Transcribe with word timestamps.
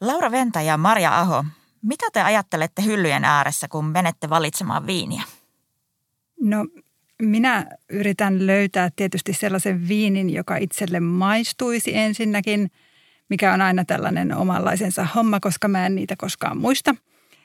Laura 0.00 0.30
Venta 0.30 0.62
ja 0.62 0.76
Maria 0.76 1.18
Aho, 1.20 1.44
mitä 1.82 2.06
te 2.12 2.22
ajattelette 2.22 2.82
hyllyjen 2.84 3.24
ääressä, 3.24 3.68
kun 3.68 3.84
menette 3.84 4.30
valitsemaan 4.30 4.86
viiniä? 4.86 5.22
No 6.40 6.66
minä 7.22 7.66
yritän 7.88 8.46
löytää 8.46 8.90
tietysti 8.96 9.32
sellaisen 9.32 9.88
viinin, 9.88 10.30
joka 10.30 10.56
itselle 10.56 11.00
maistuisi 11.00 11.96
ensinnäkin, 11.96 12.70
mikä 13.28 13.52
on 13.52 13.60
aina 13.60 13.84
tällainen 13.84 14.36
omanlaisensa 14.36 15.04
homma, 15.04 15.40
koska 15.40 15.68
mä 15.68 15.86
en 15.86 15.94
niitä 15.94 16.14
koskaan 16.18 16.58
muista. 16.58 16.94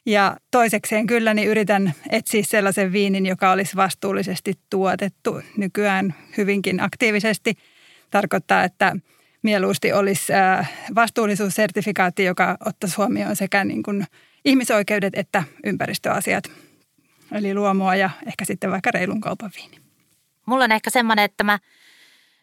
Ja 0.06 0.38
toisekseen 0.52 1.08
kyllä 1.08 1.34
niin 1.34 1.48
yritän 1.48 1.94
etsiä 2.10 2.44
sellaisen 2.46 2.92
viinin, 2.92 3.26
joka 3.26 3.52
olisi 3.52 3.76
vastuullisesti 3.76 4.54
tuotettu 4.70 5.42
nykyään 5.58 6.16
hyvinkin 6.38 6.80
aktiivisesti. 6.80 7.58
Tarkoittaa, 8.12 8.64
että 8.64 8.96
mieluusti 9.44 9.94
olisi 9.94 10.34
vastuullisuussertifikaatti, 10.96 12.24
joka 12.24 12.58
ottaisi 12.66 12.96
huomioon 12.98 13.36
sekä 13.36 13.64
niin 13.64 13.84
kuin 13.84 14.06
ihmisoikeudet 14.46 15.14
että 15.16 15.44
ympäristöasiat. 15.66 16.44
Eli 17.32 17.54
luomua 17.54 17.96
ja 17.96 18.10
ehkä 18.28 18.46
sitten 18.46 18.72
vaikka 18.72 18.92
reilun 18.92 19.22
kaupan 19.22 19.52
viini. 19.56 19.80
Mulla 20.46 20.64
on 20.64 20.72
ehkä 20.72 20.90
semmoinen, 20.90 21.26
että 21.26 21.44
mä 21.44 21.60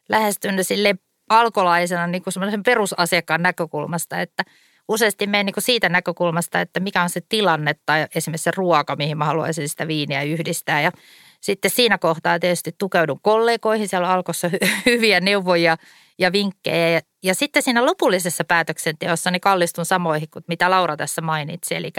lähestyn 0.09 0.65
sille 0.65 0.95
alkolaisena 1.29 2.07
niin 2.07 2.23
kuin 2.23 2.33
semmoisen 2.33 2.63
perusasiakkaan 2.63 3.43
näkökulmasta, 3.43 4.21
että 4.21 4.43
useasti 4.89 5.27
menen 5.27 5.47
niin 5.47 5.55
kuin 5.55 5.65
siitä 5.65 5.89
näkökulmasta, 5.89 6.61
että 6.61 6.81
mikä 6.81 7.03
on 7.03 7.11
se 7.11 7.21
tilanne 7.29 7.75
tai 7.87 8.07
esimerkiksi 8.15 8.45
se 8.45 8.51
ruoka, 8.57 8.97
mihin 8.97 9.19
mä 9.19 9.25
haluaisin 9.25 9.69
sitä 9.69 9.89
viiniä 9.89 10.23
yhdistää. 10.23 10.81
Ja 10.81 10.93
sitten 11.41 11.71
siinä 11.71 11.99
kohtaa 11.99 12.39
tietysti 12.39 12.75
tukeudun 12.79 13.21
kollegoihin, 13.23 13.89
siellä 13.89 14.09
on 14.09 14.15
alkossa 14.15 14.51
hyviä 14.87 15.21
neuvoja 15.21 15.77
ja 16.21 16.33
vinkkejä. 16.33 17.01
Ja, 17.23 17.35
sitten 17.35 17.63
siinä 17.63 17.87
lopullisessa 17.87 18.45
päätöksenteossa 18.45 19.31
niin 19.31 19.41
kallistun 19.41 19.85
samoihin 19.85 20.29
kuin 20.33 20.45
mitä 20.49 20.71
Laura 20.71 20.97
tässä 20.97 21.23
mainitsi. 21.23 21.75
Eli 21.75 21.93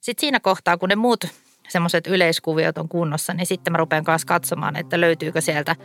sitten 0.00 0.20
siinä 0.20 0.40
kohtaa, 0.40 0.76
kun 0.76 0.88
ne 0.88 0.96
muut 0.96 1.24
semmoiset 1.68 2.06
yleiskuviot 2.06 2.78
on 2.78 2.88
kunnossa, 2.88 3.34
niin 3.34 3.46
sitten 3.46 3.72
mä 3.72 3.76
rupean 3.76 4.04
kanssa 4.04 4.26
katsomaan, 4.26 4.76
että 4.76 5.00
löytyykö 5.00 5.40
sieltä 5.40 5.76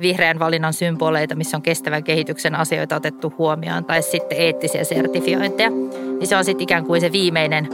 vihreän 0.00 0.38
valinnan 0.38 0.72
symboleita, 0.72 1.34
missä 1.34 1.56
on 1.56 1.62
kestävän 1.62 2.04
kehityksen 2.04 2.54
asioita 2.54 2.96
otettu 2.96 3.34
huomioon, 3.38 3.84
tai 3.84 4.02
sitten 4.02 4.38
eettisiä 4.38 4.84
sertifiointeja. 4.84 5.70
Niin 5.70 6.26
se 6.26 6.36
on 6.36 6.44
sitten 6.44 6.62
ikään 6.62 6.84
kuin 6.84 7.00
se 7.00 7.12
viimeinen, 7.12 7.68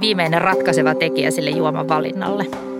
viimeinen 0.00 0.40
ratkaiseva 0.40 0.94
tekijä 0.94 1.30
sille 1.30 1.50
juoman 1.50 1.88
valinnalle. 1.88 2.71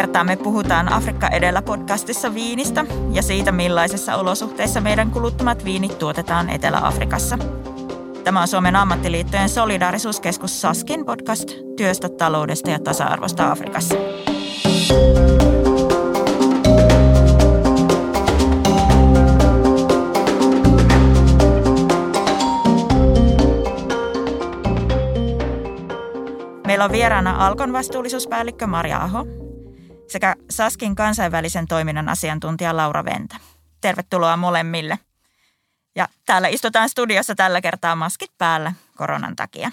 Kertaa 0.00 0.24
me 0.24 0.36
puhutaan 0.36 0.92
Afrikka 0.92 1.28
edellä 1.28 1.62
podcastissa 1.62 2.34
viinistä 2.34 2.84
ja 3.12 3.22
siitä, 3.22 3.52
millaisissa 3.52 4.16
olosuhteissa 4.16 4.80
meidän 4.80 5.10
kuluttamat 5.10 5.64
viinit 5.64 5.98
tuotetaan 5.98 6.50
Etelä-Afrikassa. 6.50 7.38
Tämä 8.24 8.40
on 8.40 8.48
Suomen 8.48 8.76
ammattiliittojen 8.76 9.48
solidaarisuuskeskus 9.48 10.60
Saskin 10.60 11.06
podcast 11.06 11.50
työstä, 11.76 12.08
taloudesta 12.08 12.70
ja 12.70 12.78
tasa-arvosta 12.78 13.50
Afrikassa. 13.50 13.94
Meillä 26.66 26.84
on 26.84 26.92
vieraana 26.92 27.46
Alkon 27.46 27.72
vastuullisuuspäällikkö 27.72 28.66
Maria 28.66 28.98
Aho 28.98 29.26
sekä 30.10 30.36
Saskin 30.50 30.94
kansainvälisen 30.94 31.66
toiminnan 31.66 32.08
asiantuntija 32.08 32.76
Laura 32.76 33.04
Ventä. 33.04 33.36
Tervetuloa 33.80 34.36
molemmille. 34.36 34.98
Ja 35.96 36.08
täällä 36.26 36.48
istutaan 36.48 36.88
studiossa 36.88 37.34
tällä 37.34 37.60
kertaa 37.60 37.96
maskit 37.96 38.30
päällä 38.38 38.72
koronan 38.96 39.36
takia. 39.36 39.70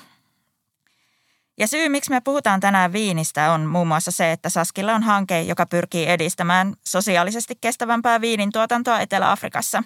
Ja 1.58 1.68
syy, 1.68 1.90
miksi 1.90 2.10
me 2.10 2.22
puhutaan 2.22 2.60
tänään 2.60 2.94
viinistä, 2.94 3.52
on 3.52 3.66
muun 3.66 3.88
muassa 3.88 4.12
se, 4.12 4.32
että 4.32 4.50
Saskilla 4.50 4.96
on 4.96 5.04
hanke, 5.04 5.42
joka 5.42 5.66
pyrkii 5.66 6.10
edistämään 6.10 6.74
sosiaalisesti 6.86 7.58
kestävämpää 7.62 8.22
viinin 8.22 8.52
tuotantoa 8.52 9.00
Etelä-Afrikassa. 9.00 9.84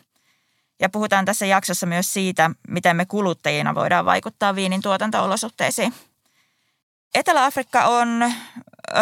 Ja 0.79 0.89
puhutaan 0.89 1.25
tässä 1.25 1.45
jaksossa 1.45 1.85
myös 1.85 2.13
siitä, 2.13 2.51
miten 2.67 2.95
me 2.95 3.05
kuluttajina 3.05 3.75
voidaan 3.75 4.05
vaikuttaa 4.05 4.55
viinin 4.55 4.81
tuotanto-olosuhteisiin. 4.81 5.93
Etelä-Afrikka 7.13 7.85
on 7.85 8.33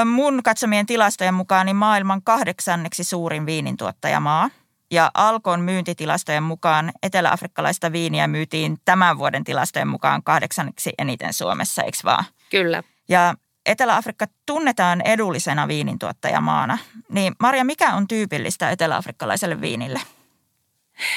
mun 0.06 0.44
katsomien 0.44 0.86
tilastojen 0.86 1.34
mukaan 1.34 1.66
niin 1.66 1.76
maailman 1.76 2.22
kahdeksanneksi 2.24 3.04
suurin 3.04 3.46
viinintuottajamaa. 3.46 4.50
Ja 4.92 5.12
Alkon 5.14 5.62
myyntitilastojen 5.62 6.44
mukaan 6.44 6.92
eteläafrikkalaista 7.04 7.92
viiniä 7.92 8.28
myytiin 8.28 8.78
tämän 8.86 9.18
vuoden 9.18 9.44
tilastojen 9.44 9.88
mukaan 9.88 10.24
kahdeksanneksi 10.24 10.94
eniten 10.98 11.34
Suomessa, 11.34 11.84
eikö 11.84 11.98
vaan? 12.04 12.26
Kyllä. 12.50 12.84
Ja 13.10 13.34
Etelä-Afrikka 13.66 14.26
tunnetaan 14.46 15.02
edullisena 15.02 15.68
viinintuottajamaana. 15.68 16.78
Niin 17.10 17.36
Maria, 17.40 17.64
mikä 17.64 17.94
on 17.94 18.08
tyypillistä 18.08 18.70
eteläafrikkalaiselle 18.70 19.62
viinille? 19.62 20.02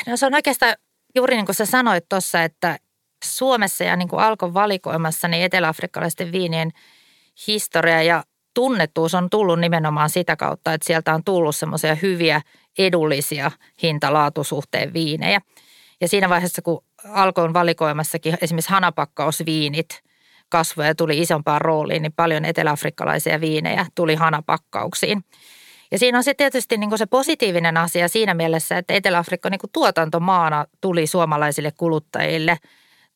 No 0.06 0.16
se 0.16 0.27
on 0.27 0.34
oikeastaan 0.34 0.75
juuri 1.15 1.37
niin 1.37 1.47
kuin 1.47 1.56
sä 1.56 1.66
sanoit 1.66 2.09
tuossa, 2.09 2.43
että 2.43 2.78
Suomessa 3.25 3.84
ja 3.84 3.97
niin 3.97 4.09
kuin 4.09 4.22
Alkon 4.22 4.54
valikoimassa 4.54 5.28
niin 5.28 5.44
eteläafrikkalaisten 5.44 6.33
viinien 6.33 6.71
historia 7.47 8.03
ja 8.03 8.25
tunnettuus 8.54 9.14
on 9.14 9.30
tullut 9.30 9.60
nimenomaan 9.60 10.10
sitä 10.10 10.36
kautta, 10.36 10.74
että 10.74 10.86
sieltä 10.86 11.14
on 11.14 11.24
tullut 11.24 11.56
semmoisia 11.56 11.94
hyviä, 11.94 12.40
edullisia 12.78 13.50
hintalaatusuhteen 13.82 14.92
viinejä. 14.92 15.40
Ja 16.00 16.08
siinä 16.08 16.28
vaiheessa, 16.28 16.62
kun 16.62 16.84
alkoon 17.08 17.54
valikoimassakin 17.54 18.38
esimerkiksi 18.41 18.70
hanapakkausviinit 18.70 20.02
kasvoja 20.48 20.88
ja 20.88 20.94
tuli 20.94 21.18
isompaan 21.18 21.60
rooliin, 21.60 22.02
niin 22.02 22.12
paljon 22.16 22.44
eteläafrikkalaisia 22.44 23.41
viinejä 23.41 23.86
tuli 23.94 24.14
hanapakkauksiin. 24.14 25.24
Ja 25.91 25.98
siinä 25.98 26.18
on 26.18 26.24
se 26.24 26.34
tietysti 26.34 26.76
niin 26.76 26.98
se 26.98 27.06
positiivinen 27.06 27.76
asia 27.76 28.08
siinä 28.08 28.34
mielessä, 28.34 28.78
että 28.78 28.94
Etelä-Afrikka 28.94 29.50
niin 29.50 29.60
tuotantomaana 29.72 30.66
tuli 30.80 31.06
suomalaisille 31.06 31.72
kuluttajille 31.76 32.58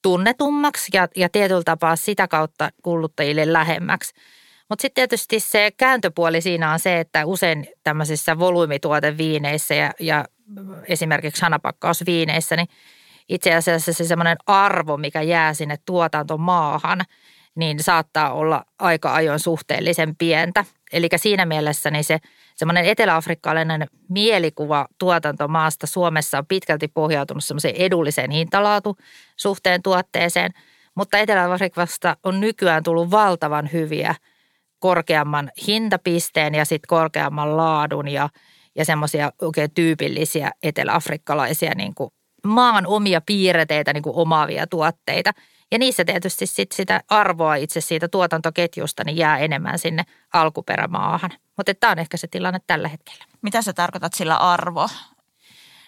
tunnetummaksi 0.03 0.91
ja, 0.93 1.09
ja 1.17 1.29
tietyllä 1.29 1.63
tapaa 1.65 1.97
sitä 1.97 2.29
kautta 2.29 2.71
kuluttajille 2.83 3.53
lähemmäksi. 3.53 4.15
Mutta 4.69 4.83
sitten 4.83 4.95
tietysti 4.95 5.41
se 5.41 5.71
kääntöpuoli 5.77 6.41
siinä 6.41 6.73
on 6.73 6.79
se, 6.79 7.01
että 7.01 7.27
usein 7.27 7.67
tämmöisissä 7.85 8.39
volyymituoteviineissä 8.39 9.75
ja, 9.75 9.93
ja 10.01 10.25
esimerkiksi 10.89 11.43
hanapakkausviineissä, 11.43 12.57
niin 12.57 12.69
itse 13.29 13.55
asiassa 13.55 13.93
se 13.93 14.05
semmoinen 14.05 14.37
arvo, 14.47 14.97
mikä 14.97 15.23
jää 15.23 15.55
sinne 15.55 15.77
tuotantomaahan, 15.85 17.01
niin 17.55 17.83
saattaa 17.83 18.33
olla 18.33 18.65
aika 18.79 19.15
ajoin 19.15 19.41
suhteellisen 19.41 20.17
pientä. 20.17 20.65
Eli 20.93 21.09
siinä 21.17 21.47
mielessä 21.47 21.91
niin 21.91 22.05
se 22.05 22.19
semmoinen 22.57 22.85
eteläafrikkalainen 22.85 23.87
mielikuva 24.09 24.87
tuotantomaasta 24.99 25.87
Suomessa 25.87 26.39
on 26.39 26.47
pitkälti 26.47 26.89
pohjautunut 26.89 27.45
semmoiseen 27.45 27.77
edulliseen 27.77 28.31
hintalaatu 28.31 28.97
suhteen 29.37 29.83
tuotteeseen, 29.83 30.51
mutta 30.95 31.19
Etelä-Afrikasta 31.19 32.17
on 32.25 32.41
nykyään 32.41 32.83
tullut 32.83 33.11
valtavan 33.11 33.73
hyviä– 33.73 34.15
korkeamman 34.87 35.51
hintapisteen 35.67 36.55
ja 36.55 36.65
sitten 36.65 36.89
korkeamman 36.89 37.57
laadun 37.57 38.09
ja, 38.09 38.29
ja 38.75 38.85
semmoisia 38.85 39.33
oikein 39.43 39.71
tyypillisiä 39.71 40.51
eteläafrikkalaisia 40.63 41.75
niin 41.75 41.95
kuin 41.95 42.11
maan 42.45 42.87
omia 42.87 43.21
piirteitä 43.21 43.93
niin 43.93 44.03
kuin 44.03 44.17
omaavia 44.17 44.67
tuotteita. 44.67 45.33
Ja 45.73 45.79
niissä 45.79 46.05
tietysti 46.05 46.47
sit 46.47 46.73
sitä 46.73 47.01
arvoa 47.09 47.55
itse 47.55 47.81
siitä 47.81 48.09
tuotantoketjusta 48.09 49.05
niin 49.05 49.17
jää 49.17 49.39
enemmän 49.39 49.79
sinne 49.79 50.03
alkuperämaahan. 50.33 51.31
Mutta 51.57 51.75
tämä 51.75 51.91
on 51.91 51.99
ehkä 51.99 52.17
se 52.17 52.27
tilanne 52.27 52.61
tällä 52.67 52.89
hetkellä. 52.89 53.25
Mitä 53.43 53.63
sä 53.63 53.73
tarkoitat 53.73 54.15
sillä 54.15 54.37
arvo? 54.37 54.89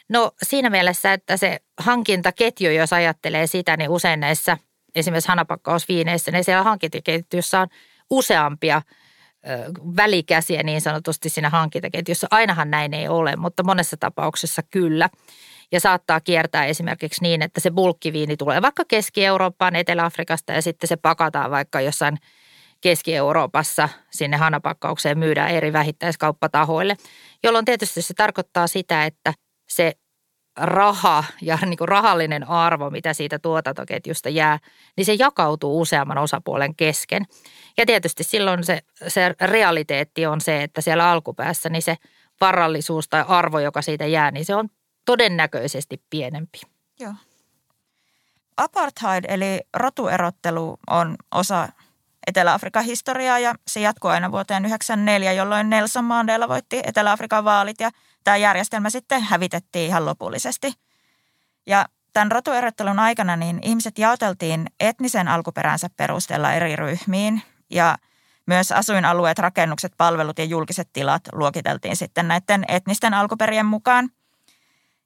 No 0.09 0.33
siinä 0.43 0.71
mielessä, 0.71 1.13
että 1.13 1.37
se 1.37 1.59
hankintaketju, 1.77 2.71
jos 2.71 2.93
ajattelee 2.93 3.47
sitä, 3.47 3.77
niin 3.77 3.91
usein 3.91 4.21
näissä 4.21 4.59
esimerkiksi 4.95 5.29
hanapakkausviineissä, 5.29 6.31
niin 6.31 6.45
siellä 6.45 6.63
hankintaketjussa 6.63 7.61
on 7.61 7.69
useampia 8.11 8.83
välikäsiä 9.97 10.63
niin 10.63 10.81
sanotusti 10.81 11.29
siinä 11.29 11.51
hankintaketjussa. 11.51 12.27
Ainahan 12.31 12.71
näin 12.71 12.95
ei 12.95 13.09
ole, 13.09 13.37
mutta 13.37 13.63
monessa 13.63 13.97
tapauksessa 13.97 14.63
kyllä. 14.63 15.09
Ja 15.73 15.81
saattaa 15.81 16.21
kiertää 16.21 16.65
esimerkiksi 16.65 17.23
niin, 17.23 17.43
että 17.43 17.61
se 17.61 17.71
bulkkiviini 17.71 18.37
tulee 18.37 18.63
vaikka 18.63 18.85
Keski-Eurooppaan, 18.89 19.77
Etelä-Afrikasta 19.77 20.53
ja 20.53 20.63
sitten 20.63 20.89
se 20.89 20.97
pakataan 20.97 21.51
vaikka 21.51 21.81
jossain 21.81 22.19
Keski-Euroopassa 22.81 23.89
sinne 24.11 24.37
hanapakkaukseen 24.37 25.19
myydään 25.19 25.51
eri 25.51 25.73
vähittäiskauppatahoille, 25.73 26.97
jolloin 27.43 27.65
tietysti 27.65 28.03
se 28.03 28.15
tarkoittaa 28.15 28.67
sitä, 28.67 29.05
että 29.05 29.35
se 29.69 29.93
raha 30.61 31.25
ja 31.43 31.59
niin 31.67 31.79
kuin 31.79 31.89
rahallinen 31.89 32.49
arvo, 32.49 32.91
mitä 32.91 33.15
siitä 33.15 33.39
tuotantoketjusta 33.39 34.29
jää, 34.29 34.59
niin 34.97 35.05
se 35.05 35.15
jakautuu 35.19 35.81
useamman 35.81 36.19
osapuolen 36.19 36.75
kesken. 36.75 37.27
Ja 37.77 37.87
tietysti 37.87 38.25
silloin 38.25 38.65
se, 38.65 38.81
se 39.09 39.35
realiteetti 39.41 40.27
on 40.27 40.41
se, 40.41 40.63
että 40.63 40.81
siellä 40.81 41.11
alkupäässä 41.11 41.69
niin 41.69 41.83
se 41.83 41.97
varallisuus 42.41 43.09
tai 43.09 43.25
arvo, 43.29 43.59
joka 43.59 43.83
siitä 43.83 44.07
jää, 44.07 44.31
niin 44.31 44.45
se 44.45 44.55
on 44.55 44.69
todennäköisesti 45.05 46.03
pienempi. 46.11 46.61
Joo. 47.01 47.15
Apartheid 48.57 49.25
eli 49.29 49.61
rotuerottelu 49.77 50.79
on 50.91 51.17
osa 51.35 51.69
Etelä-Afrikan 52.29 52.85
historiaa 52.85 53.39
ja 53.39 53.55
se 53.67 53.81
jatkuu 53.81 54.11
aina 54.11 54.33
vuoteen 54.33 54.63
1994, 54.63 55.33
jolloin 55.33 55.71
Nelson 55.71 56.05
Mandela 56.05 56.49
voitti 56.49 56.81
Etelä-Afrikan 56.85 57.45
vaalit 57.45 57.81
ja 57.81 57.91
tämä 58.25 58.37
järjestelmä 58.37 58.91
sitten 58.91 59.23
hävitettiin 59.23 59.87
ihan 59.87 60.07
lopullisesti. 60.07 60.73
Ja 61.67 61.87
tämän 62.13 62.33
rotuerottelun 62.33 62.99
aikana 62.99 63.37
niin 63.37 63.59
ihmiset 63.63 63.99
jaoteltiin 63.99 64.67
etnisen 64.81 65.29
alkuperänsä 65.29 65.91
perusteella 65.97 66.53
eri 66.53 66.77
ryhmiin 66.77 67.43
ja 67.71 67.99
myös 68.47 68.73
asuinalueet, 68.73 69.39
rakennukset, 69.39 69.93
palvelut 69.97 70.39
ja 70.39 70.45
julkiset 70.45 70.89
tilat 70.93 71.23
luokiteltiin 71.33 71.97
sitten 71.97 72.29
näiden 72.29 72.65
etnisten 72.69 73.15
alkuperien 73.15 73.67
mukaan. 73.67 74.11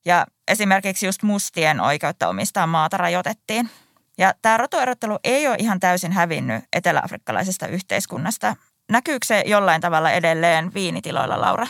Ja 0.05 0.27
esimerkiksi 0.49 1.07
just 1.07 1.23
mustien 1.23 1.81
oikeutta 1.81 2.29
omistaa 2.29 2.67
maata 2.67 2.97
rajoitettiin. 2.97 3.71
Ja 4.19 4.35
tämä 4.43 4.57
rotuerottelu 4.57 5.19
ei 5.25 5.49
ole 5.49 5.57
ihan 5.59 5.81
täysin 5.81 6.13
hävinnyt 6.13 6.65
eteläafrikkalaisesta 6.73 7.67
yhteiskunnasta. 7.67 8.57
Näkyykö 8.91 9.27
se 9.27 9.45
jollain 9.47 9.81
tavalla 9.81 10.11
edelleen 10.11 10.75
viinitiloilla, 10.75 11.41
Laura? 11.41 11.67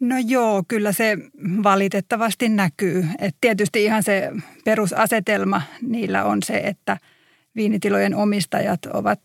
No 0.00 0.16
joo, 0.26 0.62
kyllä 0.68 0.92
se 0.92 1.16
valitettavasti 1.62 2.48
näkyy. 2.48 3.06
Et 3.18 3.36
tietysti 3.40 3.84
ihan 3.84 4.02
se 4.02 4.30
perusasetelma 4.64 5.62
niillä 5.82 6.24
on 6.24 6.42
se, 6.42 6.56
että 6.56 6.96
viinitilojen 7.56 8.14
omistajat 8.14 8.86
ovat 8.86 9.20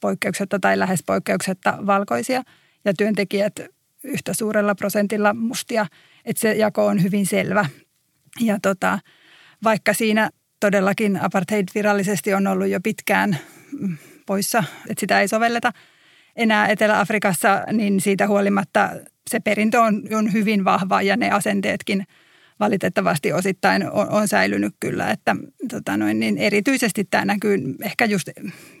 poikkeuksetta 0.00 0.58
tai 0.58 0.78
lähes 0.78 1.02
poikkeuksetta 1.06 1.78
valkoisia 1.86 2.42
ja 2.84 2.94
työntekijät 2.94 3.60
yhtä 4.04 4.34
suurella 4.34 4.74
prosentilla 4.74 5.34
mustia. 5.34 5.86
Että 6.24 6.40
se 6.40 6.52
jako 6.52 6.86
on 6.86 7.02
hyvin 7.02 7.26
selvä. 7.26 7.66
Ja 8.40 8.58
tota, 8.62 8.98
vaikka 9.64 9.94
siinä 9.94 10.30
todellakin 10.62 11.20
apartheid 11.22 11.68
virallisesti 11.74 12.34
on 12.34 12.46
ollut 12.46 12.68
jo 12.68 12.80
pitkään 12.80 13.38
poissa, 14.26 14.64
että 14.90 15.00
sitä 15.00 15.20
ei 15.20 15.28
sovelleta 15.28 15.72
enää 16.36 16.68
Etelä-Afrikassa, 16.68 17.64
niin 17.72 18.00
siitä 18.00 18.26
huolimatta 18.26 18.90
se 19.30 19.40
perintö 19.40 19.80
on, 19.80 20.02
on 20.14 20.32
hyvin 20.32 20.64
vahva 20.64 21.02
ja 21.02 21.16
ne 21.16 21.30
asenteetkin 21.30 22.04
valitettavasti 22.60 23.32
osittain 23.32 23.90
on, 23.90 24.08
on 24.10 24.28
säilynyt 24.28 24.74
kyllä. 24.80 25.10
Että, 25.10 25.36
tota 25.70 25.96
noin, 25.96 26.20
niin 26.20 26.38
erityisesti 26.38 27.04
tämä 27.04 27.24
näkyy 27.24 27.58
ehkä 27.82 28.04
just 28.04 28.28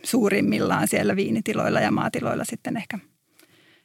suurimmillaan 0.02 0.88
siellä 0.88 1.16
viinitiloilla 1.16 1.80
ja 1.80 1.90
maatiloilla 1.90 2.44
sitten 2.44 2.76
ehkä 2.76 2.98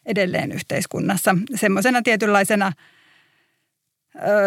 edelleen 0.06 0.52
yhteiskunnassa. 0.52 1.36
Semmoisena 1.56 2.02
tietynlaisena 2.02 2.72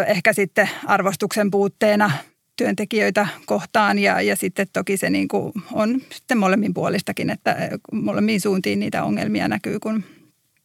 ehkä 0.07 0.33
sitten 0.33 0.69
arvostuksen 0.85 1.51
puutteena 1.51 2.11
työntekijöitä 2.57 3.27
kohtaan 3.45 3.99
ja, 3.99 4.21
ja 4.21 4.35
sitten 4.35 4.67
toki 4.73 4.97
se 4.97 5.09
niin 5.09 5.27
kuin 5.27 5.53
on 5.73 6.01
sitten 6.11 6.37
molemmin 6.37 6.73
puolistakin, 6.73 7.29
että 7.29 7.55
molemmin 7.91 8.41
suuntiin 8.41 8.79
niitä 8.79 9.03
ongelmia 9.03 9.47
näkyy, 9.47 9.79
kun 9.79 10.03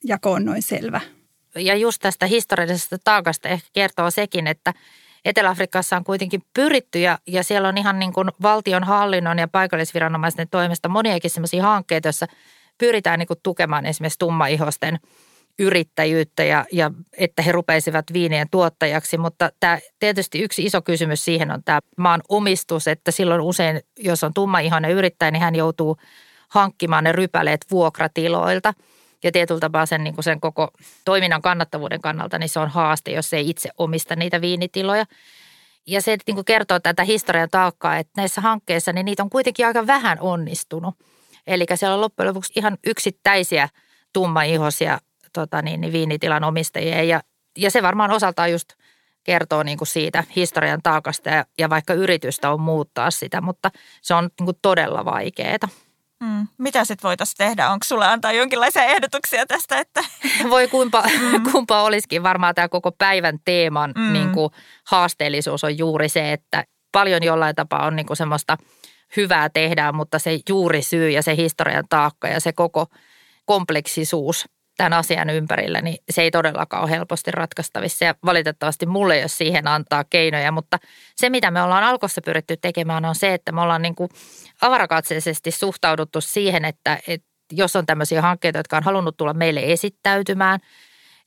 jako 0.04 0.32
on 0.32 0.44
noin 0.44 0.62
selvä. 0.62 1.00
Ja 1.54 1.76
just 1.76 2.02
tästä 2.02 2.26
historiallisesta 2.26 2.96
taakasta 3.04 3.48
ehkä 3.48 3.68
kertoo 3.72 4.10
sekin, 4.10 4.46
että 4.46 4.74
Etelä-Afrikassa 5.24 5.96
on 5.96 6.04
kuitenkin 6.04 6.42
pyritty 6.54 7.00
ja, 7.00 7.18
ja 7.26 7.42
siellä 7.42 7.68
on 7.68 7.78
ihan 7.78 7.98
niin 7.98 8.12
kuin 8.12 8.28
valtion 8.42 8.84
hallinnon 8.84 9.38
ja 9.38 9.48
paikallisviranomaisten 9.48 10.48
toimesta 10.48 10.88
moniakin 10.88 11.30
sellaisia 11.30 11.62
hankkeita, 11.62 12.08
joissa 12.08 12.26
pyritään 12.78 13.18
niin 13.18 13.26
kuin 13.26 13.40
tukemaan 13.42 13.86
esimerkiksi 13.86 14.18
tummaihosten– 14.18 14.98
yrittäjyyttä 15.58 16.44
ja, 16.44 16.64
ja 16.72 16.90
että 17.18 17.42
he 17.42 17.52
rupeisivat 17.52 18.04
viinien 18.12 18.50
tuottajaksi. 18.50 19.18
Mutta 19.18 19.50
tämä, 19.60 19.78
tietysti 19.98 20.42
yksi 20.42 20.64
iso 20.64 20.82
kysymys 20.82 21.24
siihen 21.24 21.50
on 21.50 21.62
tämä 21.64 21.80
maan 21.96 22.22
omistus, 22.28 22.88
että 22.88 23.10
silloin 23.10 23.40
usein, 23.40 23.80
jos 23.98 24.24
on 24.24 24.34
tummaihoinen 24.34 24.90
yrittäjä, 24.90 25.30
niin 25.30 25.42
hän 25.42 25.56
joutuu 25.56 25.96
hankkimaan 26.48 27.04
ne 27.04 27.12
rypäleet 27.12 27.66
vuokratiloilta. 27.70 28.74
Ja 29.24 29.32
tietyllä 29.32 29.60
tapaa 29.60 29.86
sen, 29.86 30.04
niin 30.04 30.14
kuin 30.14 30.24
sen 30.24 30.40
koko 30.40 30.68
toiminnan 31.04 31.42
kannattavuuden 31.42 32.00
kannalta, 32.00 32.38
niin 32.38 32.48
se 32.48 32.60
on 32.60 32.68
haaste, 32.68 33.10
jos 33.10 33.32
ei 33.32 33.50
itse 33.50 33.68
omista 33.78 34.16
niitä 34.16 34.40
viinitiloja. 34.40 35.04
Ja 35.86 36.02
se 36.02 36.16
niin 36.26 36.34
kuin 36.34 36.44
kertoo 36.44 36.80
tätä 36.80 37.04
historian 37.04 37.50
taakkaa, 37.50 37.98
että 37.98 38.12
näissä 38.16 38.40
hankkeissa 38.40 38.92
niin 38.92 39.04
niitä 39.04 39.22
on 39.22 39.30
kuitenkin 39.30 39.66
aika 39.66 39.86
vähän 39.86 40.18
onnistunut. 40.20 40.94
Eli 41.46 41.66
siellä 41.74 41.94
on 41.94 42.00
loppujen 42.00 42.28
lopuksi 42.28 42.52
ihan 42.56 42.78
yksittäisiä 42.86 43.68
tummaihoisia 44.12 44.98
tota 45.32 45.62
niin, 45.62 45.80
niin 45.80 45.92
viinitilan 45.92 46.44
omistajia. 46.44 47.02
Ja, 47.02 47.20
ja 47.58 47.70
se 47.70 47.82
varmaan 47.82 48.10
osaltaan 48.10 48.52
just 48.52 48.68
kertoo 49.24 49.62
niin 49.62 49.78
kuin 49.78 49.88
siitä 49.88 50.24
historian 50.36 50.82
taakasta 50.82 51.28
ja, 51.28 51.44
ja 51.58 51.70
vaikka 51.70 51.94
yritystä 51.94 52.50
on 52.50 52.60
muuttaa 52.60 53.10
sitä, 53.10 53.40
mutta 53.40 53.70
se 54.02 54.14
on 54.14 54.24
niin 54.24 54.44
kuin 54.44 54.58
todella 54.62 55.04
vaikeaa. 55.04 55.68
Mm. 56.20 56.46
Mitä 56.58 56.84
sitten 56.84 57.08
voitaisiin 57.08 57.36
tehdä? 57.36 57.70
Onko 57.70 57.84
sulle 57.84 58.06
antaa 58.06 58.32
jonkinlaisia 58.32 58.84
ehdotuksia 58.84 59.46
tästä? 59.46 59.78
Että... 59.78 60.04
Voi 60.50 60.68
kumpa, 60.68 61.02
mm. 61.02 61.52
kumpa 61.52 61.82
olisikin. 61.82 62.22
Varmaan 62.22 62.54
tämä 62.54 62.68
koko 62.68 62.92
päivän 62.92 63.38
teeman 63.44 63.92
mm. 63.96 64.12
niin 64.12 64.32
kuin 64.32 64.50
haasteellisuus 64.86 65.64
on 65.64 65.78
juuri 65.78 66.08
se, 66.08 66.32
että 66.32 66.64
paljon 66.92 67.22
jollain 67.22 67.54
tapaa 67.54 67.86
on 67.86 67.96
niin 67.96 68.06
kuin 68.06 68.16
semmoista 68.16 68.56
hyvää 69.16 69.48
tehdään, 69.48 69.94
mutta 69.94 70.18
se 70.18 70.38
juuri 70.48 70.82
syy 70.82 71.10
ja 71.10 71.22
se 71.22 71.36
historian 71.36 71.84
taakka 71.88 72.28
ja 72.28 72.40
se 72.40 72.52
koko 72.52 72.86
kompleksisuus 73.44 74.48
tämän 74.76 74.92
asian 74.92 75.30
ympärillä, 75.30 75.80
niin 75.80 75.98
se 76.10 76.22
ei 76.22 76.30
todellakaan 76.30 76.82
ole 76.82 76.90
helposti 76.90 77.30
ratkaistavissa. 77.30 78.04
Ja 78.04 78.14
valitettavasti 78.24 78.86
mulle 78.86 79.14
ei 79.14 79.22
ole 79.22 79.28
siihen 79.28 79.68
antaa 79.68 80.04
keinoja, 80.04 80.52
mutta 80.52 80.78
se 81.16 81.30
mitä 81.30 81.50
me 81.50 81.62
ollaan 81.62 81.84
alkossa 81.84 82.20
pyritty 82.24 82.56
tekemään 82.56 83.04
on 83.04 83.14
se, 83.14 83.34
että 83.34 83.52
me 83.52 83.60
ollaan 83.60 83.82
niin 83.82 83.94
kuin 83.94 84.10
avarakatseisesti 84.60 85.50
suhtauduttu 85.50 86.20
siihen, 86.20 86.64
että, 86.64 86.98
että 87.08 87.28
jos 87.52 87.76
on 87.76 87.86
tämmöisiä 87.86 88.22
hankkeita, 88.22 88.58
jotka 88.58 88.76
on 88.76 88.82
halunnut 88.82 89.16
tulla 89.16 89.34
meille 89.34 89.60
esittäytymään, 89.64 90.60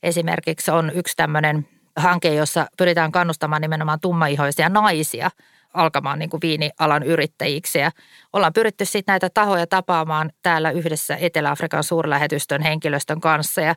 esimerkiksi 0.02 0.70
on 0.70 0.90
yksi 0.94 1.16
tämmöinen 1.16 1.68
hanke, 1.96 2.34
jossa 2.34 2.66
pyritään 2.78 3.12
kannustamaan 3.12 3.62
nimenomaan 3.62 4.00
tummaihoisia 4.00 4.68
naisia– 4.68 5.30
alkamaan 5.74 6.18
niin 6.18 6.30
kuin 6.30 6.40
viinialan 6.40 7.02
yrittäjiksi. 7.02 7.78
Ja 7.78 7.90
ollaan 8.32 8.52
pyritty 8.52 8.84
sitten 8.84 9.12
näitä 9.12 9.30
tahoja 9.34 9.66
tapaamaan 9.66 10.30
täällä 10.42 10.70
yhdessä 10.70 11.16
Etelä-Afrikan 11.16 11.84
suurlähetystön 11.84 12.62
henkilöstön 12.62 13.20
kanssa 13.20 13.60
ja 13.60 13.74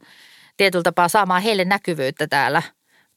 tietyllä 0.58 0.84
tapaa 0.84 1.08
saamaan 1.08 1.42
heille 1.42 1.66
näkyvyyttä 1.66 2.28
täällä 2.28 2.62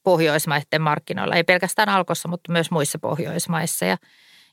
pohjoismaiden 0.02 0.82
markkinoilla. 0.82 1.36
Ei 1.36 1.44
pelkästään 1.44 1.88
alkossa, 1.88 2.28
mutta 2.28 2.52
myös 2.52 2.70
muissa 2.70 2.98
pohjoismaissa. 2.98 3.84
Ja, 3.84 3.96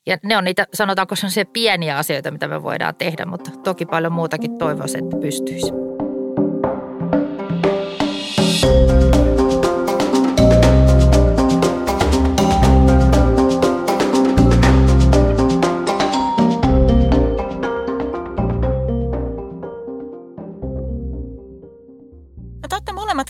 ja 0.05 0.17
ne 0.24 0.38
on 0.38 0.43
niitä, 0.43 0.67
sanotaanko 0.74 1.15
se 1.15 1.45
pieniä 1.45 1.97
asioita, 1.97 2.31
mitä 2.31 2.47
me 2.47 2.63
voidaan 2.63 2.95
tehdä, 2.95 3.25
mutta 3.25 3.51
toki 3.63 3.86
paljon 3.86 4.13
muutakin 4.13 4.57
toivoisin, 4.57 5.03
että 5.03 5.17
pystyisi. 5.17 5.71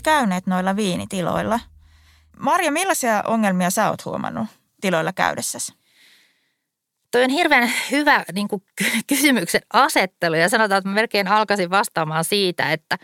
Käyneet 0.04 0.46
noilla 0.46 0.76
viinitiloilla. 0.76 1.60
Marja, 2.38 2.72
millaisia 2.72 3.22
ongelmia 3.26 3.70
sä 3.70 3.90
oot 3.90 4.04
huomannut 4.04 4.46
tiloilla 4.80 5.12
käydessäsi? 5.12 5.72
Toi 7.10 7.24
on 7.24 7.30
hirveän 7.30 7.72
hyvä 7.90 8.24
niin 8.32 8.48
kuin, 8.48 8.62
kysymyksen 9.06 9.60
asettelu 9.72 10.34
ja 10.34 10.48
sanotaan, 10.48 10.78
että 10.78 10.88
mä 10.88 10.94
melkein 10.94 11.28
alkaisin 11.28 11.70
vastaamaan 11.70 12.24
siitä, 12.24 12.72
että 12.72 12.98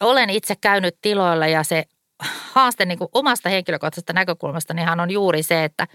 olen 0.00 0.30
itse 0.30 0.54
käynyt 0.60 0.98
tiloilla 1.02 1.46
ja 1.46 1.64
se 1.64 1.84
haaste 2.52 2.84
niin 2.84 2.98
kuin 2.98 3.08
omasta 3.14 3.48
henkilökohtaisesta 3.48 4.12
näkökulmasta 4.12 4.74
niin 4.74 5.00
on 5.00 5.10
juuri 5.10 5.42
se, 5.42 5.64
että 5.64 5.86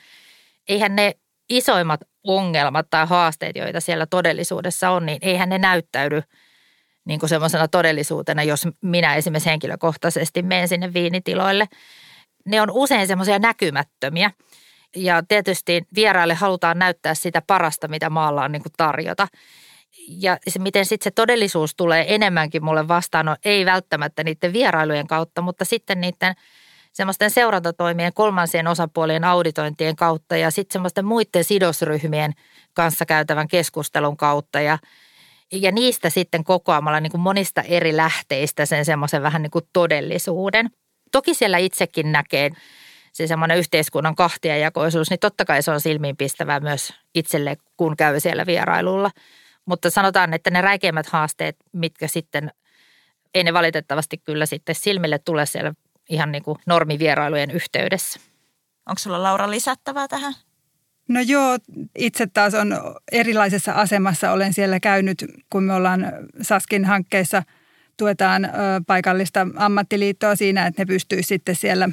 eihän 0.67 0.95
ne 0.95 1.13
isoimmat 1.49 2.01
ongelmat 2.23 2.87
tai 2.89 3.07
haasteet, 3.07 3.55
joita 3.55 3.81
siellä 3.81 4.05
todellisuudessa 4.05 4.89
on, 4.89 5.05
niin 5.05 5.19
eihän 5.21 5.49
ne 5.49 5.57
näyttäydy– 5.57 6.23
niin 7.05 7.19
kuin 7.19 7.29
semmoisena 7.29 7.67
todellisuutena, 7.67 8.43
jos 8.43 8.67
minä 8.81 9.15
esimerkiksi 9.15 9.49
henkilökohtaisesti 9.49 10.41
menen 10.41 10.67
sinne 10.67 10.93
viinitiloille. 10.93 11.67
Ne 12.45 12.61
on 12.61 12.71
usein 12.71 13.07
semmoisia 13.07 13.39
näkymättömiä. 13.39 14.31
Ja 14.95 15.23
tietysti 15.27 15.83
vieraille 15.95 16.33
halutaan 16.33 16.79
näyttää 16.79 17.13
sitä 17.13 17.41
parasta, 17.47 17.87
mitä 17.87 18.09
maalla 18.09 18.43
on 18.43 18.51
niin 18.51 18.61
kuin 18.61 18.73
tarjota. 18.77 19.27
Ja 20.07 20.37
se, 20.47 20.59
miten 20.59 20.85
sitten 20.85 21.03
se 21.03 21.11
todellisuus 21.11 21.75
tulee 21.75 22.15
enemmänkin 22.15 22.65
mulle 22.65 22.87
vastaan, 22.87 23.27
on 23.27 23.35
ei 23.45 23.65
välttämättä 23.65 24.23
niiden 24.23 24.53
vierailujen 24.53 25.07
kautta, 25.07 25.41
mutta 25.41 25.65
sitten 25.65 26.01
niiden 26.01 26.35
semmoisten 26.93 27.31
seurantatoimien 27.31 28.13
kolmansien 28.13 28.67
osapuolien 28.67 29.23
auditointien 29.23 29.95
kautta 29.95 30.37
ja 30.37 30.51
sitten 30.51 30.73
semmoisten 30.73 31.05
muiden 31.05 31.43
sidosryhmien 31.43 32.33
kanssa 32.73 33.05
käytävän 33.05 33.47
keskustelun 33.47 34.17
kautta. 34.17 34.61
Ja 34.61 34.77
ja 35.61 35.71
niistä 35.71 36.09
sitten 36.09 36.43
kokoamalla 36.43 36.99
niin 36.99 37.11
kuin 37.11 37.21
monista 37.21 37.61
eri 37.61 37.97
lähteistä 37.97 38.65
sen 38.65 38.85
semmoisen 38.85 39.23
vähän 39.23 39.41
niin 39.41 39.51
kuin 39.51 39.65
todellisuuden. 39.73 40.69
Toki 41.11 41.33
siellä 41.33 41.57
itsekin 41.57 42.11
näkee 42.11 42.49
se 43.13 43.27
semmoinen 43.27 43.57
yhteiskunnan 43.57 44.15
kahtiajakoisuus, 44.15 45.09
niin 45.09 45.19
totta 45.19 45.45
kai 45.45 45.63
se 45.63 45.71
on 45.71 45.81
silmiinpistävää 45.81 46.59
myös 46.59 46.93
itselle, 47.15 47.57
kun 47.77 47.97
käy 47.97 48.19
siellä 48.19 48.45
vierailulla. 48.45 49.11
Mutta 49.65 49.89
sanotaan, 49.89 50.33
että 50.33 50.49
ne 50.49 50.61
räikeimmät 50.61 51.07
haasteet, 51.07 51.55
mitkä 51.71 52.07
sitten, 52.07 52.51
ei 53.33 53.43
ne 53.43 53.53
valitettavasti 53.53 54.17
kyllä 54.17 54.45
sitten 54.45 54.75
silmille 54.75 55.19
tule 55.19 55.45
siellä 55.45 55.73
ihan 56.09 56.31
niin 56.31 56.43
kuin 56.43 56.57
normivierailujen 56.65 57.51
yhteydessä. 57.51 58.19
Onko 58.89 58.99
sulla 58.99 59.23
Laura 59.23 59.51
lisättävää 59.51 60.07
tähän? 60.07 60.33
No 61.07 61.19
joo, 61.21 61.57
itse 61.97 62.27
taas 62.27 62.53
on 62.53 62.77
erilaisessa 63.11 63.71
asemassa. 63.71 64.31
Olen 64.31 64.53
siellä 64.53 64.79
käynyt, 64.79 65.25
kun 65.49 65.63
me 65.63 65.73
ollaan 65.73 66.11
Saskin 66.41 66.85
hankkeessa 66.85 67.43
tuetaan 67.97 68.49
paikallista 68.87 69.47
ammattiliittoa 69.55 70.35
siinä, 70.35 70.67
että 70.67 70.81
ne 70.81 70.85
pystyisi 70.85 71.27
sitten 71.27 71.55
siellä 71.55 71.89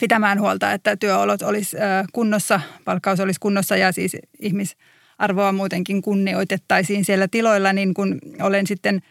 pitämään 0.00 0.40
huolta, 0.40 0.72
että 0.72 0.96
työolot 0.96 1.42
olisi 1.42 1.76
kunnossa, 2.12 2.60
palkkaus 2.84 3.20
olisi 3.20 3.40
kunnossa 3.40 3.76
ja 3.76 3.92
siis 3.92 4.16
ihmisarvoa 4.40 5.52
muutenkin 5.52 6.02
kunnioitettaisiin 6.02 7.04
siellä 7.04 7.28
tiloilla, 7.28 7.72
niin 7.72 7.94
kun 7.94 8.18
olen 8.40 8.66
sitten 8.66 9.02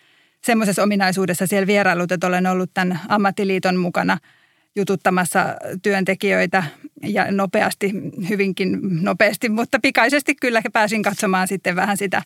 semmoisessa 0.46 0.84
ominaisuudessa 0.84 1.48
siellä 1.48 1.68
vierailut, 1.68 2.12
että 2.12 2.27
olen 2.27 2.48
ollut 2.48 2.72
tämän 2.74 3.00
ammattiliiton 3.10 3.77
mukana– 3.77 4.18
jututtamassa 4.75 5.55
työntekijöitä 5.83 6.63
ja 7.03 7.31
nopeasti, 7.31 7.91
hyvinkin 8.29 8.79
nopeasti, 8.81 9.49
mutta 9.49 9.79
pikaisesti 9.81 10.35
kyllä 10.35 10.61
pääsin 10.73 11.03
katsomaan 11.03 11.47
sitten 11.47 11.75
vähän 11.75 11.97
sitä 11.97 12.21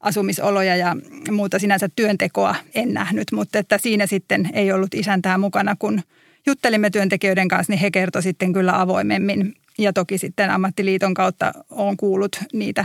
asumisoloja 0.00 0.76
ja 0.76 0.96
muuta 1.30 1.58
sinänsä 1.58 1.88
työntekoa 1.96 2.54
en 2.74 2.94
nähnyt, 2.94 3.32
mutta 3.32 3.58
että 3.58 3.78
siinä 3.78 4.06
sitten 4.06 4.50
ei 4.52 4.72
ollut 4.72 4.94
isäntää 4.94 5.38
mukana, 5.38 5.76
kun 5.78 6.02
juttelimme 6.46 6.90
työntekijöiden 6.90 7.48
kanssa, 7.48 7.72
niin 7.72 7.80
he 7.80 7.90
kertoi 7.90 8.22
sitten 8.22 8.52
kyllä 8.52 8.80
avoimemmin. 8.80 9.54
Ja 9.78 9.92
toki 9.92 10.18
sitten 10.18 10.50
ammattiliiton 10.50 11.14
kautta 11.14 11.52
on 11.70 11.96
kuullut 11.96 12.36
niitä 12.52 12.84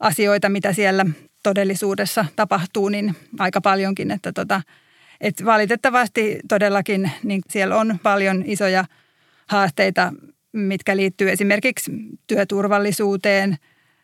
asioita, 0.00 0.48
mitä 0.48 0.72
siellä 0.72 1.06
todellisuudessa 1.42 2.24
tapahtuu, 2.36 2.88
niin 2.88 3.16
aika 3.38 3.60
paljonkin, 3.60 4.10
että 4.10 4.32
tota, 4.32 4.62
et 5.24 5.44
valitettavasti 5.44 6.38
todellakin 6.48 7.10
niin 7.22 7.42
siellä 7.48 7.76
on 7.76 7.98
paljon 8.02 8.42
isoja 8.46 8.84
haasteita, 9.46 10.12
mitkä 10.52 10.96
liittyy 10.96 11.30
esimerkiksi 11.30 11.92
työturvallisuuteen, 12.26 13.56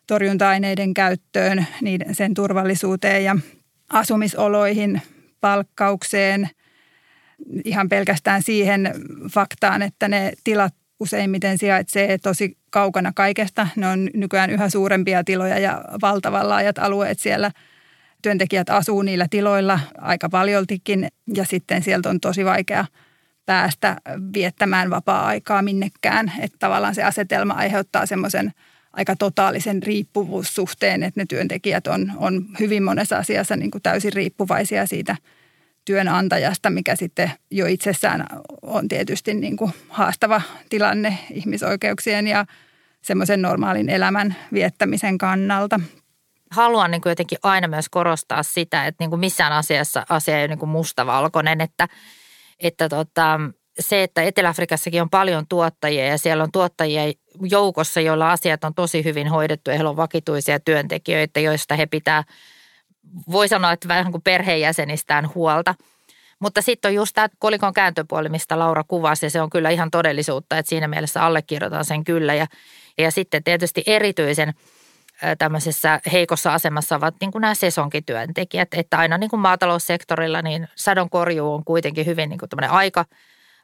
torjunta-aineiden 0.07 0.95
käyttöön, 0.95 1.67
niiden, 1.81 2.15
sen 2.15 2.35
turvallisuuteen 2.35 3.25
ja 3.25 3.37
asumisoloihin, 3.89 5.03
palkkaukseen, 5.41 6.49
ihan 7.65 7.89
pelkästään 7.89 8.43
siihen 8.43 8.95
faktaan, 9.33 9.83
että 9.83 10.09
ne 10.09 10.33
tilat 10.45 10.75
useimmiten 11.01 11.59
sijaitsee 11.59 12.19
tosi 12.19 12.57
kaukana 12.71 13.13
kaikesta. 13.15 13.67
Ne 13.77 13.89
on 13.89 14.11
nykyään 14.15 14.51
yhä 14.51 14.69
suurempia 14.69 15.25
tiloja 15.25 15.59
ja 15.59 15.85
valtavan 16.03 16.49
laajat 16.49 16.79
alueet 16.79 17.19
siellä– 17.19 17.51
työntekijät 18.23 18.71
asuu 18.71 19.03
niillä 19.03 19.27
tiloilla 19.31 19.81
aika 19.99 20.29
paljoltikin 20.29 21.09
ja 21.35 21.45
sitten 21.45 21.83
sieltä 21.83 22.09
on 22.09 22.21
tosi 22.21 22.45
vaikea 22.45 22.85
päästä 23.47 23.97
viettämään 24.35 24.91
vapaa-aikaa 24.91 25.63
minnekään. 25.63 26.33
Että 26.41 26.57
tavallaan 26.59 26.95
se 26.95 27.03
asetelma 27.03 27.55
aiheuttaa 27.55 28.07
semmoisen 28.07 28.53
aika 28.93 29.17
totaalisen 29.17 29.83
riippuvuussuhteen, 29.83 31.03
että 31.03 31.21
ne 31.21 31.27
työntekijät 31.29 31.87
on, 31.87 32.13
on 32.17 32.47
hyvin 32.61 32.83
monessa 32.83 33.17
asiassa 33.17 33.57
niin 33.57 33.71
kuin 33.71 33.83
täysin 33.83 34.13
riippuvaisia 34.13 34.87
siitä 34.87 35.17
työnantajasta, 35.85 36.71
mikä 36.71 36.97
sitten 36.97 37.33
jo 37.51 37.67
itsessään 37.67 38.27
on 38.63 38.89
tietysti 38.89 39.35
niin 39.35 39.57
kuin 39.57 39.73
haastava 39.89 40.43
tilanne 40.69 41.19
ihmisoikeuksien 41.31 42.27
ja 42.27 42.47
semmoisen 43.03 43.43
normaalin 43.43 43.89
elämän 43.89 44.37
viettämisen 44.53 45.19
kannalta 45.19 45.81
haluan 46.51 46.91
niin 46.91 47.01
kuin 47.01 47.11
jotenkin 47.11 47.39
aina 47.43 47.69
myös 47.69 47.89
korostaa 47.89 48.43
sitä, 48.43 48.87
että 48.87 49.03
niin 49.03 49.11
kuin 49.11 49.21
missään 49.21 49.53
asiassa 49.53 50.07
asia 50.09 50.37
ei 50.37 50.43
ole 50.43 50.49
niin 50.49 50.59
kuin 50.59 50.71
mustavalkoinen, 50.71 51.61
että, 51.61 51.89
että 52.61 52.89
tota, 52.89 53.41
se, 53.81 54.03
että 54.03 54.23
Etelä-Afrikassakin 54.23 55.03
on 55.03 55.11
paljon 55.11 55.47
tuottajia 55.49 56.07
ja 56.07 56.19
siellä 56.19 56.45
on 56.45 56.53
tuottajia 56.53 57.03
joukossa, 57.43 58.01
joilla 58.01 58.33
asiat 58.33 58.65
on 58.65 58.75
tosi 58.75 59.05
hyvin 59.05 59.29
hoidettu 59.29 59.71
ja 59.71 59.77
heillä 59.77 59.91
on 59.91 59.97
vakituisia 59.97 60.61
työntekijöitä, 60.61 61.41
joista 61.41 61.77
he 61.77 61.87
pitää, 61.87 62.25
voi 63.31 63.49
sanoa, 63.49 63.73
että 63.73 63.89
vähän 63.89 64.13
kuin 64.13 64.23
perheenjäsenistään 64.23 65.35
huolta. 65.35 65.75
Mutta 66.39 66.63
sitten 66.63 66.89
on 66.89 66.95
just 66.95 67.15
tämä 67.15 67.29
kolikon 67.39 67.73
kääntöpuoli, 67.73 68.29
mistä 68.29 68.59
Laura 68.59 68.85
kuvasi, 68.89 69.27
ja 69.27 69.31
se 69.31 69.43
on 69.43 69.51
kyllä 69.51 69.71
ihan 69.71 69.91
todellisuutta, 69.91 70.59
että 70.59 70.69
siinä 70.71 70.89
mielessä 70.89 71.25
allekirjoitan 71.25 71.85
sen 71.85 72.05
kyllä. 72.05 72.35
Ja, 72.35 72.47
ja 72.99 73.11
sitten 73.11 73.45
tietysti 73.45 73.83
erityisen– 73.87 74.55
tämmöisessä 75.39 76.01
heikossa 76.13 76.55
asemassa 76.55 76.97
ovat 76.97 77.15
niin 77.21 77.33
kuin 77.33 77.43
nämä 77.43 77.55
sesonkityöntekijät, 77.55 78.69
että 78.75 78.99
aina 78.99 79.19
niin 79.19 79.31
kuin 79.31 79.41
maataloussektorilla 79.41 80.43
niin 80.43 80.69
sadonkorjuu 80.75 81.55
on 81.55 81.65
kuitenkin 81.65 82.07
hyvin 82.07 82.29
niin 82.29 82.39
kuin 82.39 82.71
aika 82.71 83.05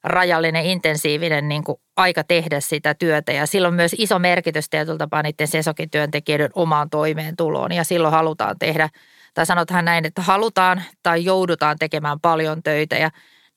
rajallinen, 0.05 0.65
intensiivinen 0.65 1.49
niin 1.49 1.65
kuin 1.65 1.79
aika 1.97 2.25
tehdä 2.25 2.61
sitä 2.61 2.95
työtä. 2.95 3.33
Ja 3.33 3.47
silloin 3.47 3.75
myös 3.75 3.95
iso 3.99 4.19
merkitys 4.19 4.71
tietyllä 4.71 4.99
tapaa 4.99 5.23
niiden 5.23 5.49
sesonkityöntekijöiden 5.49 6.51
omaan 6.55 6.91
toimeentuloon. 6.91 7.73
Ja 7.73 7.85
silloin 7.85 8.15
halutaan 8.15 8.59
tehdä, 8.59 8.89
tai 9.35 9.47
sanotaan 9.47 9.85
näin, 9.85 10.07
että 10.07 10.23
halutaan 10.23 10.83
tai 11.03 11.25
joudutaan 11.25 11.77
tekemään 11.79 12.21
paljon 12.21 12.63
töitä. 12.63 12.97
Ja 12.97 13.11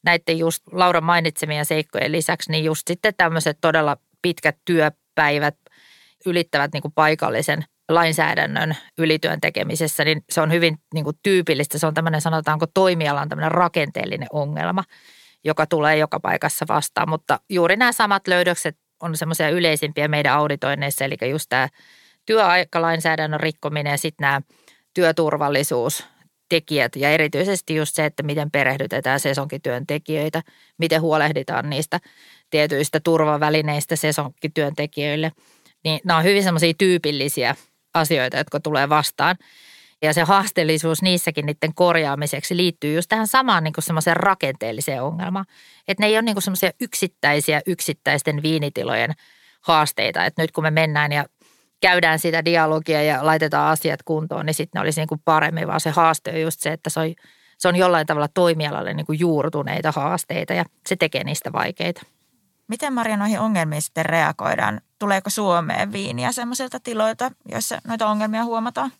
näiden 0.03 0.37
just 0.37 0.63
Laura 0.71 1.01
mainitsemien 1.01 1.65
seikkojen 1.65 2.11
lisäksi, 2.11 2.51
niin 2.51 2.63
just 2.63 2.87
sitten 2.87 3.13
tämmöiset 3.17 3.57
todella 3.61 3.97
pitkät 4.21 4.57
työpäivät 4.65 5.55
ylittävät 6.25 6.73
niin 6.73 6.81
kuin 6.81 6.93
paikallisen 6.93 7.65
lainsäädännön 7.89 8.77
ylityön 8.97 9.41
tekemisessä, 9.41 10.03
niin 10.05 10.23
se 10.29 10.41
on 10.41 10.51
hyvin 10.51 10.77
niin 10.93 11.03
kuin 11.03 11.17
tyypillistä. 11.23 11.79
Se 11.79 11.87
on 11.87 11.93
tämmöinen, 11.93 12.21
sanotaanko 12.21 12.65
toimialan 12.73 13.29
tämmöinen 13.29 13.51
rakenteellinen 13.51 14.27
ongelma, 14.33 14.83
joka 15.43 15.65
tulee 15.65 15.97
joka 15.97 16.19
paikassa 16.19 16.65
vastaan. 16.67 17.09
Mutta 17.09 17.39
juuri 17.49 17.75
nämä 17.75 17.91
samat 17.91 18.27
löydökset 18.27 18.77
on 18.99 19.17
semmoisia 19.17 19.49
yleisimpiä 19.49 20.07
meidän 20.07 20.33
auditoinneissa, 20.33 21.05
eli 21.05 21.15
just 21.29 21.45
tämä 21.49 21.67
työaikalainsäädännön 22.25 23.39
rikkominen 23.39 23.91
ja 23.91 23.97
sitten 23.97 24.25
nämä 24.25 24.41
työturvallisuus, 24.93 26.05
tekijät 26.49 26.95
ja 26.95 27.09
erityisesti 27.09 27.75
just 27.75 27.95
se, 27.95 28.05
että 28.05 28.23
miten 28.23 28.51
perehdytetään 28.51 29.19
sesonkityöntekijöitä, 29.19 30.41
miten 30.77 31.01
huolehditaan 31.01 31.69
niistä 31.69 31.99
tietyistä 32.49 32.99
turvavälineistä 32.99 33.95
sesonkityöntekijöille. 33.95 35.31
Niin 35.83 35.99
nämä 36.03 36.17
on 36.17 36.23
hyvin 36.23 36.43
semmoisia 36.43 36.73
tyypillisiä 36.77 37.55
asioita, 37.99 38.37
jotka 38.37 38.59
tulee 38.59 38.89
vastaan. 38.89 39.35
Ja 40.01 40.13
se 40.13 40.23
haasteellisuus 40.23 41.01
niissäkin 41.01 41.45
niiden 41.45 41.73
korjaamiseksi 41.75 42.57
liittyy 42.57 42.95
just 42.95 43.09
tähän 43.09 43.27
samaan 43.27 43.63
niin 43.63 43.73
semmoiseen 43.79 44.17
rakenteelliseen 44.17 45.03
ongelmaan. 45.03 45.45
Että 45.87 46.03
ne 46.03 46.07
ei 46.07 46.15
ole 46.15 46.21
niin 46.21 46.41
semmoisia 46.41 46.71
yksittäisiä 46.81 47.61
yksittäisten 47.67 48.43
viinitilojen 48.43 49.13
haasteita. 49.61 50.25
Että 50.25 50.41
nyt 50.41 50.51
kun 50.51 50.63
me 50.63 50.71
mennään 50.71 51.11
ja 51.11 51.25
käydään 51.81 52.19
sitä 52.19 52.45
dialogia 52.45 53.03
ja 53.03 53.25
laitetaan 53.25 53.71
asiat 53.71 54.03
kuntoon, 54.03 54.45
niin 54.45 54.53
sitten 54.53 54.79
ne 54.79 54.83
olisi 54.83 55.01
niin 55.01 55.07
kuin 55.07 55.21
paremmin, 55.25 55.67
vaan 55.67 55.81
se 55.81 55.89
haaste 55.89 56.31
on 56.31 56.41
just 56.41 56.59
se, 56.59 56.71
että 56.71 56.89
se 56.89 57.67
on, 57.67 57.75
jollain 57.75 58.07
tavalla 58.07 58.27
toimialalle 58.27 58.93
niin 58.93 59.05
kuin 59.05 59.19
juurtuneita 59.19 59.91
haasteita 59.91 60.53
ja 60.53 60.65
se 60.87 60.95
tekee 60.95 61.23
niistä 61.23 61.53
vaikeita. 61.53 62.01
Miten 62.69 62.93
Maria 62.93 63.17
noihin 63.17 63.39
ongelmiin 63.39 63.81
sitten 63.81 64.05
reagoidaan? 64.05 64.81
Tuleeko 64.99 65.29
Suomeen 65.29 65.91
viiniä 65.91 66.31
semmoisilta 66.31 66.79
tiloilta, 66.79 67.31
joissa 67.51 67.81
noita 67.87 68.07
ongelmia 68.07 68.43
huomataan? 68.43 68.91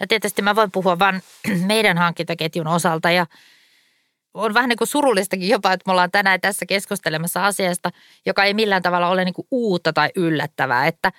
No 0.00 0.06
tietysti 0.08 0.42
mä 0.42 0.54
voin 0.54 0.70
puhua 0.70 0.98
vain 0.98 1.22
meidän 1.66 1.98
hankintaketjun 1.98 2.66
osalta 2.66 3.10
ja 3.10 3.26
on 4.34 4.54
vähän 4.54 4.68
niin 4.68 4.76
kuin 4.76 4.88
surullistakin 4.88 5.48
jopa, 5.48 5.72
että 5.72 5.82
me 5.86 5.90
ollaan 5.92 6.10
tänään 6.10 6.40
tässä 6.40 6.66
keskustelemassa 6.66 7.46
asiasta, 7.46 7.90
joka 8.26 8.44
ei 8.44 8.54
millään 8.54 8.82
tavalla 8.82 9.08
ole 9.08 9.24
niin 9.24 9.34
kuin 9.34 9.48
uutta 9.50 9.92
tai 9.92 10.10
yllättävää. 10.16 10.86
Että, 10.86 11.12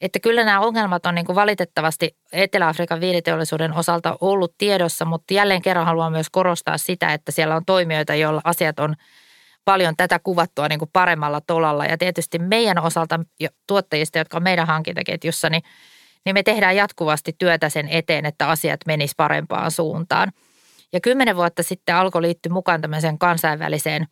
että 0.00 0.18
kyllä 0.18 0.44
nämä 0.44 0.60
ongelmat 0.60 1.06
on 1.06 1.14
niin 1.14 1.26
kuin 1.26 1.36
valitettavasti 1.36 2.16
Etelä-Afrikan 2.32 3.00
viiniteollisuuden 3.00 3.72
osalta 3.72 4.16
ollut 4.20 4.54
tiedossa, 4.58 5.04
mutta 5.04 5.34
jälleen 5.34 5.62
kerran 5.62 5.86
haluan 5.86 6.12
myös 6.12 6.30
korostaa 6.30 6.78
sitä, 6.78 7.12
että 7.12 7.32
siellä 7.32 7.56
on 7.56 7.64
toimijoita, 7.64 8.14
joilla 8.14 8.40
asiat 8.44 8.78
on– 8.78 8.96
paljon 9.64 9.96
tätä 9.96 10.18
kuvattua 10.18 10.68
niin 10.68 10.78
kuin 10.78 10.90
paremmalla 10.92 11.40
tolalla. 11.40 11.86
Ja 11.86 11.98
tietysti 11.98 12.38
meidän 12.38 12.78
osalta 12.78 13.20
tuottajista, 13.66 14.18
jotka 14.18 14.36
on 14.36 14.42
meidän 14.42 14.66
hankintaketjussa, 14.66 15.50
niin, 15.50 15.62
niin 16.24 16.34
me 16.34 16.42
tehdään 16.42 16.76
jatkuvasti 16.76 17.34
työtä 17.38 17.68
sen 17.68 17.88
eteen, 17.88 18.26
että 18.26 18.48
asiat 18.48 18.80
menis 18.86 19.14
parempaan 19.16 19.70
suuntaan. 19.70 20.32
Ja 20.92 21.00
kymmenen 21.00 21.36
vuotta 21.36 21.62
sitten 21.62 21.96
alkoi 21.96 22.22
liittyä 22.22 22.52
mukaan 22.52 22.80
tämmöiseen 22.80 23.18
kansainväliseen 23.18 24.06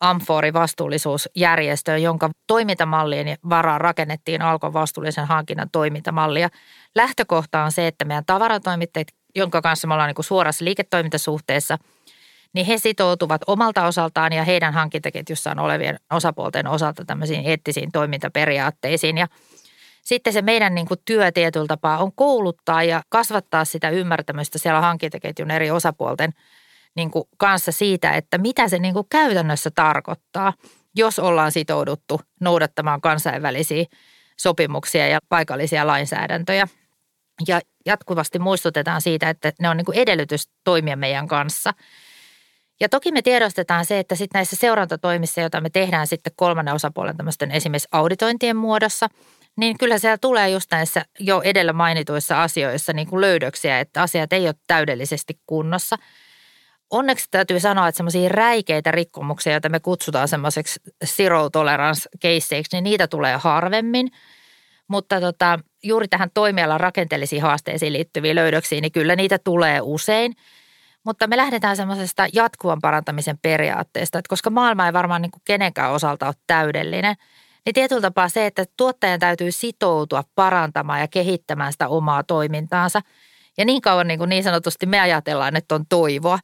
Amfori-vastuullisuusjärjestöön, 0.00 2.02
jonka 2.02 2.30
toimintamallien 2.46 3.38
varaan 3.48 3.80
rakennettiin 3.80 4.42
Alkon 4.42 4.72
vastuullisen 4.72 5.26
hankinnan 5.26 5.68
toimintamallia. 5.72 6.48
Lähtökohta 6.94 7.64
on 7.64 7.72
se, 7.72 7.86
että 7.86 8.04
meidän 8.04 8.24
tavaratoimittajat 8.26 9.08
jonka 9.36 9.62
kanssa 9.62 9.88
me 9.88 9.94
ollaan 9.94 10.08
niin 10.08 10.14
kuin 10.14 10.24
suorassa 10.24 10.64
liiketoimintasuhteessa, 10.64 11.78
niin 12.56 12.66
he 12.66 12.78
sitoutuvat 12.78 13.40
omalta 13.46 13.86
osaltaan 13.86 14.32
ja 14.32 14.44
heidän 14.44 14.74
hankintaketjussaan 14.74 15.58
olevien 15.58 15.98
osapuolten 16.12 16.66
osalta 16.66 17.04
tämmöisiin 17.04 17.46
eettisiin 17.46 17.92
toimintaperiaatteisiin. 17.92 19.18
Ja 19.18 19.26
sitten 20.02 20.32
se 20.32 20.42
meidän 20.42 20.74
niin 20.74 20.86
kuin 20.86 21.00
työ 21.04 21.32
tietyllä 21.32 21.66
tapaa 21.66 21.98
on 21.98 22.12
kouluttaa 22.12 22.82
ja 22.82 23.02
kasvattaa 23.08 23.64
sitä 23.64 23.90
ymmärtämystä 23.90 24.58
siellä 24.58 24.80
hankintaketjun 24.80 25.50
eri 25.50 25.70
osapuolten 25.70 26.30
niin 26.96 27.10
kuin 27.10 27.24
kanssa 27.36 27.72
siitä, 27.72 28.12
että 28.12 28.38
mitä 28.38 28.68
se 28.68 28.78
niin 28.78 28.94
kuin 28.94 29.06
käytännössä 29.10 29.70
tarkoittaa, 29.70 30.52
jos 30.94 31.18
ollaan 31.18 31.52
sitouduttu 31.52 32.20
noudattamaan 32.40 33.00
kansainvälisiä 33.00 33.84
sopimuksia 34.36 35.08
ja 35.08 35.18
paikallisia 35.28 35.86
lainsäädäntöjä. 35.86 36.68
Ja 37.48 37.60
jatkuvasti 37.86 38.38
muistutetaan 38.38 39.02
siitä, 39.02 39.30
että 39.30 39.52
ne 39.60 39.68
on 39.68 39.76
niin 39.76 39.84
kuin 39.84 39.98
edellytys 39.98 40.50
toimia 40.64 40.96
meidän 40.96 41.28
kanssa. 41.28 41.74
Ja 42.80 42.88
toki 42.88 43.12
me 43.12 43.22
tiedostetaan 43.22 43.84
se, 43.84 43.98
että 43.98 44.14
sitten 44.14 44.38
näissä 44.38 44.56
seurantatoimissa, 44.56 45.40
joita 45.40 45.60
me 45.60 45.70
tehdään 45.70 46.06
sitten 46.06 46.32
kolmannen 46.36 46.74
osapuolen 46.74 47.16
tämmöisten 47.16 47.50
esimerkiksi 47.50 47.88
auditointien 47.92 48.56
muodossa, 48.56 49.08
niin 49.56 49.78
kyllä 49.78 49.98
siellä 49.98 50.18
tulee 50.18 50.50
just 50.50 50.70
näissä 50.70 51.04
jo 51.18 51.42
edellä 51.44 51.72
mainituissa 51.72 52.42
asioissa 52.42 52.92
niin 52.92 53.08
kuin 53.08 53.20
löydöksiä, 53.20 53.80
että 53.80 54.02
asiat 54.02 54.32
ei 54.32 54.46
ole 54.46 54.54
täydellisesti 54.66 55.40
kunnossa. 55.46 55.96
Onneksi 56.90 57.26
täytyy 57.30 57.60
sanoa, 57.60 57.88
että 57.88 57.96
semmoisia 57.96 58.28
räikeitä 58.28 58.90
rikkomuksia, 58.90 59.52
joita 59.52 59.68
me 59.68 59.80
kutsutaan 59.80 60.28
semmoiseksi 60.28 60.80
zero 61.04 61.50
tolerance 61.50 62.08
caseiksi, 62.22 62.76
niin 62.76 62.84
niitä 62.84 63.08
tulee 63.08 63.36
harvemmin. 63.36 64.10
Mutta 64.88 65.20
tota, 65.20 65.58
juuri 65.82 66.08
tähän 66.08 66.30
toimialan 66.34 66.80
rakenteellisiin 66.80 67.42
haasteisiin 67.42 67.92
liittyviin 67.92 68.36
löydöksiin, 68.36 68.82
niin 68.82 68.92
kyllä 68.92 69.16
niitä 69.16 69.38
tulee 69.38 69.80
usein. 69.82 70.32
Mutta 71.06 71.26
me 71.26 71.36
lähdetään 71.36 71.76
semmoisesta 71.76 72.26
jatkuvan 72.32 72.80
parantamisen 72.82 73.38
periaatteesta, 73.42 74.18
että 74.18 74.28
koska 74.28 74.50
maailma 74.50 74.86
ei 74.86 74.92
varmaan 74.92 75.22
niin 75.22 75.30
kuin 75.30 75.42
kenenkään 75.44 75.92
osalta 75.92 76.26
ole 76.26 76.34
täydellinen– 76.46 77.14
niin 77.66 77.74
tietyllä 77.74 78.02
tapaa 78.02 78.28
se, 78.28 78.46
että 78.46 78.64
tuottajan 78.76 79.20
täytyy 79.20 79.52
sitoutua 79.52 80.24
parantamaan 80.34 81.00
ja 81.00 81.08
kehittämään 81.08 81.72
sitä 81.72 81.88
omaa 81.88 82.22
toimintaansa. 82.22 83.00
Ja 83.58 83.64
niin 83.64 83.82
kauan 83.82 84.08
niin, 84.08 84.18
kuin 84.18 84.28
niin 84.28 84.44
sanotusti 84.44 84.86
me 84.86 85.00
ajatellaan, 85.00 85.56
että 85.56 85.74
on 85.74 85.86
toivoa. 85.88 86.38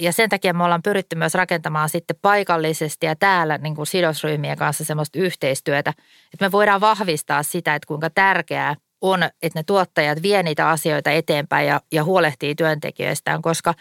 Ja 0.00 0.12
sen 0.12 0.28
takia 0.28 0.54
me 0.54 0.64
ollaan 0.64 0.82
pyritty 0.82 1.16
myös 1.16 1.34
rakentamaan 1.34 1.88
sitten 1.88 2.16
paikallisesti 2.22 3.06
ja 3.06 3.16
täällä 3.16 3.58
niin 3.58 3.76
kuin 3.76 3.86
sidosryhmien 3.86 4.58
kanssa 4.58 4.84
semmoista 4.84 5.18
yhteistyötä, 5.18 5.90
että 6.34 6.46
me 6.46 6.52
voidaan 6.52 6.80
vahvistaa 6.80 7.42
sitä, 7.42 7.74
että 7.74 7.86
kuinka 7.86 8.10
tärkeää 8.10 8.76
on, 9.00 9.22
että 9.22 9.58
ne 9.58 9.62
tuottajat 9.62 10.22
vie 10.22 10.42
niitä 10.42 10.68
asioita 10.68 11.10
eteenpäin 11.10 11.66
ja, 11.66 11.80
ja 11.92 12.04
huolehtii 12.04 12.54
työntekijöistään, 12.54 13.42
koska 13.42 13.74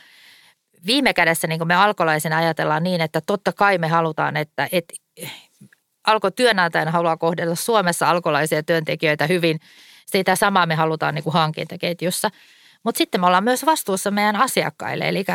viime 0.85 1.13
kädessä 1.13 1.47
niin 1.47 1.59
kuin 1.59 1.67
me 1.67 1.75
alkolaisina 1.75 2.38
ajatellaan 2.38 2.83
niin, 2.83 3.01
että 3.01 3.21
totta 3.21 3.53
kai 3.53 3.77
me 3.77 3.88
halutaan, 3.88 4.38
että, 4.38 4.67
että 4.71 4.93
alko 6.07 6.31
työnantajana 6.31 6.91
haluaa 6.91 7.17
kohdella 7.17 7.55
Suomessa 7.55 8.09
alkolaisia 8.09 8.63
työntekijöitä 8.63 9.27
hyvin. 9.27 9.59
Sitä 10.05 10.35
samaa 10.35 10.65
me 10.65 10.75
halutaan 10.75 11.15
niin 11.15 11.23
kuin 11.23 11.33
hankintaketjussa. 11.33 12.29
Mutta 12.83 12.97
sitten 12.97 13.21
me 13.21 13.27
ollaan 13.27 13.43
myös 13.43 13.65
vastuussa 13.65 14.11
meidän 14.11 14.35
asiakkaille. 14.35 15.07
Eli 15.09 15.25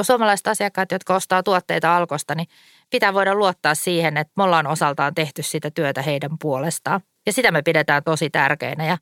suomalaiset 0.00 0.46
asiakkaat, 0.46 0.92
jotka 0.92 1.14
ostaa 1.14 1.42
tuotteita 1.42 1.96
alkosta, 1.96 2.34
niin 2.34 2.46
pitää 2.90 3.14
voida 3.14 3.34
luottaa 3.34 3.74
siihen, 3.74 4.16
että 4.16 4.32
me 4.36 4.42
ollaan 4.42 4.66
osaltaan 4.66 5.14
tehty 5.14 5.42
sitä 5.42 5.70
työtä 5.70 6.02
heidän 6.02 6.38
puolestaan. 6.38 7.00
Ja 7.26 7.32
sitä 7.32 7.50
me 7.50 7.62
pidetään 7.62 8.02
tosi 8.04 8.30
tärkeänä 8.30 8.86
ja, 8.86 8.98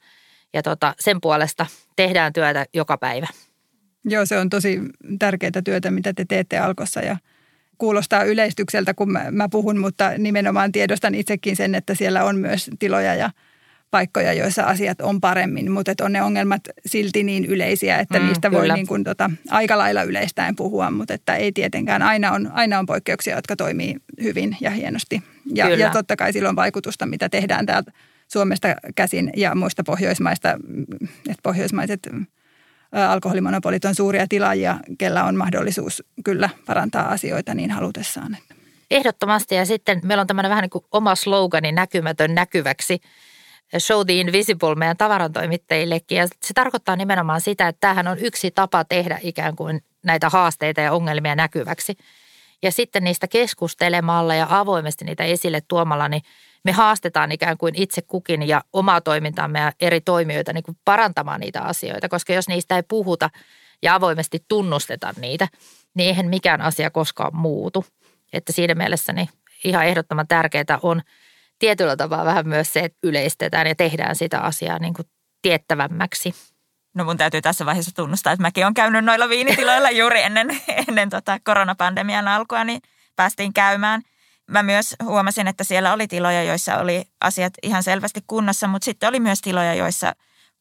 ja 0.52 0.62
tota, 0.62 0.94
sen 1.00 1.20
puolesta 1.20 1.66
tehdään 1.96 2.32
työtä 2.32 2.66
joka 2.74 2.98
päivä. 2.98 3.26
Joo, 4.04 4.26
se 4.26 4.38
on 4.38 4.50
tosi 4.50 4.80
tärkeää 5.18 5.62
työtä, 5.64 5.90
mitä 5.90 6.12
te 6.12 6.24
teette 6.28 6.58
alkossa 6.58 7.00
ja– 7.00 7.16
kuulostaa 7.80 8.24
yleistykseltä, 8.24 8.94
kun 8.94 9.12
mä, 9.12 9.26
mä 9.30 9.48
puhun, 9.48 9.78
mutta 9.78 10.10
nimenomaan 10.18 10.72
tiedostan 10.72 11.14
itsekin 11.14 11.56
sen, 11.56 11.74
että 11.74 11.94
siellä 11.94 12.24
on 12.24 12.36
myös 12.36 12.70
tiloja 12.78 13.14
ja 13.14 13.30
paikkoja, 13.90 14.32
joissa 14.32 14.62
asiat 14.62 15.00
on 15.00 15.20
paremmin, 15.20 15.70
mutta 15.70 15.92
on 16.02 16.12
ne 16.12 16.22
ongelmat 16.22 16.60
silti 16.86 17.24
niin 17.24 17.44
yleisiä, 17.44 17.98
että 17.98 18.18
mm, 18.18 18.26
niistä 18.26 18.50
voi 18.50 18.68
niin 18.68 18.86
kuin 18.86 19.04
tota, 19.04 19.30
aika 19.50 19.78
lailla 19.78 20.02
yleistäen 20.02 20.56
puhua, 20.56 20.90
mutta 20.90 21.14
että 21.14 21.36
ei 21.36 21.52
tietenkään. 21.52 22.02
Aina 22.02 22.32
on, 22.32 22.50
aina 22.52 22.78
on 22.78 22.86
poikkeuksia, 22.86 23.36
jotka 23.36 23.56
toimii 23.56 23.96
hyvin 24.22 24.56
ja 24.60 24.70
hienosti. 24.70 25.22
Ja, 25.54 25.68
ja 25.68 25.90
totta 25.90 26.16
kai 26.16 26.32
sillä 26.32 26.48
on 26.48 26.56
vaikutusta, 26.56 27.06
mitä 27.06 27.28
tehdään 27.28 27.66
täältä 27.66 27.92
Suomesta 28.32 28.68
käsin 28.94 29.30
ja 29.36 29.54
muista 29.54 29.84
Pohjoismaista, 29.84 30.50
että 31.28 31.42
pohjoismaiset 31.42 32.08
alkoholimonopolit 32.92 33.84
on 33.84 33.94
suuria 33.94 34.26
tilaajia, 34.28 34.76
kellä 34.98 35.24
on 35.24 35.36
mahdollisuus 35.36 36.02
kyllä 36.24 36.50
parantaa 36.66 37.08
asioita 37.08 37.54
niin 37.54 37.70
halutessaan. 37.70 38.36
Ehdottomasti 38.90 39.54
ja 39.54 39.66
sitten 39.66 40.00
meillä 40.04 40.20
on 40.20 40.26
tämmöinen 40.26 40.50
vähän 40.50 40.62
niin 40.62 40.70
kuin 40.70 40.84
oma 40.92 41.14
slogani 41.14 41.72
näkymätön 41.72 42.34
näkyväksi. 42.34 43.00
Show 43.78 44.06
the 44.06 44.12
invisible 44.12 44.74
meidän 44.74 44.96
tavarantoimittajillekin 44.96 46.18
ja 46.18 46.26
se 46.26 46.54
tarkoittaa 46.54 46.96
nimenomaan 46.96 47.40
sitä, 47.40 47.68
että 47.68 47.80
tämähän 47.80 48.08
on 48.08 48.18
yksi 48.18 48.50
tapa 48.50 48.84
tehdä 48.84 49.18
ikään 49.22 49.56
kuin 49.56 49.80
näitä 50.04 50.28
haasteita 50.28 50.80
ja 50.80 50.92
ongelmia 50.92 51.34
näkyväksi. 51.34 51.96
Ja 52.62 52.72
sitten 52.72 53.04
niistä 53.04 53.28
keskustelemalla 53.28 54.34
ja 54.34 54.46
avoimesti 54.50 55.04
niitä 55.04 55.24
esille 55.24 55.60
tuomalla, 55.68 56.08
niin– 56.08 56.22
me 56.64 56.72
haastetaan 56.72 57.32
ikään 57.32 57.58
kuin 57.58 57.74
itse 57.74 58.02
kukin 58.02 58.48
ja 58.48 58.60
omaa 58.72 59.00
toimintaamme 59.00 59.60
ja 59.60 59.72
eri 59.80 60.00
toimijoita 60.00 60.52
niin 60.52 60.64
kuin 60.64 60.78
parantamaan 60.84 61.40
niitä 61.40 61.62
asioita, 61.62 62.08
koska 62.08 62.32
jos 62.32 62.48
niistä 62.48 62.76
ei 62.76 62.82
puhuta 62.82 63.30
ja 63.82 63.94
avoimesti 63.94 64.44
tunnusteta 64.48 65.14
niitä, 65.20 65.48
niin 65.94 66.08
eihän 66.08 66.26
mikään 66.26 66.60
asia 66.60 66.90
koskaan 66.90 67.36
muutu. 67.36 67.84
Että 68.32 68.52
siinä 68.52 68.74
mielessä 68.74 69.12
niin 69.12 69.28
ihan 69.64 69.86
ehdottoman 69.86 70.28
tärkeää 70.28 70.78
on 70.82 71.02
tietyllä 71.58 71.96
tavalla 71.96 72.24
vähän 72.24 72.48
myös 72.48 72.72
se, 72.72 72.80
että 72.80 72.98
yleistetään 73.02 73.66
ja 73.66 73.74
tehdään 73.74 74.16
sitä 74.16 74.40
asiaa 74.40 74.78
niin 74.78 74.94
kuin 74.94 75.08
tiettävämmäksi. 75.42 76.34
No 76.94 77.04
mun 77.04 77.16
täytyy 77.16 77.42
tässä 77.42 77.66
vaiheessa 77.66 77.94
tunnustaa, 77.94 78.32
että 78.32 78.42
mäkin 78.42 78.64
olen 78.64 78.74
käynyt 78.74 79.04
noilla 79.04 79.28
viinitiloilla 79.28 79.90
juuri 79.90 80.22
ennen, 80.22 80.48
ennen 80.88 81.10
tota 81.10 81.38
koronapandemian 81.44 82.28
alkua, 82.28 82.64
niin 82.64 82.80
päästiin 83.16 83.52
käymään– 83.52 84.02
mä 84.50 84.62
myös 84.62 84.96
huomasin, 85.04 85.48
että 85.48 85.64
siellä 85.64 85.92
oli 85.92 86.08
tiloja, 86.08 86.42
joissa 86.42 86.78
oli 86.78 87.04
asiat 87.20 87.52
ihan 87.62 87.82
selvästi 87.82 88.24
kunnossa, 88.26 88.68
mutta 88.68 88.84
sitten 88.84 89.08
oli 89.08 89.20
myös 89.20 89.40
tiloja, 89.40 89.74
joissa 89.74 90.14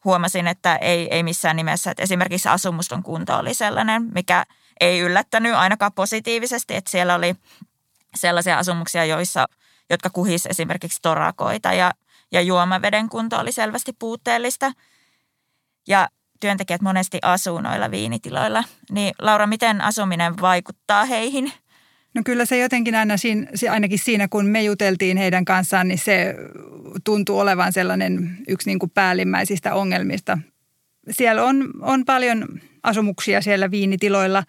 huomasin, 0.06 0.48
että 0.48 0.76
ei, 0.76 1.08
ei 1.14 1.24
missään 1.24 1.56
nimessä. 1.56 1.92
Että 1.92 2.04
esimerkiksi 2.04 2.50
asumuston 2.50 3.04
kunto 3.04 3.38
oli 3.38 3.54
sellainen, 3.54 4.10
mikä 4.14 4.46
ei 4.80 5.00
yllättänyt 5.00 5.54
ainakaan 5.54 5.94
positiivisesti, 5.94 6.76
että 6.76 6.92
siellä 6.92 7.16
oli 7.16 7.36
sellaisia 8.16 8.58
asumuksia, 8.58 9.06
joissa, 9.06 9.48
jotka 9.90 10.10
kuhis 10.10 10.46
esimerkiksi 10.46 11.00
torakoita 11.02 11.74
ja, 11.74 11.92
ja 12.32 12.42
juomaveden 12.42 13.10
kunto 13.10 13.40
oli 13.40 13.52
selvästi 13.52 13.94
puutteellista. 14.00 14.72
Ja 15.88 16.08
työntekijät 16.40 16.82
monesti 16.82 17.20
asuu 17.22 17.62
noilla 17.62 17.92
viinitiloilla. 17.92 18.64
Niin 18.92 19.14
Laura, 19.20 19.48
miten 19.48 19.82
asuminen 19.82 20.42
vaikuttaa 20.42 21.06
heihin– 21.06 21.54
No 22.14 22.22
kyllä 22.26 22.46
se 22.46 22.58
jotenkin 22.58 22.96
aina 22.96 23.18
siinä, 23.18 23.48
ainakin 23.72 24.00
siinä, 24.00 24.28
kun 24.28 24.46
me 24.46 24.64
juteltiin 24.64 25.18
heidän 25.18 25.46
kanssaan, 25.46 25.88
niin 25.88 25.98
se 25.98 26.36
tuntuu 27.04 27.40
olevan 27.40 27.74
sellainen 27.74 28.38
yksi 28.48 28.70
niin 28.70 28.80
kuin 28.80 28.90
päällimmäisistä 28.90 29.74
ongelmista. 29.74 30.38
Siellä 31.10 31.44
on, 31.44 31.70
on 31.82 32.06
paljon 32.06 32.46
asumuksia 32.84 33.42
siellä 33.42 33.72
viinitiloilla, 33.72 34.44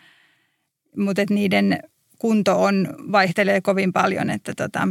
mutta 0.96 1.22
että 1.22 1.34
niiden 1.34 1.78
kunto 2.18 2.62
on, 2.62 2.88
vaihtelee 3.12 3.60
kovin 3.60 3.92
paljon, 3.92 4.30
että 4.30 4.52
tota, 4.56 4.88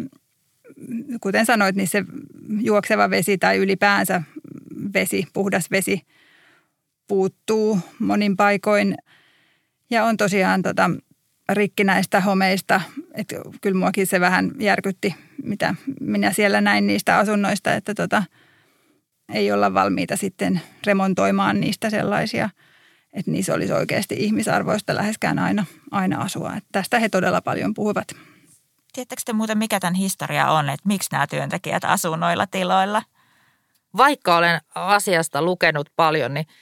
kuten 1.21 1.45
sanoit, 1.45 1.75
niin 1.75 1.87
se 1.87 2.03
juokseva 2.61 3.09
vesi 3.09 3.37
tai 3.37 3.57
ylipäänsä 3.57 4.21
vesi, 4.93 5.27
puhdas 5.33 5.71
vesi 5.71 6.01
puuttuu 7.07 7.79
monin 7.99 8.37
paikoin. 8.37 8.95
Ja 9.89 10.05
on 10.05 10.17
tosiaan 10.17 10.61
tota, 10.61 10.91
rikkinäistä 11.49 12.21
homeista. 12.21 12.81
Että 13.13 13.35
kyllä 13.61 13.79
muakin 13.79 14.07
se 14.07 14.19
vähän 14.19 14.51
järkytti, 14.59 15.15
mitä 15.43 15.75
minä 16.01 16.33
siellä 16.33 16.61
näin 16.61 16.87
niistä 16.87 17.17
asunnoista, 17.17 17.73
että 17.73 17.95
tota, 17.95 18.23
ei 19.33 19.51
olla 19.51 19.73
valmiita 19.73 20.17
sitten 20.17 20.61
remontoimaan 20.85 21.59
niistä 21.59 21.89
sellaisia, 21.89 22.49
että 23.13 23.31
niissä 23.31 23.53
olisi 23.53 23.73
oikeasti 23.73 24.15
ihmisarvoista 24.19 24.95
läheskään 24.95 25.39
aina, 25.39 25.65
aina 25.91 26.21
asua. 26.21 26.53
Että 26.57 26.69
tästä 26.71 26.99
he 26.99 27.09
todella 27.09 27.41
paljon 27.41 27.73
puhuvat. 27.73 28.07
Tiedättekö 28.93 29.21
te 29.25 29.33
muuten, 29.33 29.57
mikä 29.57 29.79
tämän 29.79 29.93
historia 29.93 30.51
on, 30.51 30.69
että 30.69 30.87
miksi 30.87 31.09
nämä 31.11 31.27
työntekijät 31.27 31.83
asuu 31.85 32.15
noilla 32.15 32.47
tiloilla? 32.47 33.03
Vaikka 33.97 34.37
olen 34.37 34.61
asiasta 34.75 35.41
lukenut 35.41 35.89
paljon, 35.95 36.33
niin– 36.33 36.45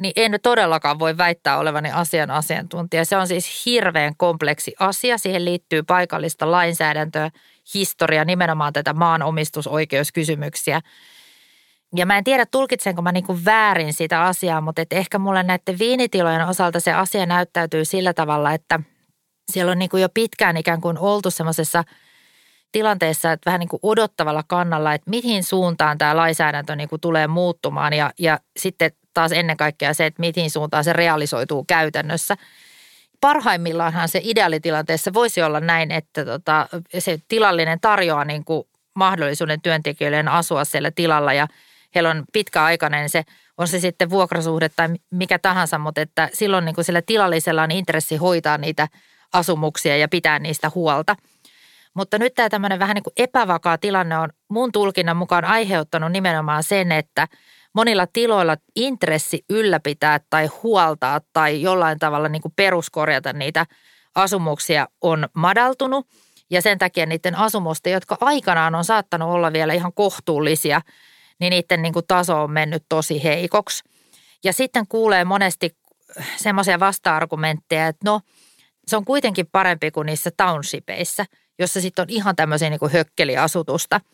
niin 0.00 0.12
en 0.16 0.38
todellakaan 0.42 0.98
voi 0.98 1.16
väittää 1.16 1.58
olevani 1.58 1.92
asian 1.92 2.30
asiantuntija. 2.30 3.04
Se 3.04 3.16
on 3.16 3.26
siis 3.26 3.66
hirveän 3.66 4.16
kompleksi 4.16 4.74
asia. 4.78 5.18
Siihen 5.18 5.44
liittyy 5.44 5.82
paikallista 5.82 6.50
lainsäädäntöä, 6.50 7.30
historia, 7.74 8.24
nimenomaan 8.24 8.72
tätä 8.72 8.92
maanomistusoikeuskysymyksiä. 8.92 10.80
Ja 11.96 12.06
mä 12.06 12.18
en 12.18 12.24
tiedä, 12.24 12.46
tulkitsenko 12.46 13.02
mä 13.02 13.12
niin 13.12 13.44
väärin 13.44 13.92
sitä 13.92 14.22
asiaa, 14.22 14.60
mutta 14.60 14.82
et 14.82 14.92
ehkä 14.92 15.18
mulle 15.18 15.42
näiden 15.42 15.78
viinitilojen 15.78 16.46
osalta 16.48 16.80
se 16.80 16.92
asia 16.92 17.26
näyttäytyy 17.26 17.84
sillä 17.84 18.14
tavalla, 18.14 18.52
että 18.52 18.80
siellä 19.52 19.72
on 19.72 19.78
niin 19.78 19.90
jo 20.00 20.08
pitkään 20.14 20.56
ikään 20.56 20.80
kuin 20.80 20.98
oltu 20.98 21.30
semmoisessa 21.30 21.84
tilanteessa, 22.74 23.32
että 23.32 23.50
vähän 23.50 23.60
niin 23.60 23.68
kuin 23.68 23.80
odottavalla 23.82 24.42
kannalla, 24.46 24.94
että 24.94 25.10
mihin 25.10 25.44
suuntaan 25.44 25.98
tämä 25.98 26.16
lainsäädäntö 26.16 26.76
niin 26.76 26.88
kuin 26.88 27.00
tulee 27.00 27.26
muuttumaan 27.26 27.92
ja, 27.92 28.12
ja 28.18 28.38
sitten 28.56 28.90
taas 29.14 29.32
ennen 29.32 29.56
kaikkea 29.56 29.94
se, 29.94 30.06
että 30.06 30.20
mihin 30.20 30.50
suuntaan 30.50 30.84
se 30.84 30.92
realisoituu 30.92 31.64
käytännössä. 31.64 32.36
Parhaimmillaanhan 33.20 34.08
se 34.08 34.20
ideaalitilanteessa 34.24 35.12
voisi 35.14 35.42
olla 35.42 35.60
näin, 35.60 35.90
että 35.90 36.24
tota, 36.24 36.68
se 36.98 37.18
tilallinen 37.28 37.80
tarjoaa 37.80 38.24
niin 38.24 38.44
kuin 38.44 38.64
mahdollisuuden 38.94 39.60
työntekijöille 39.60 40.24
asua 40.30 40.64
siellä 40.64 40.90
tilalla 40.90 41.32
ja 41.32 41.48
heillä 41.94 42.10
on 42.10 42.24
pitkäaikainen 42.32 43.10
se, 43.10 43.24
on 43.58 43.68
se 43.68 43.80
sitten 43.80 44.10
vuokrasuhde 44.10 44.68
tai 44.68 44.88
mikä 45.10 45.38
tahansa, 45.38 45.78
mutta 45.78 46.00
että 46.00 46.28
silloin 46.32 46.64
niin 46.64 46.74
kuin 46.74 46.84
sillä 46.84 47.02
tilallisella 47.02 47.62
on 47.62 47.70
intressi 47.70 48.16
hoitaa 48.16 48.58
niitä 48.58 48.88
asumuksia 49.32 49.96
ja 49.96 50.08
pitää 50.08 50.38
niistä 50.38 50.70
huolta. 50.74 51.16
Mutta 51.94 52.18
nyt 52.18 52.34
tämä 52.34 52.48
tämmöinen 52.48 52.78
vähän 52.78 52.94
niin 52.94 53.02
kuin 53.02 53.14
epävakaa 53.16 53.78
tilanne 53.78 54.18
on 54.18 54.28
mun 54.48 54.72
tulkinnan 54.72 55.16
mukaan 55.16 55.44
aiheuttanut 55.44 56.12
nimenomaan 56.12 56.62
sen, 56.62 56.92
että 56.92 57.28
monilla 57.74 58.06
tiloilla 58.06 58.56
intressi 58.76 59.44
ylläpitää 59.50 60.20
tai 60.30 60.46
huoltaa 60.46 61.20
tai 61.32 61.62
jollain 61.62 61.98
tavalla 61.98 62.28
niin 62.28 62.42
kuin 62.42 62.52
peruskorjata 62.56 63.32
niitä 63.32 63.66
asumuksia 64.14 64.88
on 65.00 65.28
madaltunut. 65.34 66.06
Ja 66.50 66.62
sen 66.62 66.78
takia 66.78 67.06
niiden 67.06 67.34
asumusten, 67.34 67.92
jotka 67.92 68.16
aikanaan 68.20 68.74
on 68.74 68.84
saattanut 68.84 69.30
olla 69.30 69.52
vielä 69.52 69.72
ihan 69.72 69.92
kohtuullisia, 69.92 70.80
niin 71.40 71.50
niiden 71.50 71.82
niin 71.82 71.92
kuin 71.92 72.06
taso 72.08 72.42
on 72.42 72.50
mennyt 72.50 72.84
tosi 72.88 73.24
heikoksi. 73.24 73.84
Ja 74.44 74.52
sitten 74.52 74.86
kuulee 74.88 75.24
monesti 75.24 75.76
semmoisia 76.36 76.80
vasta-argumentteja, 76.80 77.88
että 77.88 78.10
no 78.10 78.20
se 78.86 78.96
on 78.96 79.04
kuitenkin 79.04 79.46
parempi 79.52 79.90
kuin 79.90 80.06
niissä 80.06 80.30
townshipeissa, 80.36 81.24
jossa 81.58 81.80
sitten 81.80 82.02
on 82.02 82.10
ihan 82.10 82.36
tämmöisiä 82.36 82.70
niin 82.70 82.92
hökkeliasutusta– 82.92 84.00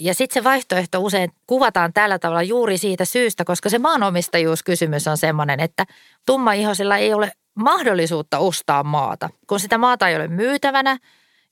ja 0.00 0.14
sitten 0.14 0.40
se 0.40 0.44
vaihtoehto 0.44 1.00
usein 1.00 1.32
kuvataan 1.46 1.92
tällä 1.92 2.18
tavalla 2.18 2.42
juuri 2.42 2.78
siitä 2.78 3.04
syystä, 3.04 3.44
koska 3.44 3.68
se 3.68 3.78
maanomistajuuskysymys 3.78 5.08
on 5.08 5.16
sellainen, 5.16 5.60
että 5.60 5.86
tummaihoisilla 6.26 6.96
ei 6.96 7.14
ole 7.14 7.32
mahdollisuutta 7.54 8.38
ostaa 8.38 8.82
maata. 8.82 9.30
Kun 9.46 9.60
sitä 9.60 9.78
maata 9.78 10.08
ei 10.08 10.16
ole 10.16 10.28
myytävänä 10.28 10.98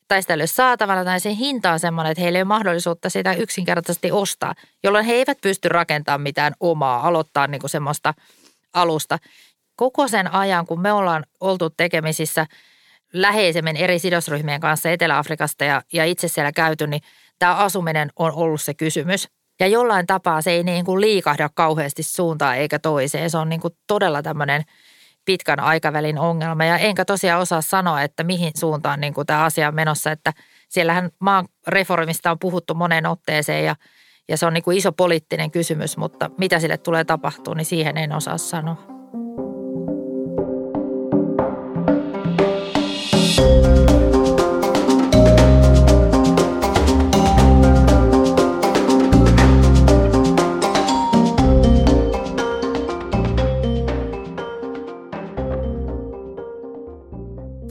tai 0.09 0.23
sitä 0.23 0.35
ei 0.35 0.37
ole 0.37 0.47
saatavana 0.47 1.05
tai 1.05 1.21
sen 1.21 1.35
hinta 1.35 1.73
on 1.73 1.81
sellainen, 1.81 2.11
että 2.11 2.23
heillä 2.23 2.37
ei 2.37 2.43
ole 2.43 2.49
mahdollisuutta 2.49 3.11
sitä 3.11 3.33
yksinkertaisesti 3.33 4.13
ostaa, 4.13 4.55
jolloin 4.83 5.05
he 5.05 5.13
eivät 5.13 5.39
pysty 5.41 5.69
rakentamaan 5.69 6.21
mitään 6.21 6.53
omaa, 6.61 7.09
aloittaa 7.09 7.47
niin 7.47 7.61
kuin 7.61 7.71
semmoista 7.71 8.15
alusta. 8.73 9.19
Koko 9.77 10.09
sen 10.09 10.35
ajan, 10.35 10.67
kun 10.67 10.81
me 10.81 10.93
ollaan 10.93 11.25
oltu 11.41 11.71
tekemisissä 11.71 12.47
läheisemmin 13.13 13.77
eri 13.77 13.99
sidosryhmien 13.99 14.61
kanssa 14.61 14.91
Etelä-Afrikasta 14.91 15.65
ja, 15.65 15.83
ja 15.93 16.05
itse 16.05 16.29
siellä 16.29 16.53
käyty, 16.53 16.87
niin– 16.87 17.01
tämä 17.39 17.55
asuminen 17.55 18.11
on 18.17 18.33
ollut 18.33 18.61
se 18.61 18.75
kysymys. 18.75 19.29
Ja 19.61 19.67
jollain 19.67 20.07
tapaa 20.07 20.43
se 20.43 20.51
ei 20.51 20.63
niin 20.63 20.85
kuin 20.85 21.01
liikahda 21.01 21.51
kauheasti 21.55 22.03
suuntaan 22.03 22.57
eikä 22.57 22.79
toiseen. 22.79 23.31
Se 23.31 23.39
on 23.39 23.49
niin 23.49 23.61
kuin 23.61 23.75
todella 23.87 24.23
tämmöinen 24.23 24.63
pitkän 25.25 25.61
aikavälin 25.61 26.19
ongelma. 26.19 26.65
Ja 26.65 26.79
enkä 26.79 27.05
tosiaan 27.05 27.41
osaa 27.41 27.61
sanoa, 27.61 28.03
että 28.03 28.25
mihin 28.25 28.53
suuntaan 28.57 29.01
niin 29.01 29.15
kuin 29.15 29.27
tämä 29.27 29.45
asia 29.45 29.69
on 29.69 29.75
menossa. 29.75 30.13
Että 30.13 30.33
siellähän 30.69 31.11
maan 31.21 31.49
reformista 31.67 32.31
on 32.31 32.39
puhuttu 32.39 32.75
moneen 32.75 33.07
otteeseen 33.07 33.65
ja, 33.65 33.77
ja 34.29 34.37
se 34.37 34.47
on 34.47 34.55
niin 34.55 34.65
kuin 34.65 34.79
iso 34.79 34.93
poliittinen 34.93 35.51
kysymys, 35.51 35.97
mutta 35.97 36.31
mitä 36.39 36.61
sille 36.61 36.79
tulee 36.79 37.05
tapahtua, 37.05 37.55
niin 37.55 37.65
siihen 37.65 37.97
en 37.97 38.13
osaa 38.13 38.39
sanoa. 38.39 38.99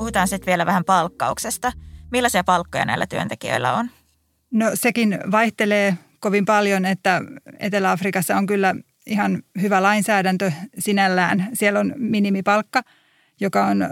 Puhutaan 0.07 0.27
sitten 0.27 0.45
vielä 0.45 0.65
vähän 0.65 0.85
palkkauksesta. 0.85 1.71
Millaisia 2.11 2.43
palkkoja 2.43 2.85
näillä 2.85 3.07
työntekijöillä 3.07 3.73
on? 3.73 3.89
No 4.51 4.71
sekin 4.73 5.19
vaihtelee 5.31 5.97
kovin 6.19 6.45
paljon, 6.45 6.85
että 6.85 7.21
Etelä-Afrikassa 7.59 8.37
on 8.37 8.45
kyllä 8.45 8.75
ihan 9.05 9.43
hyvä 9.61 9.83
lainsäädäntö 9.83 10.51
sinällään. 10.79 11.49
Siellä 11.53 11.79
on 11.79 11.93
minimipalkka, 11.97 12.81
joka 13.39 13.65
on 13.65 13.85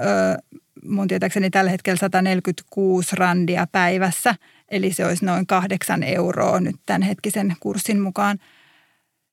mun 0.85 1.07
tietääkseni 1.07 1.49
tällä 1.49 1.71
hetkellä 1.71 1.97
146 1.97 3.15
randia 3.15 3.67
päivässä. 3.71 4.35
Eli 4.71 4.93
se 4.93 5.05
olisi 5.05 5.25
noin 5.25 5.47
kahdeksan 5.47 6.03
euroa 6.03 6.59
nyt 6.59 6.75
tämänhetkisen 6.85 7.55
kurssin 7.59 8.01
mukaan. 8.01 8.37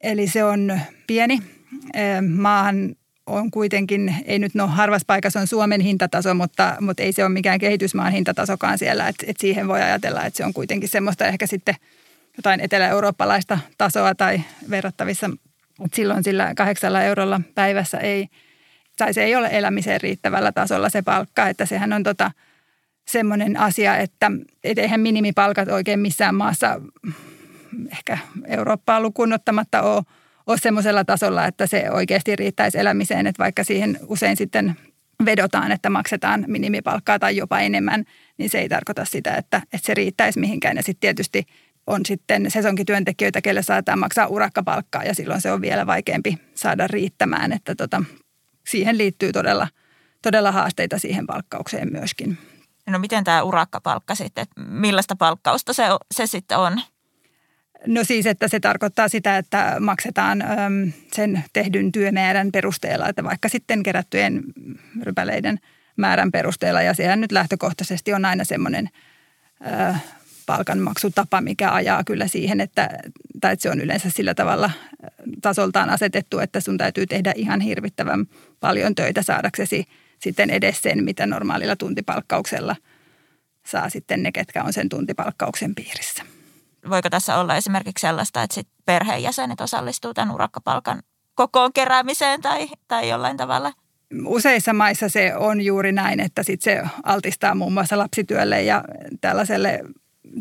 Eli 0.01 0.27
se 0.27 0.45
on 0.45 0.81
pieni. 1.07 1.43
Maahan 2.37 2.95
on 3.27 3.51
kuitenkin, 3.51 4.17
ei 4.25 4.39
nyt 4.39 4.55
no 4.55 4.67
harvassa 4.67 5.05
paikassa 5.07 5.41
on 5.41 5.47
Suomen 5.47 5.81
hintataso, 5.81 6.35
mutta, 6.35 6.77
mutta 6.81 7.03
ei 7.03 7.13
se 7.13 7.25
ole 7.25 7.33
mikään 7.33 7.59
kehitysmaan 7.59 8.13
hintatasokaan 8.13 8.79
siellä. 8.79 9.09
Että 9.09 9.25
et 9.29 9.37
siihen 9.41 9.69
voi 9.69 9.83
ajatella, 9.83 10.25
että 10.25 10.37
se 10.37 10.45
on 10.45 10.53
kuitenkin 10.53 10.89
semmoista 10.89 11.27
ehkä 11.27 11.47
sitten 11.47 11.75
jotain 12.37 12.61
etelä-eurooppalaista 12.61 13.59
tasoa 13.79 14.15
tai 14.15 14.43
verrattavissa. 14.71 15.31
Mutta 15.79 15.97
silloin 15.97 16.25
sillä 16.25 16.53
kahdeksalla 16.57 17.03
eurolla 17.03 17.41
päivässä 17.55 17.99
ei, 17.99 18.29
tai 18.97 19.15
se 19.15 19.25
ei 19.25 19.37
ole 19.37 19.49
elämiseen 19.53 20.01
riittävällä 20.01 20.53
tasolla 20.53 20.89
se 20.89 21.03
palkka. 21.03 21.49
Että 21.49 21.67
sehän 21.67 21.93
on 21.93 22.03
tota, 22.03 22.31
semmoinen 23.09 23.57
asia, 23.57 23.97
että 23.97 24.31
et 24.65 24.79
eihän 24.79 25.01
minimipalkat 25.01 25.69
oikein 25.69 26.01
missään 26.01 26.35
maassa 26.35 26.81
ehkä 27.91 28.19
Eurooppaa 28.47 29.01
lukuun 29.01 29.33
ottamatta 29.33 29.83
ole– 29.83 30.03
ole 30.47 30.59
semmoisella 30.59 31.05
tasolla, 31.05 31.47
että 31.47 31.67
se 31.67 31.91
oikeasti 31.91 32.37
riittäisi 32.37 32.79
elämiseen, 32.79 33.27
että 33.27 33.43
vaikka 33.43 33.65
siihen 33.65 33.99
usein 34.07 34.37
sitten 34.37 34.77
vedotaan, 35.25 35.73
että 35.73 35.91
maksetaan 35.91 36.45
minimipalkkaa 36.49 37.19
tai 37.19 37.37
jopa 37.37 37.61
enemmän, 37.61 38.05
niin 38.39 38.51
se 38.51 38.59
ei 38.59 38.69
tarkoita 38.69 39.05
sitä, 39.05 39.35
että, 39.35 39.63
että 39.73 39.87
se 39.87 39.95
riittäisi 39.95 40.41
mihinkään. 40.41 40.77
Ja 40.77 40.83
sitten 40.83 41.01
tietysti 41.01 41.47
on 41.87 42.01
sitten 42.07 42.51
sesonkityöntekijöitä, 42.51 43.43
kelle 43.43 43.63
saadaan 43.63 43.99
maksaa 43.99 44.27
urakkapalkkaa 44.27 45.05
ja 45.05 45.15
silloin 45.15 45.41
se 45.41 45.53
on 45.53 45.61
vielä 45.61 45.87
vaikeampi 45.87 46.39
saada 46.55 46.87
riittämään, 46.87 47.53
että 47.53 47.75
tota, 47.75 48.03
siihen 48.69 48.99
liittyy 48.99 49.33
todella, 49.33 49.69
todella 50.23 50.53
haasteita 50.53 50.99
siihen 50.99 51.27
palkkaukseen 51.27 51.93
myöskin. 51.93 52.39
No 52.87 52.99
miten 52.99 53.25
tämä 53.25 53.43
urakkapalkka 53.43 54.15
sitten, 54.15 54.47
millaista 54.57 55.17
palkkausta 55.17 55.73
se, 55.73 55.85
se 56.15 56.27
sitten 56.27 56.59
on? 56.59 56.81
No 57.87 58.05
siis, 58.05 58.27
että 58.27 58.49
se 58.49 58.61
tarkoittaa 58.61 59.09
sitä, 59.09 59.39
että 59.39 59.77
maksetaan 59.81 60.45
sen 61.13 61.45
tehdyn 61.53 61.93
työmäärän 61.93 62.53
perusteella, 62.53 63.09
että 63.09 63.25
vaikka 63.25 63.49
sitten 63.49 63.83
kerättyjen 63.83 64.43
rypäleiden 65.03 65.59
määrän 65.97 66.31
perusteella. 66.31 66.83
Ja 66.83 66.95
sehän 66.95 67.21
nyt 67.21 67.33
lähtökohtaisesti 67.33 68.13
on 68.13 68.25
aina 68.25 68.45
semmoinen 68.45 68.89
palkanmaksutapa, 70.47 71.41
mikä 71.41 71.73
ajaa 71.73 72.05
kyllä 72.05 72.27
siihen, 72.27 72.61
että, 72.61 72.89
tai 73.41 73.53
että 73.53 73.63
se 73.63 73.71
on 73.71 73.81
yleensä 73.81 74.11
sillä 74.11 74.35
tavalla 74.35 74.71
tasoltaan 75.43 75.91
asetettu, 75.91 76.39
että 76.39 76.61
sun 76.61 76.79
täytyy 76.79 77.07
tehdä 77.07 77.33
ihan 77.37 77.61
hirvittävän 77.61 78.27
paljon 78.61 78.95
töitä 78.95 79.23
saadaksesi 79.23 79.85
sitten 80.19 80.51
edes 80.51 80.83
sen, 80.83 81.05
mitä 81.05 81.27
normaalilla 81.27 81.77
tuntipalkkauksella 81.77 82.77
saa 83.67 83.91
sitten 83.91 84.23
ne, 84.23 84.33
ketkä 84.33 84.63
on 84.63 84.73
sen 84.73 84.89
tuntipalkkauksen 84.89 85.75
piirissä 85.75 86.23
voiko 86.91 87.11
tässä 87.11 87.37
olla 87.37 87.57
esimerkiksi 87.57 88.01
sellaista, 88.01 88.43
että 88.43 88.55
sit 88.55 88.69
perheenjäsenet 88.87 89.61
osallistuu 89.61 90.15
tämän 90.15 90.35
urakkapalkan 90.35 91.03
kokoon 91.35 91.73
keräämiseen 91.73 92.41
tai, 92.41 92.69
tai 92.89 93.09
jollain 93.09 93.37
tavalla? 93.37 93.73
Useissa 94.27 94.73
maissa 94.73 95.09
se 95.09 95.37
on 95.37 95.61
juuri 95.61 95.93
näin, 95.93 96.21
että 96.21 96.43
sit 96.43 96.63
se 96.63 96.83
altistaa 97.03 97.55
muun 97.55 97.73
muassa 97.73 97.99
lapsityölle 97.99 98.63
ja 98.63 98.85
tällaiselle 99.21 99.81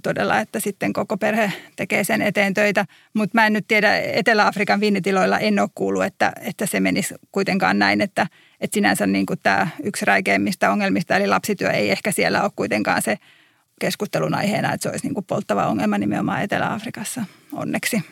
todella, 0.04 0.40
että 0.40 0.60
sitten 0.60 0.94
koko 0.94 1.18
perhe 1.18 1.54
tekee 1.76 2.04
sen 2.04 2.22
eteen 2.22 2.54
töitä. 2.54 2.86
Mutta 3.14 3.32
mä 3.34 3.48
en 3.48 3.54
nyt 3.54 3.68
tiedä, 3.68 3.98
Etelä-Afrikan 3.98 4.80
viinitiloilla 4.80 5.40
en 5.40 5.60
ole 5.60 5.70
kuullut, 5.76 6.04
että, 6.04 6.34
että 6.42 6.66
se 6.66 6.80
menisi 6.80 7.16
kuitenkaan 7.32 7.80
näin, 7.80 8.02
että, 8.02 8.28
että 8.62 8.76
sinänsä 8.76 9.08
niin 9.08 9.26
tämä 9.44 9.68
yksi 9.84 10.06
räikeimmistä 10.06 10.72
ongelmista, 10.72 11.16
eli 11.16 11.28
lapsityö 11.28 11.72
ei 11.72 11.92
ehkä 11.92 12.12
siellä 12.12 12.44
ole 12.44 12.52
kuitenkaan 12.56 13.02
se– 13.02 13.18
keskustelun 13.82 14.36
aiheena, 14.36 14.74
että 14.74 14.84
se 14.84 14.90
olisi 14.90 15.08
niin 15.08 15.14
kuin 15.14 15.26
polttava 15.26 15.68
ongelma 15.68 15.98
nimenomaan 15.98 16.42
Etelä-Afrikassa 16.42 17.26
onneksi. 17.54 18.04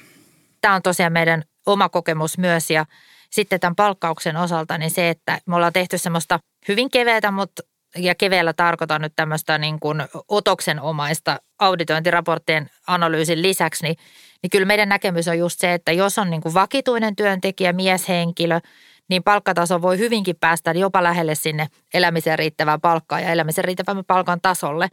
Tämä 0.61 0.75
on 0.75 0.81
tosiaan 0.81 1.13
meidän 1.13 1.43
oma 1.65 1.89
kokemus 1.89 2.37
myös 2.37 2.69
ja 2.69 2.85
sitten 3.31 3.59
tämän 3.59 3.75
palkkauksen 3.75 4.37
osalta 4.37 4.77
niin 4.77 4.91
se, 4.91 5.09
että 5.09 5.39
me 5.45 5.55
ollaan 5.55 5.73
tehty 5.73 5.97
semmoista 5.97 6.39
hyvin 6.67 6.89
keveätä, 6.91 7.31
mutta 7.31 7.63
ja 7.97 8.15
keveällä 8.15 8.53
tarkoitan 8.53 9.01
nyt 9.01 9.13
tämmöistä 9.15 9.57
niin 9.57 9.79
kuin 9.79 10.03
otoksenomaista 10.27 11.39
auditointiraporttien 11.59 12.69
analyysin 12.87 13.41
lisäksi, 13.41 13.83
niin, 13.83 13.95
niin 14.41 14.49
kyllä 14.49 14.65
meidän 14.65 14.89
näkemys 14.89 15.27
on 15.27 15.39
just 15.39 15.59
se, 15.59 15.73
että 15.73 15.91
jos 15.91 16.17
on 16.17 16.29
niin 16.29 16.41
kuin 16.41 16.53
vakituinen 16.53 17.15
työntekijä, 17.15 17.73
mieshenkilö, 17.73 18.59
niin 19.09 19.23
palkkataso 19.23 19.81
voi 19.81 19.97
hyvinkin 19.97 20.35
päästä 20.35 20.71
jopa 20.71 21.03
lähelle 21.03 21.35
sinne 21.35 21.67
elämiseen 21.93 22.39
riittävää 22.39 22.77
palkkaa 22.77 23.19
ja 23.19 23.31
elämisen 23.31 23.63
riittävän 23.63 24.05
palkan 24.05 24.41
tasolle. 24.41 24.87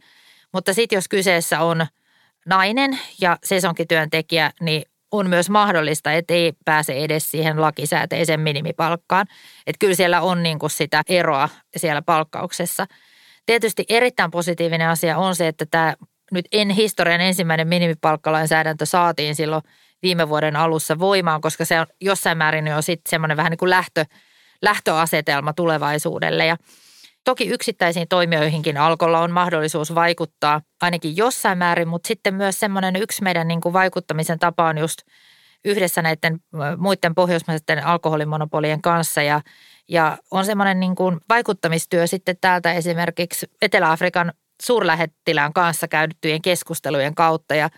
Mutta 0.53 0.73
sitten 0.73 0.97
jos 0.97 1.07
kyseessä 1.07 1.61
on 1.61 1.87
nainen 2.45 2.99
ja 3.21 3.37
sesonkityöntekijä, 3.43 4.51
niin 4.61 4.83
on 5.11 5.29
myös 5.29 5.49
mahdollista, 5.49 6.13
että 6.13 6.33
ei 6.33 6.53
pääse 6.65 6.93
edes 6.93 7.31
siihen 7.31 7.61
lakisääteiseen 7.61 8.39
minimipalkkaan. 8.39 9.27
Että 9.67 9.79
kyllä 9.79 9.95
siellä 9.95 10.21
on 10.21 10.43
niin 10.43 10.59
kuin 10.59 10.69
sitä 10.69 11.01
eroa 11.09 11.49
siellä 11.77 12.01
palkkauksessa. 12.01 12.85
Tietysti 13.45 13.85
erittäin 13.89 14.31
positiivinen 14.31 14.89
asia 14.89 15.17
on 15.17 15.35
se, 15.35 15.47
että 15.47 15.65
tämä 15.71 15.95
nyt 16.31 16.45
en 16.51 16.69
historian 16.69 17.21
ensimmäinen 17.21 17.67
minimipalkkalainsäädäntö 17.67 18.85
saatiin 18.85 19.35
silloin 19.35 19.63
viime 20.01 20.29
vuoden 20.29 20.55
alussa 20.55 20.99
voimaan, 20.99 21.41
koska 21.41 21.65
se 21.65 21.79
on 21.79 21.87
jossain 22.01 22.37
määrin 22.37 22.67
jo 22.67 22.81
sitten 22.81 23.09
semmoinen 23.09 23.37
vähän 23.37 23.49
niin 23.49 23.57
kuin 23.57 23.69
lähtö, 23.69 24.05
lähtöasetelma 24.61 25.53
tulevaisuudelle. 25.53 26.45
Ja 26.45 26.57
toki 27.27 27.47
yksittäisiin 27.47 28.07
toimijoihinkin 28.07 28.77
alkolla 28.77 29.19
on 29.19 29.31
mahdollisuus 29.31 29.95
vaikuttaa 29.95 30.61
ainakin 30.81 31.17
jossain 31.17 31.57
määrin, 31.57 31.87
mutta 31.87 32.07
sitten 32.07 32.35
myös 32.35 32.59
semmoinen 32.59 32.95
yksi 32.95 33.23
meidän 33.23 33.47
niin 33.47 33.61
kuin 33.61 33.73
vaikuttamisen 33.73 34.39
tapa 34.39 34.67
on 34.67 34.77
just 34.77 34.97
yhdessä 35.65 36.01
näiden 36.01 36.39
muiden 36.77 37.15
pohjoismaisten 37.15 37.85
alkoholimonopolien 37.85 38.81
kanssa. 38.81 39.21
Ja, 39.21 39.41
ja 39.87 40.17
on 40.31 40.45
semmoinen 40.45 40.79
niin 40.79 40.95
kuin 40.95 41.19
vaikuttamistyö 41.29 42.07
sitten 42.07 42.37
täältä 42.41 42.73
esimerkiksi 42.73 43.45
Etelä-Afrikan 43.61 44.33
suurlähettilään 44.61 45.53
kanssa 45.53 45.87
käydyttyjen 45.87 46.41
keskustelujen 46.41 47.15
kautta. 47.15 47.55
Ja 47.55 47.69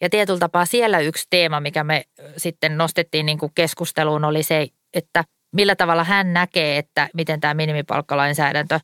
ja 0.00 0.10
tietyllä 0.10 0.38
tapaa 0.38 0.66
siellä 0.66 0.98
yksi 0.98 1.26
teema, 1.30 1.60
mikä 1.60 1.84
me 1.84 2.04
sitten 2.36 2.78
nostettiin 2.78 3.26
niin 3.26 3.38
kuin 3.38 3.52
keskusteluun, 3.54 4.24
oli 4.24 4.42
se, 4.42 4.68
että 4.94 5.24
millä 5.52 5.76
tavalla 5.76 6.04
hän 6.04 6.32
näkee, 6.32 6.78
että 6.78 7.08
miten 7.14 7.40
tämä 7.40 7.54
minimipalkkalainsäädäntö 7.54 8.80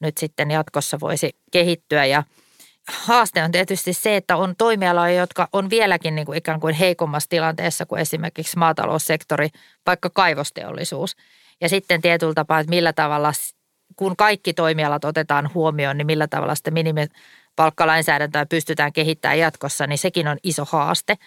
nyt 0.00 0.18
sitten 0.18 0.50
jatkossa 0.50 1.00
voisi 1.00 1.36
kehittyä. 1.52 2.04
Ja 2.04 2.22
haaste 2.88 3.42
on 3.42 3.52
tietysti 3.52 3.92
se, 3.92 4.16
että 4.16 4.36
on 4.36 4.54
toimialoja, 4.58 5.14
jotka 5.14 5.48
on 5.52 5.70
vieläkin 5.70 6.14
niin 6.14 6.26
kuin 6.26 6.38
ikään 6.38 6.60
kuin 6.60 6.74
heikommassa 6.74 7.28
tilanteessa 7.28 7.86
kuin 7.86 8.00
esimerkiksi 8.00 8.58
maataloussektori, 8.58 9.48
vaikka 9.86 10.10
kaivosteollisuus. 10.10 11.16
Ja 11.60 11.68
sitten 11.68 12.02
tietyllä 12.02 12.34
tapaa, 12.34 12.60
että 12.60 12.70
millä 12.70 12.92
tavalla, 12.92 13.32
kun 13.96 14.16
kaikki 14.16 14.54
toimialat 14.54 15.04
otetaan 15.04 15.50
huomioon, 15.54 15.98
niin 15.98 16.06
millä 16.06 16.28
tavalla 16.28 16.54
sitä 16.54 16.70
minimipalkkalainsäädäntöä 16.70 18.46
pystytään 18.46 18.92
kehittämään 18.92 19.38
jatkossa, 19.38 19.86
niin 19.86 19.98
sekin 19.98 20.28
on 20.28 20.36
iso 20.42 20.64
haaste. 20.64 21.18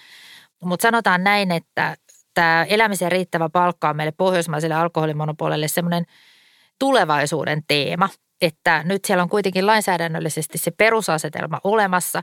Mutta 0.63 0.81
sanotaan 0.81 1.23
näin, 1.23 1.51
että 1.51 1.97
tämä 2.33 2.65
elämisen 2.69 3.11
riittävä 3.11 3.49
palkka 3.49 3.89
on 3.89 3.95
meille 3.95 4.13
pohjoismaiselle 4.17 4.75
alkoholimonopolille 4.75 5.67
semmoinen 5.67 6.05
tulevaisuuden 6.79 7.63
teema, 7.67 8.09
että 8.41 8.83
nyt 8.85 9.05
siellä 9.05 9.23
on 9.23 9.29
kuitenkin 9.29 9.67
lainsäädännöllisesti 9.67 10.57
se 10.57 10.71
perusasetelma 10.71 11.59
olemassa. 11.63 12.21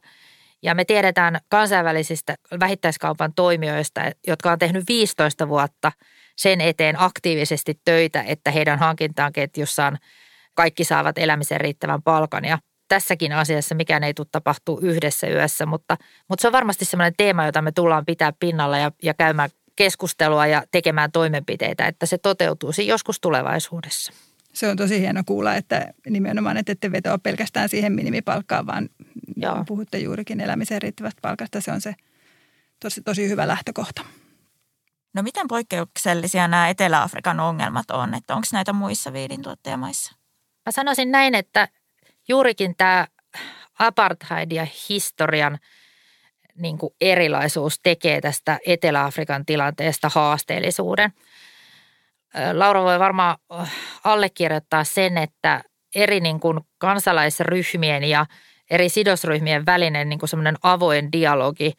Ja 0.63 0.75
me 0.75 0.85
tiedetään 0.85 1.41
kansainvälisistä 1.49 2.35
vähittäiskaupan 2.61 3.35
toimijoista, 3.35 4.01
jotka 4.27 4.53
on 4.53 4.59
tehnyt 4.59 4.85
15 4.89 5.49
vuotta 5.49 5.93
sen 6.37 6.61
eteen 6.61 7.01
aktiivisesti 7.01 7.81
töitä, 7.85 8.23
että 8.23 8.51
heidän 8.51 8.79
hankintaan 8.79 9.33
ketjussaan 9.33 9.99
kaikki 10.55 10.85
saavat 10.85 11.19
elämisen 11.19 11.61
riittävän 11.61 12.03
palkan. 12.03 12.45
Ja 12.45 12.59
tässäkin 12.89 13.33
asiassa 13.33 13.75
mikään 13.75 14.05
ei 14.05 14.15
tule 14.15 14.27
tapahtuu 14.33 14.81
yhdessä 14.83 15.27
yössä, 15.27 15.67
mutta, 15.67 15.97
mutta 16.29 16.43
se 16.43 16.49
on 16.49 16.53
varmasti 16.53 16.85
sellainen 16.85 17.17
teema, 17.17 17.47
jota 17.47 17.63
me 17.63 17.73
tullaan 17.73 18.05
pitää 18.05 18.33
pinnalla 18.41 18.79
ja, 18.79 18.93
ja 19.03 19.15
käymään 19.15 19.51
keskustelua 19.81 20.47
ja 20.47 20.63
tekemään 20.71 21.13
toimenpiteitä, 21.13 21.87
että 21.87 22.07
se 22.07 22.19
toteutuisi 22.19 22.87
joskus 22.87 23.21
tulevaisuudessa. 23.21 24.13
Se 24.53 24.69
on 24.69 24.77
tosi 24.77 25.01
hieno 25.01 25.23
kuulla, 25.27 25.55
että 25.55 25.93
nimenomaan 26.09 26.57
että 26.57 26.73
ette 26.73 26.93
vetoa 26.93 27.19
pelkästään 27.19 27.69
siihen 27.69 27.93
minimipalkkaan, 27.93 28.67
vaan 28.67 28.89
Joo. 29.37 29.65
puhutte 29.67 29.99
juurikin 29.99 30.41
elämiseen 30.41 30.83
riittävästä 30.83 31.21
palkasta. 31.23 31.61
Se 31.61 31.73
on 31.73 31.81
se 31.81 31.95
tosi, 32.81 33.03
tosi 33.03 33.29
hyvä 33.29 33.49
lähtökohta. 33.49 34.03
No 35.15 35.23
miten 35.23 35.49
poikkeuksellisia 35.49 36.49
nämä 36.49 36.69
Etelä-Afrikan 36.69 37.41
ongelmat 37.41 37.91
on? 37.91 38.15
Että 38.15 38.35
onko 38.35 38.47
näitä 38.53 38.73
muissa 38.73 39.13
viidintuottajamaissa? 39.13 40.15
Mä 40.67 40.73
sanoisin 40.73 41.11
näin, 41.11 41.35
että 41.35 41.69
juurikin 42.29 42.75
tämä 42.77 43.07
apartheid 43.79 44.53
ja 44.53 44.67
historian– 44.89 45.59
niin 46.61 46.79
kuin 46.79 46.95
erilaisuus 47.01 47.81
tekee 47.83 48.21
tästä 48.21 48.59
Etelä-Afrikan 48.67 49.47
tilanteesta 49.47 50.11
haasteellisuuden. 50.15 51.13
Laura 52.53 52.83
voi 52.83 52.99
varmaan 52.99 53.37
allekirjoittaa 54.05 54.85
sen, 54.85 55.19
että 55.19 55.63
eri 55.95 56.21
niin 56.21 56.41
kuin 56.41 56.61
kansalaisryhmien 56.79 58.05
ja 58.05 58.27
eri 58.71 58.89
sidosryhmien 58.89 59.67
välinen 59.67 60.09
niin 60.09 60.19
kuin 60.19 60.29
semmoinen 60.29 60.57
avoin 60.63 61.13
dialogi, 61.13 61.73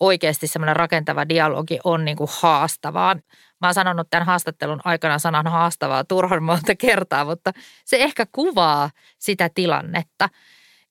oikeasti 0.00 0.46
semmoinen 0.46 0.76
rakentava 0.76 1.28
dialogi 1.28 1.78
on 1.84 2.04
niin 2.04 2.16
kuin 2.16 2.30
haastavaa. 2.40 3.14
Mä 3.60 3.66
oon 3.66 3.74
sanonut 3.74 4.06
tämän 4.10 4.26
haastattelun 4.26 4.80
aikana 4.84 5.18
sanan 5.18 5.46
haastavaa 5.46 6.04
turhan 6.04 6.42
monta 6.42 6.74
kertaa, 6.74 7.24
mutta 7.24 7.52
se 7.84 7.96
ehkä 7.96 8.26
kuvaa 8.32 8.90
sitä 9.18 9.50
tilannetta– 9.54 10.28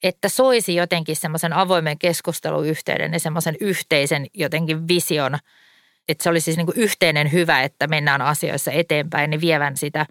että 0.03 0.29
soisi 0.29 0.75
jotenkin 0.75 1.15
semmoisen 1.15 1.53
avoimen 1.53 1.99
keskusteluyhteyden 1.99 3.13
ja 3.13 3.19
semmoisen 3.19 3.55
yhteisen 3.59 4.25
jotenkin 4.33 4.87
vision, 4.87 5.37
että 6.07 6.23
se 6.23 6.29
olisi 6.29 6.45
siis 6.45 6.57
niin 6.57 6.65
kuin 6.65 6.79
yhteinen 6.79 7.31
hyvä, 7.31 7.63
että 7.63 7.87
mennään 7.87 8.21
asioissa 8.21 8.71
eteenpäin, 8.71 9.29
niin 9.29 9.41
vievän 9.41 9.77
sitä 9.77 10.05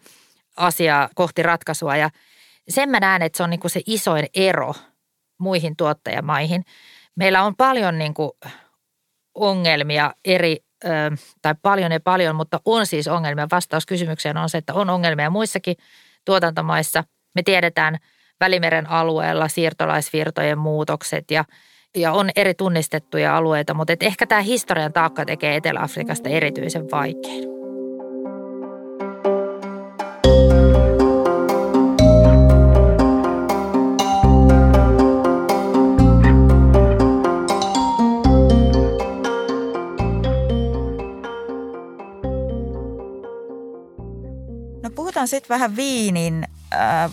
asiaa 0.57 1.09
kohti 1.15 1.43
ratkaisua. 1.43 1.97
Ja 1.97 2.11
sen 2.69 2.89
mä 2.89 3.01
näen, 3.01 3.23
että 3.23 3.37
se 3.37 3.43
on 3.43 3.51
niin 3.51 3.61
kuin 3.61 3.71
se 3.71 3.81
isoin 3.87 4.27
ero 4.35 4.75
muihin 5.39 5.77
tuottajamaihin. 5.77 6.65
Meillä 7.17 7.43
on 7.43 7.57
paljon 7.57 7.99
niin 7.99 8.15
kuin 8.15 8.31
ongelmia 9.35 10.15
eri, 10.25 10.57
tai 11.43 11.55
paljon 11.63 11.93
ja 11.93 12.01
paljon, 12.01 12.37
mutta 12.37 12.61
on 12.65 12.87
siis 12.87 13.09
ongelmia. 13.09 13.47
Vastaus 13.51 13.87
kysymykseen 13.87 14.37
on 14.37 14.49
se, 14.49 14.59
että 14.59 14.75
on 14.75 14.91
ongelmia 14.91 15.31
muissakin 15.31 15.77
tuotantomaissa. 16.25 17.05
Me 17.35 17.43
tiedetään– 17.43 17.99
Välimeren 18.41 18.91
alueella 18.91 19.49
siirtolaisvirtojen 19.49 20.59
muutokset 20.59 21.31
ja, 21.31 21.45
ja 21.97 22.13
on 22.13 22.31
eri 22.37 22.55
tunnistettuja 22.55 23.37
alueita, 23.37 23.75
mutta 23.75 23.93
et 23.93 24.03
ehkä 24.03 24.27
tämä 24.27 24.41
historian 24.41 24.93
taakka 24.93 25.25
tekee 25.25 25.57
Etelä-Afrikasta 25.57 26.29
erityisen 26.29 26.91
vaikean. 26.91 27.57
No 44.83 44.91
puhutaan 44.95 45.29
sitten 45.29 45.55
vähän 45.55 45.77
viinin 45.77 46.47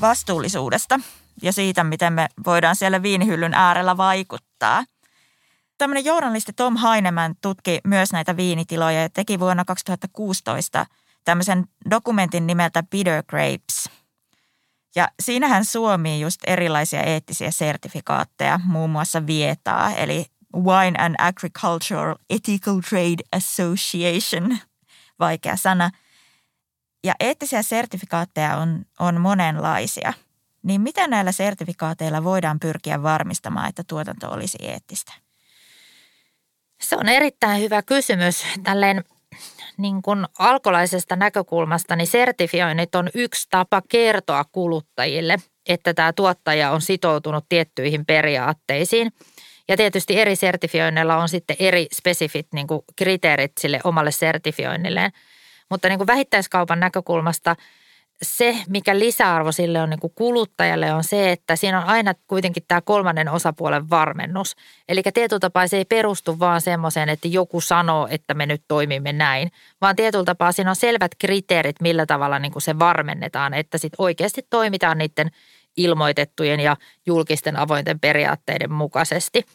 vastuullisuudesta 0.01 0.99
ja 1.41 1.53
siitä, 1.53 1.83
miten 1.83 2.13
me 2.13 2.27
voidaan 2.45 2.75
siellä 2.75 3.01
viinihyllyn 3.01 3.53
äärellä 3.53 3.97
vaikuttaa. 3.97 4.83
Tämmöinen 5.77 6.05
journalisti 6.05 6.53
Tom 6.53 6.77
Heineman 6.77 7.35
tutki 7.41 7.79
myös 7.83 8.11
näitä 8.11 8.37
viinitiloja 8.37 9.01
ja 9.01 9.09
teki 9.09 9.39
vuonna 9.39 9.65
2016 9.65 10.85
tämmöisen 11.23 11.65
dokumentin 11.89 12.47
nimeltä 12.47 12.83
Bitter 12.83 13.23
Grapes. 13.27 13.89
Ja 14.95 15.07
siinähän 15.19 15.65
Suomi 15.65 16.19
just 16.19 16.41
erilaisia 16.47 17.03
eettisiä 17.03 17.51
sertifikaatteja, 17.51 18.59
muun 18.63 18.89
muassa 18.89 19.27
Vietaa, 19.27 19.91
eli 19.91 20.25
Wine 20.55 20.99
and 20.99 21.15
Agricultural 21.17 22.15
Ethical 22.29 22.79
Trade 22.89 23.23
Association, 23.31 24.57
vaikea 25.19 25.55
sana– 25.55 25.89
ja 27.03 27.13
eettisiä 27.19 27.61
sertifikaatteja 27.61 28.57
on, 28.57 28.85
on 28.99 29.21
monenlaisia. 29.21 30.13
Niin 30.63 30.81
miten 30.81 31.09
näillä 31.09 31.31
sertifikaateilla 31.31 32.23
voidaan 32.23 32.59
pyrkiä 32.59 33.03
varmistamaan, 33.03 33.69
että 33.69 33.83
tuotanto 33.87 34.31
olisi 34.31 34.57
eettistä? 34.61 35.13
Se 36.81 36.95
on 36.95 37.09
erittäin 37.09 37.61
hyvä 37.61 37.81
kysymys. 37.81 38.45
Tälleen 38.63 39.03
niin 39.77 40.01
kuin 40.01 40.25
alkolaisesta 40.39 41.15
näkökulmasta, 41.15 41.95
niin 41.95 42.07
sertifioinnit 42.07 42.95
on 42.95 43.09
yksi 43.15 43.47
tapa 43.49 43.81
kertoa 43.89 44.43
kuluttajille, 44.51 45.37
että 45.69 45.93
tämä 45.93 46.13
tuottaja 46.13 46.71
on 46.71 46.81
sitoutunut 46.81 47.45
tiettyihin 47.49 48.05
periaatteisiin. 48.05 49.13
Ja 49.67 49.77
tietysti 49.77 50.19
eri 50.19 50.35
sertifioinneilla 50.35 51.17
on 51.17 51.29
sitten 51.29 51.55
eri 51.59 51.87
spesifit 51.93 52.47
niin 52.53 52.67
kuin 52.67 52.81
kriteerit 52.95 53.51
sille 53.59 53.79
omalle 53.83 54.11
sertifioinnilleen– 54.11 55.11
mutta 55.69 55.89
niin 55.89 55.99
kuin 55.99 56.07
vähittäiskaupan 56.07 56.79
näkökulmasta 56.79 57.55
se, 58.21 58.57
mikä 58.69 58.99
lisäarvo 58.99 59.51
sille 59.51 59.81
on 59.81 59.89
niin 59.89 59.99
kuin 59.99 60.13
kuluttajalle, 60.15 60.93
on 60.93 61.03
se, 61.03 61.31
että 61.31 61.55
siinä 61.55 61.81
on 61.81 61.87
aina 61.87 62.13
kuitenkin 62.27 62.63
tämä 62.67 62.81
kolmannen 62.81 63.29
osapuolen 63.29 63.89
varmennus. 63.89 64.55
Eli 64.89 65.01
tietyllä 65.13 65.39
tapaa 65.39 65.67
se 65.67 65.77
ei 65.77 65.85
perustu 65.85 66.39
vaan 66.39 66.61
semmoiseen, 66.61 67.09
että 67.09 67.27
joku 67.27 67.61
sanoo, 67.61 68.07
että 68.11 68.33
me 68.33 68.45
nyt 68.45 68.63
toimimme 68.67 69.13
näin, 69.13 69.51
vaan 69.81 69.95
tietyllä 69.95 70.25
tapaa 70.25 70.51
siinä 70.51 70.69
on 70.69 70.75
selvät 70.75 71.11
kriteerit, 71.19 71.81
millä 71.81 72.05
tavalla 72.05 72.39
niin 72.39 72.51
kuin 72.51 72.63
se 72.63 72.79
varmennetaan, 72.79 73.53
että 73.53 73.77
sitten 73.77 74.01
oikeasti 74.01 74.47
toimitaan 74.49 74.97
niiden 74.97 75.31
ilmoitettujen 75.77 76.59
ja 76.59 76.77
julkisten 77.05 77.55
avointen 77.55 77.99
periaatteiden 77.99 78.71
mukaisesti. 78.71 79.45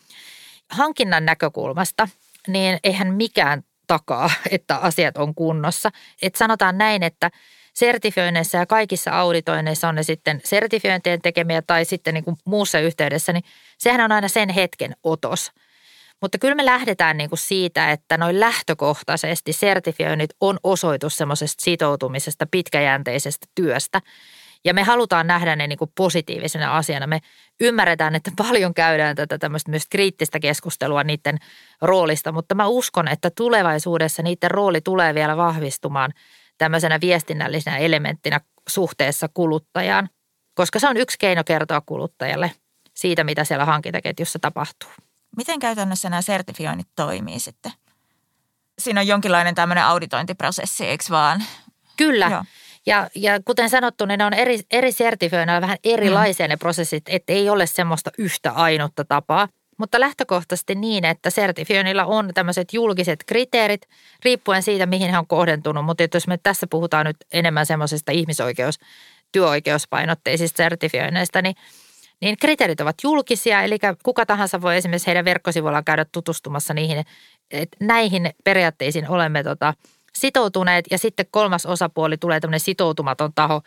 Hankinnan 0.71 1.25
näkökulmasta, 1.25 2.09
niin 2.49 2.79
eihän 2.85 3.15
mikään 3.15 3.63
takaa, 3.89 4.31
että 4.51 4.77
asiat 4.77 5.17
on 5.17 5.35
kunnossa. 5.35 5.91
Et 6.23 6.35
sanotaan 6.35 6.79
näin, 6.79 7.03
että 7.03 7.31
sertifioinneissa 7.75 8.59
ja 8.59 8.67
kaikissa 8.67 9.11
auditoinneissa 9.11 9.89
on 9.89 9.95
ne 9.95 10.03
sitten 10.03 10.41
sertifiointien 10.45 11.23
tekemiä 11.23 11.63
tai 11.63 11.85
sitten 11.85 12.15
niin 12.15 12.25
kuin 12.25 12.37
muussa 12.45 12.81
yhteydessä, 12.81 13.33
niin 13.33 13.45
sehän 13.79 14.01
on 14.01 14.13
aina 14.13 14.29
sen 14.29 14.49
hetken 14.49 14.97
otos. 15.03 15.53
Mutta 16.21 16.39
kyllä 16.39 16.55
me 16.55 16.65
lähdetään 16.65 17.17
niin 17.17 17.31
kuin 17.31 17.39
siitä, 17.39 17.93
että 17.93 18.17
noin 18.17 18.41
lähtökohtaisesti 18.41 19.53
sertifioinnit 19.53 20.31
on 20.41 20.59
osoitus 20.63 21.17
semmoisesta 21.17 21.65
sitoutumisesta, 21.65 22.47
pitkäjänteisestä 22.51 23.47
työstä. 23.55 24.01
Ja 24.65 24.75
me 24.75 24.83
halutaan 24.83 25.27
nähdä 25.27 25.57
ne 25.57 25.67
niin 25.67 25.79
kuin 25.79 25.93
positiivisena 25.95 26.77
asiana. 26.77 27.07
Me 27.07 27.21
ymmärretään, 27.61 28.15
että 28.15 28.31
paljon 28.37 28.75
käydään 28.75 29.17
tätä 29.17 29.39
tämmöistä 29.39 29.71
myös 29.71 29.87
kriittistä 29.91 30.41
keskustelua 30.41 31.05
niiden 31.05 31.39
roolista, 31.83 32.33
mutta 32.33 32.55
mä 32.55 32.67
uskon, 32.67 33.09
että 33.09 33.31
tulevaisuudessa 33.31 34.23
niiden 34.23 34.51
rooli 34.51 34.81
tulee 34.81 35.15
vielä 35.15 35.37
vahvistumaan– 35.37 36.13
tämmöisenä 36.59 37.01
viestinnällisenä 37.01 37.77
elementtinä 37.79 38.41
suhteessa 38.69 39.29
kuluttajaan, 39.35 40.09
koska 40.55 40.79
se 40.79 40.89
on 40.89 40.97
yksi 40.97 41.19
keino 41.19 41.45
kertoa 41.45 41.81
kuluttajalle 41.81 42.53
siitä, 42.95 43.25
mitä 43.25 43.45
siellä 43.45 43.65
hankintaketjussa 43.65 44.39
tapahtuu. 44.39 44.91
Miten 45.37 45.59
käytännössä 45.59 46.11
nämä 46.11 46.23
sertifioinnit 46.23 46.89
toimii 46.97 47.41
sitten? 47.41 47.73
Siinä 48.79 49.01
on 49.01 49.07
jonkinlainen 49.07 49.55
tämmöinen 49.55 49.85
auditointiprosessi, 49.85 50.87
eikö 50.87 51.05
vaan? 51.11 51.45
Kyllä. 51.97 52.29
Joo. 52.31 52.45
Ja, 52.89 53.11
ja 53.15 53.41
kuten 53.45 53.71
sanottu, 53.71 54.07
niin 54.07 54.19
ne 54.19 54.25
on 54.25 54.35
eri, 54.35 54.59
eri 54.71 54.93
sertifioina 54.93 55.61
vähän 55.61 55.77
erilaisia 55.85 56.47
mm. 56.47 56.51
ne 56.51 56.57
prosessit, 56.57 57.05
että 57.09 57.33
ei 57.33 57.51
ole 57.51 57.67
semmoista 57.67 58.11
yhtä 58.19 58.51
ainutta 58.53 59.05
tapaa. 59.05 59.49
Mutta 59.79 60.01
lähtökohtaisesti 60.01 60.75
niin, 60.75 61.05
että 61.05 61.31
sertifioinnilla 61.31 62.05
on 62.05 62.31
tämmöiset 62.35 62.73
julkiset 62.73 63.25
kriteerit 63.27 63.83
riippuen 64.25 64.63
siitä, 64.63 64.87
mihin 64.87 65.11
he 65.11 65.19
on 65.19 65.27
kohdentunut. 65.27 65.85
Mutta 65.85 66.05
jos 66.15 66.27
me 66.27 66.39
tässä 66.43 66.67
puhutaan 66.71 67.07
nyt 67.07 67.17
enemmän 67.33 67.67
semmoisesta 67.67 68.13
ihmisoikeus, 68.13 68.79
työoikeuspainotteisista 69.33 70.57
sertifioinneista, 70.57 71.43
niin 71.43 71.55
niin 72.21 72.37
kriteerit 72.41 72.81
ovat 72.81 72.97
julkisia, 73.03 73.63
eli 73.63 73.79
kuka 74.03 74.27
tahansa 74.27 74.63
voi 74.63 74.77
esimerkiksi 74.77 75.07
heidän 75.07 75.25
verkkosivuillaan 75.25 75.85
käydä 75.85 76.07
tutustumassa 76.13 76.75
niihin, 76.75 77.05
että 77.51 77.77
näihin 77.81 78.31
periaatteisiin 78.45 79.09
olemme 79.09 79.43
tota, 79.43 79.75
sitoutuneet. 80.15 80.85
Ja 80.91 80.99
sitten 80.99 81.27
kolmas 81.31 81.67
osapuoli 81.67 82.17
tulee 82.17 82.41
tämmöinen 82.41 82.61
sitoutumaton 82.61 83.33
taho 83.35 83.63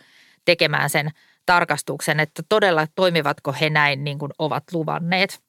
tekemään 0.45 0.89
sen 0.89 1.09
tarkastuksen, 1.45 2.19
että 2.19 2.43
todella 2.49 2.87
toimivatko 2.95 3.55
he 3.61 3.69
näin 3.69 4.03
niin 4.03 4.19
kuin 4.19 4.31
ovat 4.39 4.63
luvanneet. 4.73 5.41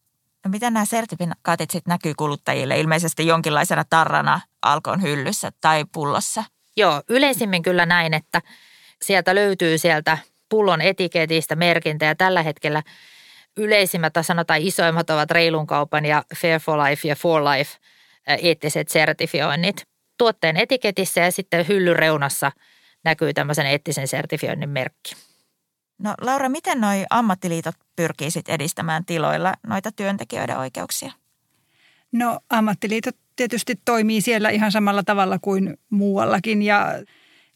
No 0.44 0.50
miten 0.50 0.72
nämä 0.72 0.84
sertifikaatit 0.84 1.70
sitten 1.70 1.92
näkyy 1.92 2.14
kuluttajille? 2.14 2.80
Ilmeisesti 2.80 3.26
jonkinlaisena 3.26 3.84
tarrana 3.90 4.40
alkon 4.62 5.02
hyllyssä 5.02 5.52
tai 5.60 5.84
pullossa. 5.92 6.44
Joo, 6.76 7.02
yleisimmin 7.08 7.62
kyllä 7.62 7.86
näin, 7.86 8.14
että 8.14 8.42
sieltä 9.02 9.34
löytyy 9.34 9.78
sieltä 9.78 10.18
pullon 10.48 10.80
etiketistä 10.80 11.56
merkintä 11.56 12.04
ja 12.04 12.14
tällä 12.14 12.42
hetkellä 12.42 12.82
yleisimmät 13.56 14.12
tai 14.12 14.24
sanotaan 14.24 14.60
isoimmat 14.60 15.10
ovat 15.10 15.30
reilun 15.30 15.66
kaupan 15.66 16.04
ja 16.04 16.24
Fair 16.36 16.60
for 16.60 16.78
Life 16.78 17.08
ja 17.08 17.16
For 17.16 17.44
Life 17.44 17.78
eettiset 18.26 18.88
sertifioinnit. 18.88 19.91
Tuotteen 20.22 20.56
etiketissä 20.56 21.20
ja 21.20 21.32
sitten 21.32 21.68
hyllyreunassa 21.68 22.52
näkyy 23.04 23.34
tämmöisen 23.34 23.66
eettisen 23.66 24.08
sertifioinnin 24.08 24.68
merkki. 24.68 25.14
No 25.98 26.14
Laura, 26.20 26.48
miten 26.48 26.80
noi 26.80 27.04
ammattiliitot 27.10 27.74
pyrkii 27.96 28.30
sit 28.30 28.48
edistämään 28.48 29.04
tiloilla 29.04 29.54
noita 29.66 29.92
työntekijöiden 29.92 30.58
oikeuksia? 30.58 31.12
No 32.12 32.40
ammattiliitot 32.50 33.16
tietysti 33.36 33.80
toimii 33.84 34.20
siellä 34.20 34.50
ihan 34.50 34.72
samalla 34.72 35.02
tavalla 35.02 35.38
kuin 35.38 35.78
muuallakin 35.90 36.62
ja 36.62 37.02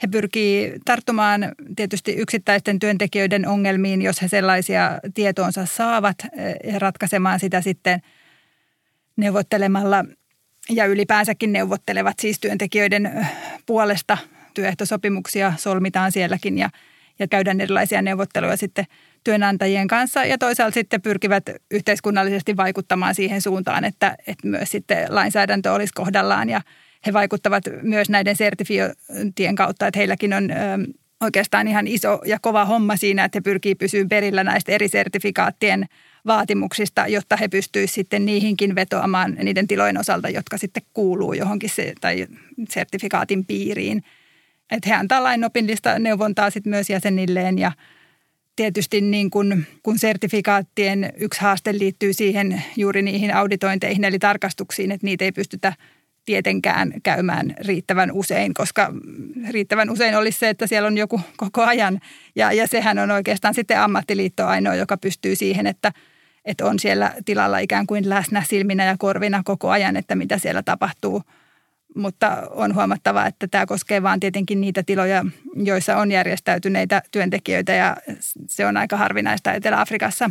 he 0.03 0.09
pyrkii 0.11 0.73
tarttumaan 0.85 1.53
tietysti 1.77 2.13
yksittäisten 2.13 2.79
työntekijöiden 2.79 3.49
ongelmiin, 3.49 4.03
jos 4.03 4.23
he 4.23 4.29
sellaisia 4.29 4.99
tietoonsa 5.15 5.67
saavat 5.67 6.17
ja 6.65 6.79
ratkaisemaan 6.79 7.41
sitä 7.41 7.61
sitten 7.61 8.01
neuvottelemalla 9.17 10.05
ja 10.71 10.87
ylipäänsäkin 10.87 11.53
neuvottelevat 11.53 12.15
siis 12.21 12.41
työntekijöiden 12.41 13.27
puolesta. 13.67 14.19
Työehtosopimuksia 14.55 15.53
solmitaan 15.57 16.13
sielläkin 16.13 16.59
ja– 16.59 16.71
ja 17.19 17.29
käydään 17.29 17.61
erilaisia 17.61 18.03
neuvotteluja 18.03 18.57
sitten 18.57 18.85
työnantajien 19.25 19.89
kanssa 19.89 20.25
ja 20.25 20.39
toisaalta 20.39 20.75
sitten 20.75 21.03
pyrkivät 21.03 21.45
yhteiskunnallisesti 21.71 22.57
vaikuttamaan 22.57 23.15
siihen 23.15 23.43
suuntaan, 23.43 23.85
että, 23.85 24.17
että 24.27 24.49
myös 24.49 24.71
sitten 24.71 25.07
lainsäädäntö 25.09 25.73
olisi 25.73 25.93
kohdallaan 25.95 26.49
ja 26.49 26.61
he 27.07 27.13
vaikuttavat 27.13 27.65
myös 27.83 28.11
näiden 28.11 28.37
sertifiointien 28.37 29.57
kautta, 29.57 29.87
että 29.87 29.99
heilläkin 29.99 30.33
on 30.33 30.49
oikeastaan 31.21 31.69
ihan 31.69 31.87
iso 31.87 32.21
ja 32.25 32.39
kova 32.43 32.65
homma 32.65 32.97
siinä, 32.97 33.25
että 33.25 33.37
he 33.37 33.41
pyrkii 33.41 33.75
pysyä 33.75 34.05
perillä 34.09 34.45
näistä 34.45 34.73
eri 34.73 34.89
sertifikaattien 34.89 35.87
vaatimuksista, 36.27 37.07
jotta 37.07 37.37
he 37.37 37.49
pystyisivät 37.49 37.95
sitten 37.95 38.27
niihinkin 38.27 38.75
vetoamaan 38.75 39.37
niiden 39.43 39.69
tilojen 39.69 40.01
osalta, 40.01 40.29
jotka 40.29 40.59
sitten 40.59 40.83
kuuluu 40.95 41.33
johonkin 41.33 41.71
se, 41.71 41.93
tai 42.01 42.27
sertifikaatin 42.69 43.47
piiriin– 43.47 44.03
että 44.71 44.89
he 44.89 44.95
antaa 44.95 45.23
lainopillista 45.23 45.99
neuvontaa 45.99 46.51
sit 46.51 46.67
myös 46.67 46.91
jäsenilleen 46.91 47.59
ja 47.59 47.73
tietysti 48.57 49.01
niin 49.01 49.31
kun, 49.31 49.65
kun 49.83 49.99
sertifikaattien 49.99 51.13
yksi 51.17 51.41
haaste 51.41 51.79
liittyy 51.79 52.13
siihen 52.13 52.63
juuri 52.77 53.03
niihin 53.03 53.35
auditointeihin 53.35 54.05
eli 54.05 54.19
tarkastuksiin, 54.19 54.93
että 54.93 55.05
niitä 55.05 55.25
ei 55.25 55.33
pystytä 55.33 55.73
tietenkään 56.25 56.93
käymään 57.03 57.55
riittävän 57.59 58.13
usein, 58.13 58.55
koska 58.55 58.93
riittävän 59.51 59.91
usein 59.91 60.17
olisi 60.17 60.39
se, 60.39 60.49
että 60.49 60.67
siellä 60.67 60.87
on 60.87 60.99
joku 60.99 61.21
koko 61.37 61.63
ajan. 61.63 62.01
Ja, 62.37 62.53
ja 62.53 62.67
sehän 62.67 62.99
on 62.99 63.11
oikeastaan 63.11 63.55
sitten 63.55 63.81
ammattiliitto 63.81 64.47
ainoa, 64.47 64.75
joka 64.75 64.97
pystyy 64.97 65.37
siihen, 65.37 65.67
että, 65.67 65.93
että 66.47 66.67
on 66.67 66.79
siellä 66.79 67.13
tilalla 67.25 67.59
ikään 67.59 67.87
kuin 67.87 68.09
läsnä 68.09 68.43
silminä 68.49 68.85
ja 68.85 68.97
korvina 68.99 69.43
koko 69.45 69.71
ajan, 69.71 69.97
että 69.97 70.15
mitä 70.15 70.39
siellä 70.39 70.63
tapahtuu– 70.63 71.23
mutta 71.97 72.43
on 72.51 72.75
huomattava, 72.75 73.27
että 73.27 73.49
tämä 73.49 73.67
koskee 73.67 74.03
vain 74.03 74.21
tietenkin 74.21 74.61
niitä 74.61 74.83
tiloja, 74.83 75.25
joissa 75.55 75.97
on 75.97 76.13
järjestäytyneitä 76.13 77.03
työntekijöitä 77.11 77.73
ja 77.73 77.97
se 78.49 78.67
on 78.67 78.77
aika 78.77 78.97
harvinaista 78.97 79.53
Etelä-Afrikassa. 79.53 80.31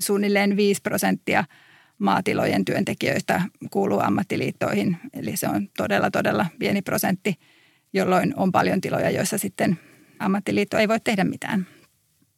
Suunnilleen 0.00 0.56
5 0.56 0.82
prosenttia 0.82 1.44
maatilojen 1.98 2.64
työntekijöistä 2.64 3.42
kuuluu 3.70 4.00
ammattiliittoihin, 4.00 4.96
eli 5.12 5.36
se 5.36 5.48
on 5.48 5.68
todella, 5.76 6.10
todella 6.10 6.46
pieni 6.58 6.82
prosentti, 6.82 7.34
jolloin 7.92 8.34
on 8.36 8.52
paljon 8.52 8.80
tiloja, 8.80 9.10
joissa 9.10 9.38
sitten 9.38 9.78
ammattiliitto 10.18 10.78
ei 10.78 10.88
voi 10.88 11.00
tehdä 11.00 11.24
mitään. 11.24 11.66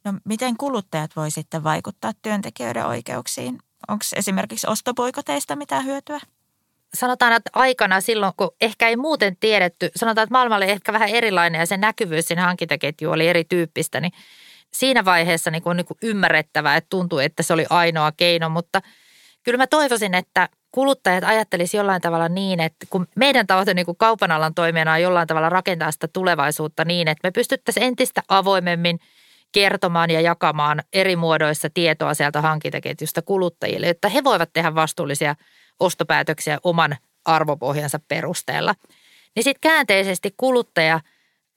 No 0.03 0.13
miten 0.25 0.57
kuluttajat 0.57 1.15
voi 1.15 1.31
sitten 1.31 1.63
vaikuttaa 1.63 2.11
työntekijöiden 2.21 2.85
oikeuksiin? 2.85 3.59
Onko 3.87 4.05
esimerkiksi 4.15 4.67
ostopoikoteista 4.67 5.55
mitään 5.55 5.85
hyötyä? 5.85 6.19
sanotaan, 6.93 7.33
että 7.33 7.49
aikana 7.53 8.01
silloin, 8.01 8.33
kun 8.37 8.55
ehkä 8.61 8.87
ei 8.87 8.95
muuten 8.95 9.37
tiedetty, 9.39 9.91
sanotaan, 9.95 10.23
että 10.23 10.33
maailma 10.33 10.55
oli 10.55 10.71
ehkä 10.71 10.93
vähän 10.93 11.09
erilainen 11.09 11.59
ja 11.59 11.65
se 11.65 11.77
näkyvyys 11.77 12.25
siinä 12.25 12.41
hankintaketju 12.41 13.11
oli 13.11 13.27
erityyppistä, 13.27 14.01
niin 14.01 14.11
siinä 14.73 15.05
vaiheessa 15.05 15.51
niin 15.51 15.63
kuin, 15.63 15.77
niin 15.77 15.85
kuin 15.85 15.97
ymmärrettävää, 16.03 16.75
että 16.75 16.89
tuntui, 16.89 17.25
että 17.25 17.43
se 17.43 17.53
oli 17.53 17.65
ainoa 17.69 18.11
keino, 18.11 18.49
mutta 18.49 18.81
kyllä 19.43 19.57
mä 19.57 19.67
toivoisin, 19.67 20.13
että 20.13 20.49
kuluttajat 20.71 21.23
ajattelisivat 21.23 21.79
jollain 21.79 22.01
tavalla 22.01 22.29
niin, 22.29 22.59
että 22.59 22.85
kun 22.89 23.07
meidän 23.15 23.47
tavoite 23.47 23.73
niin 23.73 23.85
kuin 23.85 23.97
kaupan 23.97 24.31
alan 24.31 24.53
toimijana 24.53 24.93
on 24.93 25.01
jollain 25.01 25.27
tavalla 25.27 25.49
rakentaa 25.49 25.91
sitä 25.91 26.07
tulevaisuutta 26.07 26.85
niin, 26.85 27.07
että 27.07 27.27
me 27.27 27.31
pystyttäisiin 27.31 27.85
entistä 27.85 28.21
avoimemmin 28.27 28.99
kertomaan 29.53 30.09
ja 30.09 30.21
jakamaan 30.21 30.83
eri 30.93 31.15
muodoissa 31.15 31.69
tietoa 31.73 32.13
sieltä 32.13 32.41
hankintaketjusta 32.41 33.21
kuluttajille, 33.21 33.89
että 33.89 34.09
he 34.09 34.23
voivat 34.23 34.49
tehdä 34.53 34.75
vastuullisia– 34.75 35.35
ostopäätöksiä 35.79 36.57
oman 36.63 36.97
arvopohjansa 37.25 37.99
perusteella. 38.07 38.75
Niin 39.35 39.43
sitten 39.43 39.61
käänteisesti 39.61 40.33
kuluttaja 40.37 40.99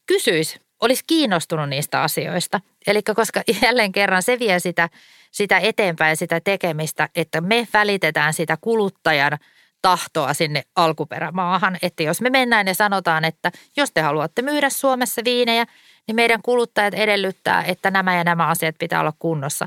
kysyisi, 0.07 0.61
olisi 0.81 1.05
kiinnostunut 1.07 1.69
niistä 1.69 2.03
asioista. 2.03 2.61
Eli 2.87 3.03
koska 3.03 3.43
jälleen 3.63 3.93
kerran 3.93 4.23
se 4.23 4.39
vie 4.39 4.59
sitä, 4.59 4.89
sitä 5.31 5.59
eteenpäin, 5.59 6.17
sitä 6.17 6.41
tekemistä, 6.41 7.09
että 7.15 7.41
me 7.41 7.69
välitetään 7.73 8.35
sitä 8.35 8.59
kuluttajan 8.61 9.39
tahtoa 9.83 10.35
sinne 10.35 10.63
alkuperämaahan. 10.77 11.79
Että 11.83 12.03
jos 12.03 12.21
me 12.21 12.31
mennään 12.31 12.67
ja 12.67 12.75
sanotaan, 12.75 13.25
että 13.25 13.53
jos 13.77 13.93
te 13.93 14.01
haluatte 14.01 14.43
myydä 14.43 14.71
Suomessa 14.71 15.23
viinejä, 15.25 15.67
niin 16.07 16.17
meidän 16.17 16.43
kuluttajat 16.43 16.95
edellyttää, 16.95 17.63
että 17.63 17.91
nämä 17.91 18.17
ja 18.17 18.25
nämä 18.25 18.47
asiat 18.47 18.75
pitää 18.79 19.01
olla 19.01 19.13
kunnossa. 19.19 19.67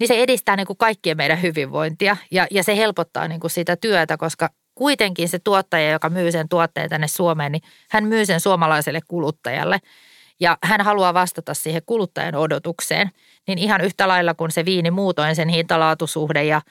Niin 0.00 0.08
se 0.08 0.22
edistää 0.22 0.56
niin 0.56 0.66
kuin 0.66 0.76
kaikkien 0.76 1.16
meidän 1.16 1.42
hyvinvointia 1.42 2.16
ja, 2.30 2.46
ja 2.50 2.62
se 2.62 2.76
helpottaa 2.76 3.28
niin 3.28 3.40
kuin 3.40 3.50
sitä 3.50 3.76
työtä, 3.76 4.16
koska 4.16 4.50
kuitenkin 4.74 5.28
se 5.28 5.38
tuottaja, 5.38 5.90
joka 5.90 6.10
myy 6.10 6.32
sen 6.32 6.48
tuotteen 6.48 6.90
tänne 6.90 7.08
Suomeen, 7.08 7.52
niin 7.52 7.62
hän 7.90 8.04
myy 8.04 8.26
sen 8.26 8.40
suomalaiselle 8.40 9.00
kuluttajalle. 9.08 9.80
Ja 10.40 10.58
hän 10.62 10.80
haluaa 10.80 11.14
vastata 11.14 11.54
siihen 11.54 11.82
kuluttajan 11.86 12.34
odotukseen. 12.34 13.10
Niin 13.46 13.58
ihan 13.58 13.80
yhtä 13.80 14.08
lailla 14.08 14.34
kuin 14.34 14.50
se 14.50 14.64
viini 14.64 14.90
muutoin, 14.90 15.36
sen 15.36 15.48
hintalaatusuhde 15.48 16.44
ja, 16.44 16.62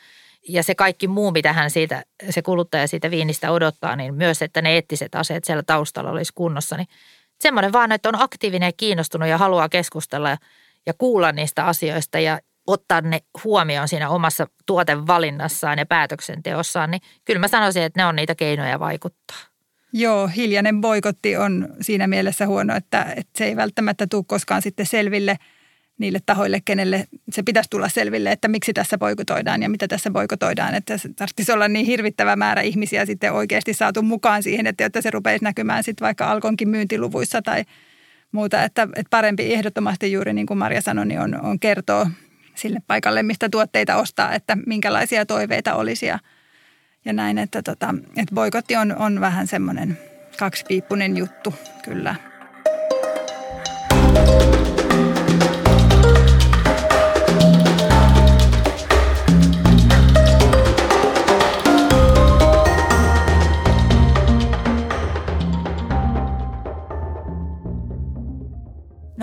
ja 0.50 0.64
se 0.64 0.76
kaikki 0.76 1.08
muu, 1.08 1.32
mitä 1.32 1.54
hän 1.54 1.70
siitä, 1.70 2.04
se 2.30 2.42
kuluttaja 2.42 2.88
siitä 2.88 3.12
viinistä 3.12 3.52
odottaa, 3.52 3.96
niin 3.96 4.16
myös, 4.16 4.42
että 4.42 4.62
ne 4.62 4.74
eettiset 4.74 5.16
aseet 5.16 5.44
siellä 5.44 5.64
taustalla 5.64 6.12
olisi 6.12 6.34
kunnossa. 6.36 6.78
Niin 6.78 6.88
semmoinen 7.44 7.74
vaan, 7.74 7.92
että 7.92 8.10
on 8.10 8.22
aktiivinen 8.22 8.68
ja 8.68 8.74
kiinnostunut 8.78 9.30
ja 9.30 9.38
haluaa 9.38 9.70
keskustella 9.70 10.30
ja, 10.30 10.38
ja 10.86 10.94
kuulla 10.94 11.32
niistä 11.32 11.66
asioista 11.66 12.20
ja, 12.20 12.40
ottaa 12.68 13.02
ne 13.02 13.20
huomioon 13.44 13.88
siinä 13.88 14.10
omassa 14.10 14.48
tuotevalinnassaan 14.66 15.80
ja 15.80 15.86
päätöksenteossaan, 15.86 16.92
niin 16.92 17.02
kyllä 17.26 17.40
mä 17.40 17.48
sanoisin, 17.48 17.84
että 17.84 18.02
ne 18.02 18.06
on 18.06 18.16
niitä 18.16 18.36
keinoja 18.36 18.80
vaikuttaa. 18.80 19.38
Joo, 19.94 20.28
hiljainen 20.28 20.82
boikotti 20.82 21.38
on 21.38 21.68
siinä 21.82 22.08
mielessä 22.08 22.48
huono, 22.48 22.76
että, 22.76 23.04
että 23.16 23.38
se 23.38 23.46
ei 23.46 23.56
välttämättä 23.56 24.08
tule 24.10 24.24
koskaan 24.28 24.62
sitten 24.62 24.86
selville 24.86 25.38
niille 25.98 26.20
tahoille, 26.26 26.62
kenelle 26.66 27.08
se 27.32 27.44
pitäisi 27.44 27.70
tulla 27.70 27.90
selville, 27.90 28.32
että 28.32 28.48
miksi 28.48 28.74
tässä 28.74 28.98
boikotoidaan 28.98 29.62
ja 29.64 29.70
mitä 29.70 29.88
tässä 29.88 30.12
boikotoidaan. 30.12 30.76
Että 30.76 30.98
se 30.98 31.10
tarvitsisi 31.10 31.52
olla 31.52 31.68
niin 31.68 31.86
hirvittävä 31.86 32.36
määrä 32.36 32.62
ihmisiä 32.62 33.06
sitten 33.06 33.34
oikeasti 33.34 33.74
saatu 33.74 34.02
mukaan 34.02 34.44
siihen, 34.44 34.68
että 34.68 34.84
jotta 34.84 35.02
se 35.02 35.12
rupeisi 35.12 35.44
näkymään 35.44 35.84
sitten 35.84 36.06
vaikka 36.06 36.32
Alkonkin 36.32 36.70
myyntiluvuissa 36.70 37.42
tai 37.42 37.64
muuta. 38.32 38.64
Että, 38.64 38.84
että 38.84 39.10
parempi 39.10 39.54
ehdottomasti 39.54 40.12
juuri 40.12 40.34
niin 40.34 40.48
kuin 40.48 40.58
Marja 40.58 40.82
sanoi, 40.82 41.06
niin 41.06 41.20
on, 41.20 41.42
on 41.42 41.60
kertoa 41.60 42.10
sille 42.56 42.80
paikalle, 42.88 43.24
mistä 43.24 43.50
tuotteita 43.50 43.96
ostaa, 43.96 44.34
että 44.34 44.58
minkälaisia 44.66 45.26
toiveita 45.26 45.76
olisi 45.76 46.06
ja, 46.06 46.20
ja 47.06 47.14
näin. 47.14 47.38
Että, 47.38 47.62
tota, 47.62 47.96
että 48.18 48.36
boikotti 48.36 48.76
on, 48.76 48.96
on 48.98 49.22
vähän 49.22 49.48
semmoinen 49.48 49.98
kaksipiippunen 50.40 51.18
juttu 51.18 51.54
kyllä. 51.84 52.16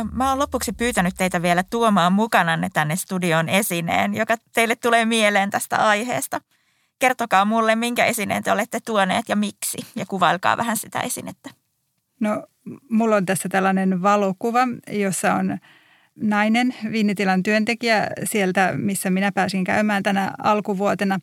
No 0.01 0.07
mä 0.13 0.29
oon 0.29 0.39
lopuksi 0.39 0.73
pyytänyt 0.73 1.15
teitä 1.19 1.43
vielä 1.43 1.63
tuomaan 1.71 2.13
mukananne 2.13 2.69
tänne 2.73 2.97
studion 2.97 3.49
esineen, 3.49 4.15
joka 4.15 4.37
teille 4.55 4.77
tulee 4.77 5.05
mieleen 5.05 5.51
tästä 5.51 5.77
aiheesta. 5.77 6.41
Kertokaa 6.99 7.45
mulle, 7.45 7.75
minkä 7.77 8.05
esineen 8.05 8.43
te 8.43 8.53
olette 8.53 8.79
tuoneet 8.87 9.29
ja 9.29 9.37
miksi, 9.37 9.79
ja 9.97 10.07
kuvailkaa 10.07 10.57
vähän 10.57 10.77
sitä 10.77 11.01
esinettä. 11.01 11.51
No, 12.21 12.47
mulla 12.91 13.17
on 13.17 13.27
tässä 13.27 13.49
tällainen 13.49 14.03
valokuva, 14.03 14.61
jossa 14.91 15.35
on 15.35 15.59
nainen, 16.17 16.75
viinitilan 16.93 17.43
työntekijä 17.43 18.07
sieltä, 18.25 18.73
missä 18.77 19.11
minä 19.11 19.33
pääsin 19.33 19.65
käymään 19.65 20.03
tänä 20.03 20.33
alkuvuotena. 20.39 21.21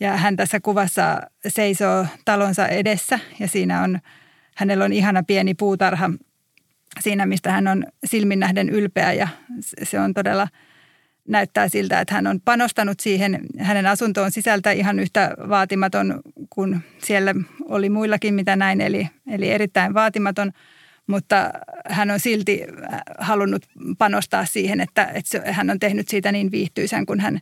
Ja 0.00 0.16
hän 0.16 0.36
tässä 0.36 0.60
kuvassa 0.60 1.20
seisoo 1.48 2.06
talonsa 2.24 2.68
edessä 2.68 3.18
ja 3.40 3.48
siinä 3.48 3.82
on, 3.82 3.98
hänellä 4.56 4.84
on 4.84 4.92
ihana 4.92 5.22
pieni 5.22 5.54
puutarha 5.54 6.10
siinä, 7.00 7.26
mistä 7.26 7.52
hän 7.52 7.68
on 7.68 7.84
silmin 8.04 8.40
nähden 8.40 8.70
ylpeä 8.70 9.12
ja 9.12 9.28
se 9.82 10.00
on 10.00 10.14
todella 10.14 10.48
näyttää 11.28 11.68
siltä, 11.68 12.00
että 12.00 12.14
hän 12.14 12.26
on 12.26 12.40
panostanut 12.44 13.00
siihen. 13.00 13.40
Hänen 13.58 13.86
asuntoon 13.86 14.30
sisältä 14.30 14.72
ihan 14.72 14.98
yhtä 14.98 15.30
vaatimaton 15.48 16.20
kuin 16.50 16.80
siellä 16.98 17.34
oli 17.64 17.90
muillakin, 17.90 18.34
mitä 18.34 18.56
näin, 18.56 18.80
eli, 18.80 19.08
eli 19.30 19.50
erittäin 19.50 19.94
vaatimaton, 19.94 20.52
mutta 21.06 21.50
hän 21.86 22.10
on 22.10 22.20
silti 22.20 22.62
halunnut 23.18 23.62
panostaa 23.98 24.44
siihen, 24.44 24.80
että, 24.80 25.04
että 25.14 25.52
hän 25.52 25.70
on 25.70 25.78
tehnyt 25.78 26.08
siitä 26.08 26.32
niin 26.32 26.50
viihtyisän 26.50 27.06
kuin 27.06 27.20
hän 27.20 27.40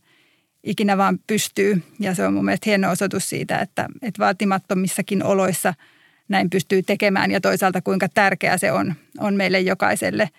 ikinä 0.64 0.98
vaan 0.98 1.18
pystyy. 1.26 1.82
Ja 2.00 2.14
se 2.14 2.26
on 2.26 2.34
mun 2.34 2.44
mielestä 2.44 2.70
hieno 2.70 2.90
osoitus 2.90 3.28
siitä, 3.28 3.58
että, 3.58 3.86
että 4.02 4.18
vaatimattomissakin 4.18 5.24
oloissa– 5.24 5.74
näin 6.28 6.50
pystyy 6.50 6.82
tekemään 6.82 7.30
ja 7.30 7.40
toisaalta 7.40 7.82
kuinka 7.82 8.08
tärkeää 8.08 8.58
se 8.58 8.72
on, 8.72 8.94
on 9.18 9.34
meille 9.34 9.60
jokaiselle, 9.60 10.30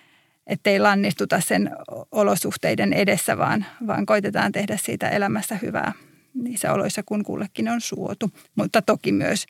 ettei 0.47 0.79
lannistuta 0.79 1.41
sen 1.41 1.71
olosuhteiden 2.11 2.93
edessä, 2.93 3.38
vaan, 3.38 3.65
vaan 3.88 4.05
koitetaan 4.05 4.51
tehdä 4.51 4.77
siitä 4.77 5.09
elämässä 5.09 5.59
hyvää 5.61 5.93
niissä 6.34 6.73
oloissa, 6.73 7.03
kun 7.05 7.23
kullekin 7.23 7.69
on 7.69 7.81
suotu. 7.81 8.31
Mutta 8.55 8.81
toki 8.81 9.11
myös 9.11 9.45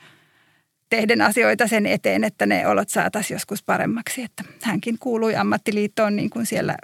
tehden 0.89 1.21
asioita 1.21 1.67
sen 1.67 1.85
eteen, 1.85 2.23
että 2.23 2.45
ne 2.45 2.67
olot 2.67 2.89
saataisiin 2.89 3.35
joskus 3.35 3.63
paremmaksi. 3.63 4.23
Että 4.23 4.43
hänkin 4.61 4.99
kuului 4.99 5.35
ammattiliittoon 5.35 6.15
niin 6.15 6.29
kuin 6.29 6.45
siellä 6.45 6.75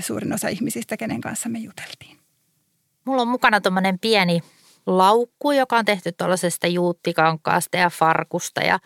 suurin 0.00 0.32
osa 0.32 0.48
ihmisistä, 0.48 0.96
kenen 0.96 1.20
kanssa 1.20 1.48
me 1.48 1.58
juteltiin. 1.58 2.16
Mulla 3.04 3.22
on 3.22 3.28
mukana 3.28 3.60
tuommoinen 3.60 3.98
pieni 3.98 4.40
laukku, 4.86 5.52
joka 5.52 5.76
on 5.78 5.84
tehty 5.84 6.12
tuollaisesta 6.12 6.66
juuttikankaasta 6.66 7.76
ja 7.76 7.90
farkusta 7.90 8.60
ja 8.60 8.78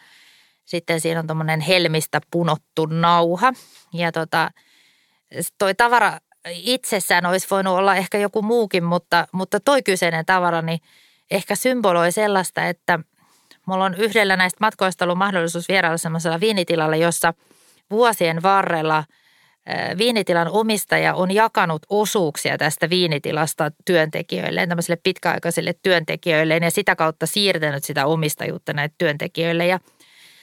sitten 0.64 1.00
siinä 1.00 1.20
on 1.20 1.26
tuommoinen 1.26 1.60
helmistä 1.60 2.20
punottu 2.30 2.86
nauha. 2.86 3.52
Ja 3.92 4.12
tota, 4.12 4.50
toi 5.58 5.74
tavara 5.74 6.18
itsessään 6.48 7.26
olisi 7.26 7.46
voinut 7.50 7.74
olla 7.74 7.96
ehkä 7.96 8.18
joku 8.18 8.42
muukin, 8.42 8.84
mutta, 8.84 9.26
mutta 9.32 9.60
toi 9.60 9.82
kyseinen 9.82 10.26
tavara 10.26 10.62
niin 10.62 10.80
ehkä 11.30 11.54
symboloi 11.54 12.12
sellaista, 12.12 12.64
että 12.64 12.98
mulla 13.66 13.84
on 13.84 13.94
yhdellä 13.94 14.36
näistä 14.36 14.58
matkoista 14.60 15.04
ollut 15.04 15.18
mahdollisuus 15.18 15.68
vierailla 15.68 15.98
semmoisella 15.98 16.40
viinitilalla, 16.40 16.96
jossa 16.96 17.34
vuosien 17.90 18.42
varrella– 18.42 19.04
viinitilan 19.98 20.48
omistaja 20.48 21.14
on 21.14 21.30
jakanut 21.30 21.82
osuuksia 21.88 22.58
tästä 22.58 22.90
viinitilasta 22.90 23.70
työntekijöille, 23.84 24.66
tämmöisille 24.66 25.00
pitkäaikaisille 25.02 25.74
työntekijöille 25.82 26.56
ja 26.56 26.70
sitä 26.70 26.96
kautta 26.96 27.26
siirtänyt 27.26 27.84
sitä 27.84 28.06
omistajuutta 28.06 28.72
näille 28.72 28.94
työntekijöille. 28.98 29.66
Ja 29.66 29.80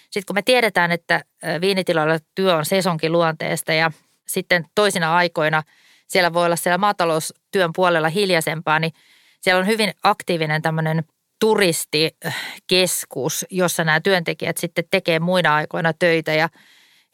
sitten 0.04 0.24
kun 0.28 0.36
me 0.36 0.42
tiedetään, 0.42 0.92
että 0.92 1.24
viinitilalla 1.62 2.20
työ 2.36 2.56
on 2.56 2.66
sesonkin 2.66 3.12
luonteesta 3.12 3.74
ja 3.74 3.92
sitten 4.28 4.66
toisina 4.76 5.16
aikoina 5.16 5.64
siellä 6.08 6.34
voi 6.34 6.46
olla 6.46 6.56
siellä 6.56 6.78
maataloustyön 6.78 7.72
puolella 7.76 8.10
hiljaisempaa, 8.10 8.80
niin 8.80 8.94
siellä 9.42 9.60
on 9.60 9.68
hyvin 9.68 9.92
aktiivinen 10.04 10.62
tämmöinen 10.62 11.04
turistikeskus, 11.40 13.46
jossa 13.50 13.84
nämä 13.84 14.02
työntekijät 14.02 14.58
sitten 14.58 14.86
tekee 14.92 15.20
muina 15.20 15.56
aikoina 15.56 15.94
töitä 15.94 16.34
ja– 16.34 16.50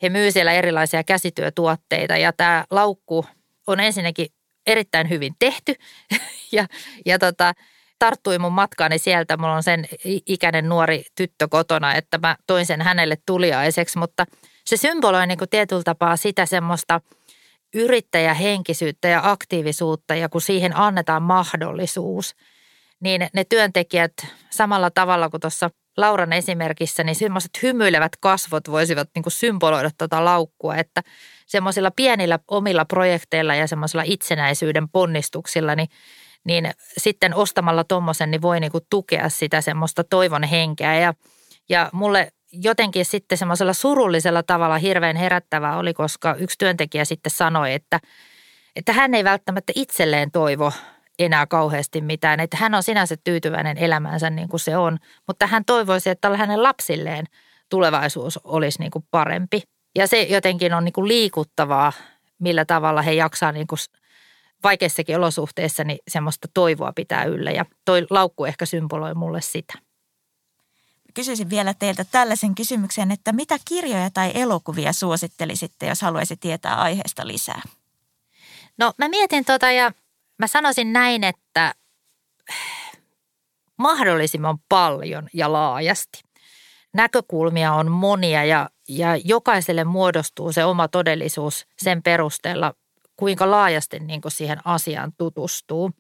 he 0.02 0.10
myy 0.10 0.32
siellä 0.32 0.52
erilaisia 0.52 1.04
käsityötuotteita 1.04 2.18
ja 2.18 2.34
tämä 2.34 2.66
laukku 2.72 3.26
on 3.68 3.80
ensinnäkin 3.80 4.28
erittäin 4.68 5.10
hyvin 5.10 5.34
tehty. 5.40 5.76
Ja, 6.52 6.66
ja 7.06 7.20
tota, 7.20 7.54
tarttui 8.00 8.40
mun 8.40 8.52
matkaani 8.52 8.98
sieltä. 8.98 9.38
Mulla 9.38 9.56
on 9.56 9.64
sen 9.64 9.86
ikäinen 10.06 10.70
nuori 10.70 11.04
tyttö 11.16 11.48
kotona, 11.48 11.96
että 11.96 12.18
mä 12.18 12.36
toin 12.48 12.66
sen 12.66 12.82
hänelle 12.82 13.18
tuliaiseksi, 13.26 13.98
mutta 13.98 14.26
se 14.66 14.78
symboloi 14.78 15.28
niin 15.28 15.38
kuin 15.38 15.50
tietyllä 15.50 15.84
tapaa 15.84 16.18
sitä 16.18 16.46
semmoista 16.46 17.02
yrittäjähenkisyyttä 17.74 19.08
ja 19.08 19.22
aktiivisuutta. 19.24 20.16
Ja 20.16 20.30
kun 20.30 20.42
siihen 20.42 20.76
annetaan 20.76 21.24
mahdollisuus, 21.24 22.36
niin 23.00 23.28
ne 23.34 23.44
työntekijät 23.44 24.14
samalla 24.50 24.92
tavalla 24.92 25.30
kuin 25.30 25.42
tuossa 25.42 25.70
Lauran 26.00 26.34
esimerkissä, 26.34 27.04
niin 27.04 27.16
semmoiset 27.16 27.52
hymyilevät 27.64 28.12
kasvot 28.20 28.72
voisivat 28.72 29.10
niin 29.16 29.24
kuin 29.24 29.34
symboloida 29.34 29.90
tuota 29.98 30.26
laukkua, 30.26 30.76
että 30.76 31.02
semmoisilla 31.46 31.92
pienillä 31.92 32.40
omilla 32.48 32.86
projekteilla 32.86 33.56
ja 33.56 33.68
semmoisilla 33.68 34.04
itsenäisyyden 34.06 34.90
ponnistuksilla, 34.90 35.76
niin, 35.76 35.88
niin 36.44 36.72
sitten 36.98 37.36
ostamalla 37.36 37.84
tuommoisen, 37.84 38.32
niin 38.32 38.42
voi 38.42 38.60
niin 38.60 38.72
kuin 38.72 38.84
tukea 38.90 39.30
sitä 39.30 39.62
semmoista 39.62 40.04
toivon 40.04 40.44
henkeä. 40.44 41.00
Ja, 41.00 41.14
ja 41.70 41.90
mulle 41.94 42.32
jotenkin 42.52 43.06
sitten 43.06 43.38
semmoisella 43.38 43.74
surullisella 43.74 44.44
tavalla 44.44 44.78
hirveän 44.78 45.16
herättävää 45.16 45.78
oli, 45.78 45.94
koska 45.94 46.36
yksi 46.36 46.58
työntekijä 46.58 47.06
sitten 47.06 47.32
sanoi, 47.32 47.74
että, 47.74 48.00
että 48.76 48.94
hän 48.94 49.14
ei 49.14 49.24
välttämättä 49.24 49.74
itselleen 49.76 50.32
toivo 50.32 50.74
enää 51.20 51.48
kauheasti 51.48 52.02
mitään. 52.02 52.40
Että 52.40 52.58
hän 52.58 52.76
on 52.76 52.84
sinänsä 52.84 53.16
tyytyväinen 53.24 53.78
elämäänsä 53.78 54.30
niin 54.30 54.50
kuin 54.50 54.60
se 54.60 54.78
on, 54.78 54.98
mutta 55.28 55.48
hän 55.48 55.66
toivoisi, 55.66 56.10
että 56.10 56.38
hänen 56.38 56.64
lapsilleen 56.64 57.26
tulevaisuus 57.70 58.40
olisi 58.44 58.80
niin 58.80 58.92
kuin 58.92 59.06
parempi. 59.12 59.62
Ja 59.96 60.08
se 60.08 60.22
jotenkin 60.22 60.74
on 60.74 60.86
niin 60.86 60.94
kuin 60.94 61.08
liikuttavaa, 61.08 61.94
millä 62.40 62.66
tavalla 62.66 63.02
he 63.02 63.14
jaksaa 63.14 63.52
niin 63.52 63.68
kuin 63.68 63.80
vaikeissakin 64.64 65.18
olosuhteissa 65.18 65.84
niin 65.84 66.00
semmoista 66.08 66.48
toivoa 66.54 66.94
pitää 66.96 67.24
yllä. 67.24 67.52
Ja 67.52 67.66
toi 67.86 68.08
laukku 68.10 68.46
ehkä 68.46 68.66
symboloi 68.66 69.14
mulle 69.14 69.42
sitä. 69.42 69.74
kysyisin 71.14 71.50
vielä 71.50 71.74
teiltä 71.74 72.06
tällaisen 72.12 72.56
kysymyksen, 72.56 73.12
että 73.12 73.32
mitä 73.32 73.58
kirjoja 73.68 74.10
tai 74.10 74.32
elokuvia 74.34 74.94
suosittelisitte, 74.94 75.88
jos 75.88 76.02
haluaisi 76.02 76.38
tietää 76.38 76.76
aiheesta 76.76 77.28
lisää? 77.28 77.62
No 78.78 78.94
mä 78.98 79.10
mietin 79.10 79.46
tota 79.46 79.72
ja 79.72 79.92
mä 80.40 80.48
sanoisin 80.48 80.94
näin, 80.94 81.24
että 81.24 81.74
mahdollisimman 83.78 84.58
paljon 84.70 85.28
ja 85.34 85.52
laajasti. 85.52 86.22
Näkökulmia 86.94 87.74
on 87.74 87.92
monia 87.92 88.46
ja, 88.46 88.70
ja 88.88 89.16
jokaiselle 89.24 89.84
muodostuu 89.84 90.52
se 90.52 90.66
oma 90.66 90.88
todellisuus 90.88 91.66
sen 91.78 92.04
perusteella, 92.04 92.74
kuinka 93.16 93.52
laajasti 93.52 94.00
niin 94.00 94.22
kuin 94.22 94.32
siihen 94.32 94.68
asiaan 94.68 95.12
tutustuu. 95.18 95.92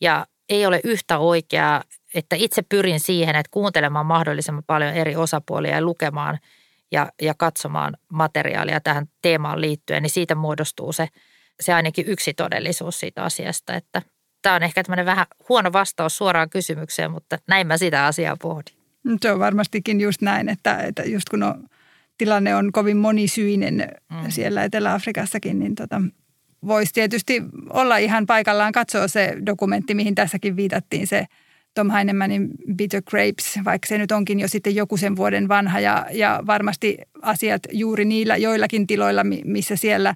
Ja 0.00 0.26
ei 0.48 0.66
ole 0.66 0.80
yhtä 0.84 1.18
oikeaa, 1.18 1.82
että 2.14 2.36
itse 2.36 2.62
pyrin 2.62 3.00
siihen, 3.00 3.36
että 3.36 3.50
kuuntelemaan 3.50 4.06
mahdollisimman 4.06 4.64
paljon 4.66 4.94
eri 4.94 5.16
osapuolia 5.16 5.74
ja 5.74 5.82
lukemaan 5.82 6.38
ja, 6.92 7.12
ja 7.22 7.34
katsomaan 7.38 7.96
materiaalia 8.12 8.80
tähän 8.80 9.06
teemaan 9.22 9.60
liittyen, 9.60 10.02
niin 10.02 10.10
siitä 10.10 10.34
muodostuu 10.34 10.92
se, 10.92 11.08
se 11.60 11.72
ainakin 11.72 12.06
yksi 12.08 12.34
todellisuus 12.34 13.00
siitä 13.00 13.22
asiasta, 13.22 13.74
että 13.74 14.02
tämä 14.42 14.54
on 14.54 14.62
ehkä 14.62 14.82
tämmöinen 14.82 15.06
vähän 15.06 15.26
huono 15.48 15.72
vastaus 15.72 16.16
suoraan 16.16 16.50
kysymykseen, 16.50 17.10
mutta 17.10 17.38
näin 17.48 17.66
mä 17.66 17.78
sitä 17.78 18.06
asiaa 18.06 18.36
pohdin. 18.36 18.76
Se 19.20 19.32
on 19.32 19.38
varmastikin 19.38 20.00
just 20.00 20.22
näin, 20.22 20.48
että, 20.48 20.76
että 20.78 21.02
just 21.02 21.28
kun 21.28 21.42
on, 21.42 21.68
tilanne 22.18 22.54
on 22.56 22.72
kovin 22.72 22.96
monisyinen 22.96 23.88
mm. 24.10 24.30
siellä 24.30 24.64
Etelä-Afrikassakin, 24.64 25.58
niin 25.58 25.74
tota, 25.74 26.02
voisi 26.66 26.92
tietysti 26.94 27.42
olla 27.70 27.96
ihan 27.96 28.26
paikallaan 28.26 28.72
katsoa 28.72 29.08
se 29.08 29.36
dokumentti, 29.46 29.94
mihin 29.94 30.14
tässäkin 30.14 30.56
viitattiin, 30.56 31.06
se 31.06 31.26
Tom 31.74 31.90
Heinemmanin 31.90 32.48
Bitter 32.76 33.02
Grapes, 33.10 33.58
vaikka 33.64 33.88
se 33.88 33.98
nyt 33.98 34.12
onkin 34.12 34.40
jo 34.40 34.48
sitten 34.48 34.74
joku 34.74 34.96
sen 34.96 35.16
vuoden 35.16 35.48
vanha 35.48 35.80
ja, 35.80 36.06
ja 36.12 36.42
varmasti 36.46 36.98
asiat 37.22 37.62
juuri 37.72 38.04
niillä 38.04 38.36
joillakin 38.36 38.86
tiloilla, 38.86 39.24
missä 39.44 39.76
siellä 39.76 40.14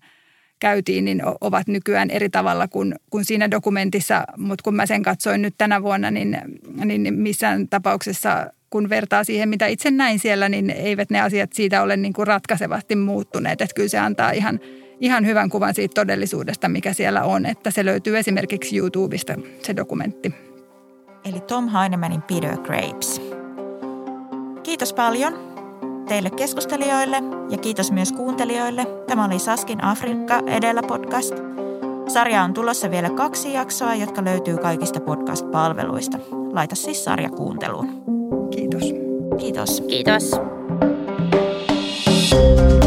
käytiin, 0.60 1.04
niin 1.04 1.22
ovat 1.40 1.66
nykyään 1.66 2.10
eri 2.10 2.30
tavalla 2.30 2.68
kuin, 2.68 2.94
kuin 3.10 3.24
siinä 3.24 3.50
dokumentissa, 3.50 4.24
mutta 4.36 4.62
kun 4.62 4.74
mä 4.74 4.86
sen 4.86 5.02
katsoin 5.02 5.42
nyt 5.42 5.54
tänä 5.58 5.82
vuonna, 5.82 6.10
niin, 6.10 6.38
niin 6.84 7.14
missään 7.14 7.68
tapauksessa 7.68 8.46
kun 8.70 8.88
vertaa 8.88 9.24
siihen, 9.24 9.48
mitä 9.48 9.66
itse 9.66 9.90
näin 9.90 10.18
siellä, 10.18 10.48
niin 10.48 10.70
eivät 10.70 11.10
ne 11.10 11.20
asiat 11.20 11.52
siitä 11.52 11.82
ole 11.82 11.96
niin 11.96 12.12
kuin 12.12 12.26
ratkaisevasti 12.26 12.96
muuttuneet. 12.96 13.60
Että 13.60 13.74
kyllä 13.74 13.88
se 13.88 13.98
antaa 13.98 14.30
ihan– 14.30 14.60
ihan 15.00 15.26
hyvän 15.26 15.50
kuvan 15.50 15.74
siitä 15.74 15.94
todellisuudesta, 15.94 16.68
mikä 16.68 16.92
siellä 16.92 17.22
on. 17.22 17.46
Että 17.46 17.70
se 17.70 17.84
löytyy 17.84 18.18
esimerkiksi 18.18 18.76
YouTubesta, 18.76 19.34
se 19.62 19.76
dokumentti. 19.76 20.34
Eli 21.24 21.40
Tom 21.40 21.68
Heinemann'in 21.68 22.22
Peter 22.22 22.56
Grapes. 22.56 23.22
Kiitos 24.62 24.92
paljon 24.92 25.55
teille 26.08 26.30
keskustelijoille 26.30 27.22
ja 27.50 27.58
kiitos 27.58 27.92
myös 27.92 28.12
kuuntelijoille. 28.12 28.86
Tämä 29.06 29.24
oli 29.24 29.38
Saskin 29.38 29.84
Afrikka 29.84 30.42
edellä 30.46 30.82
podcast. 30.82 31.34
Sarja 32.08 32.42
on 32.42 32.54
tulossa 32.54 32.90
vielä 32.90 33.10
kaksi 33.10 33.52
jaksoa, 33.52 33.94
jotka 33.94 34.24
löytyy 34.24 34.56
kaikista 34.56 35.00
podcast-palveluista. 35.00 36.18
Laita 36.52 36.74
siis 36.74 37.04
sarja 37.04 37.30
kuunteluun. 37.30 37.88
Kiitos. 38.50 38.94
Kiitos. 39.38 39.82
Kiitos. 39.88 40.30
thank 42.30 42.84
you 42.84 42.85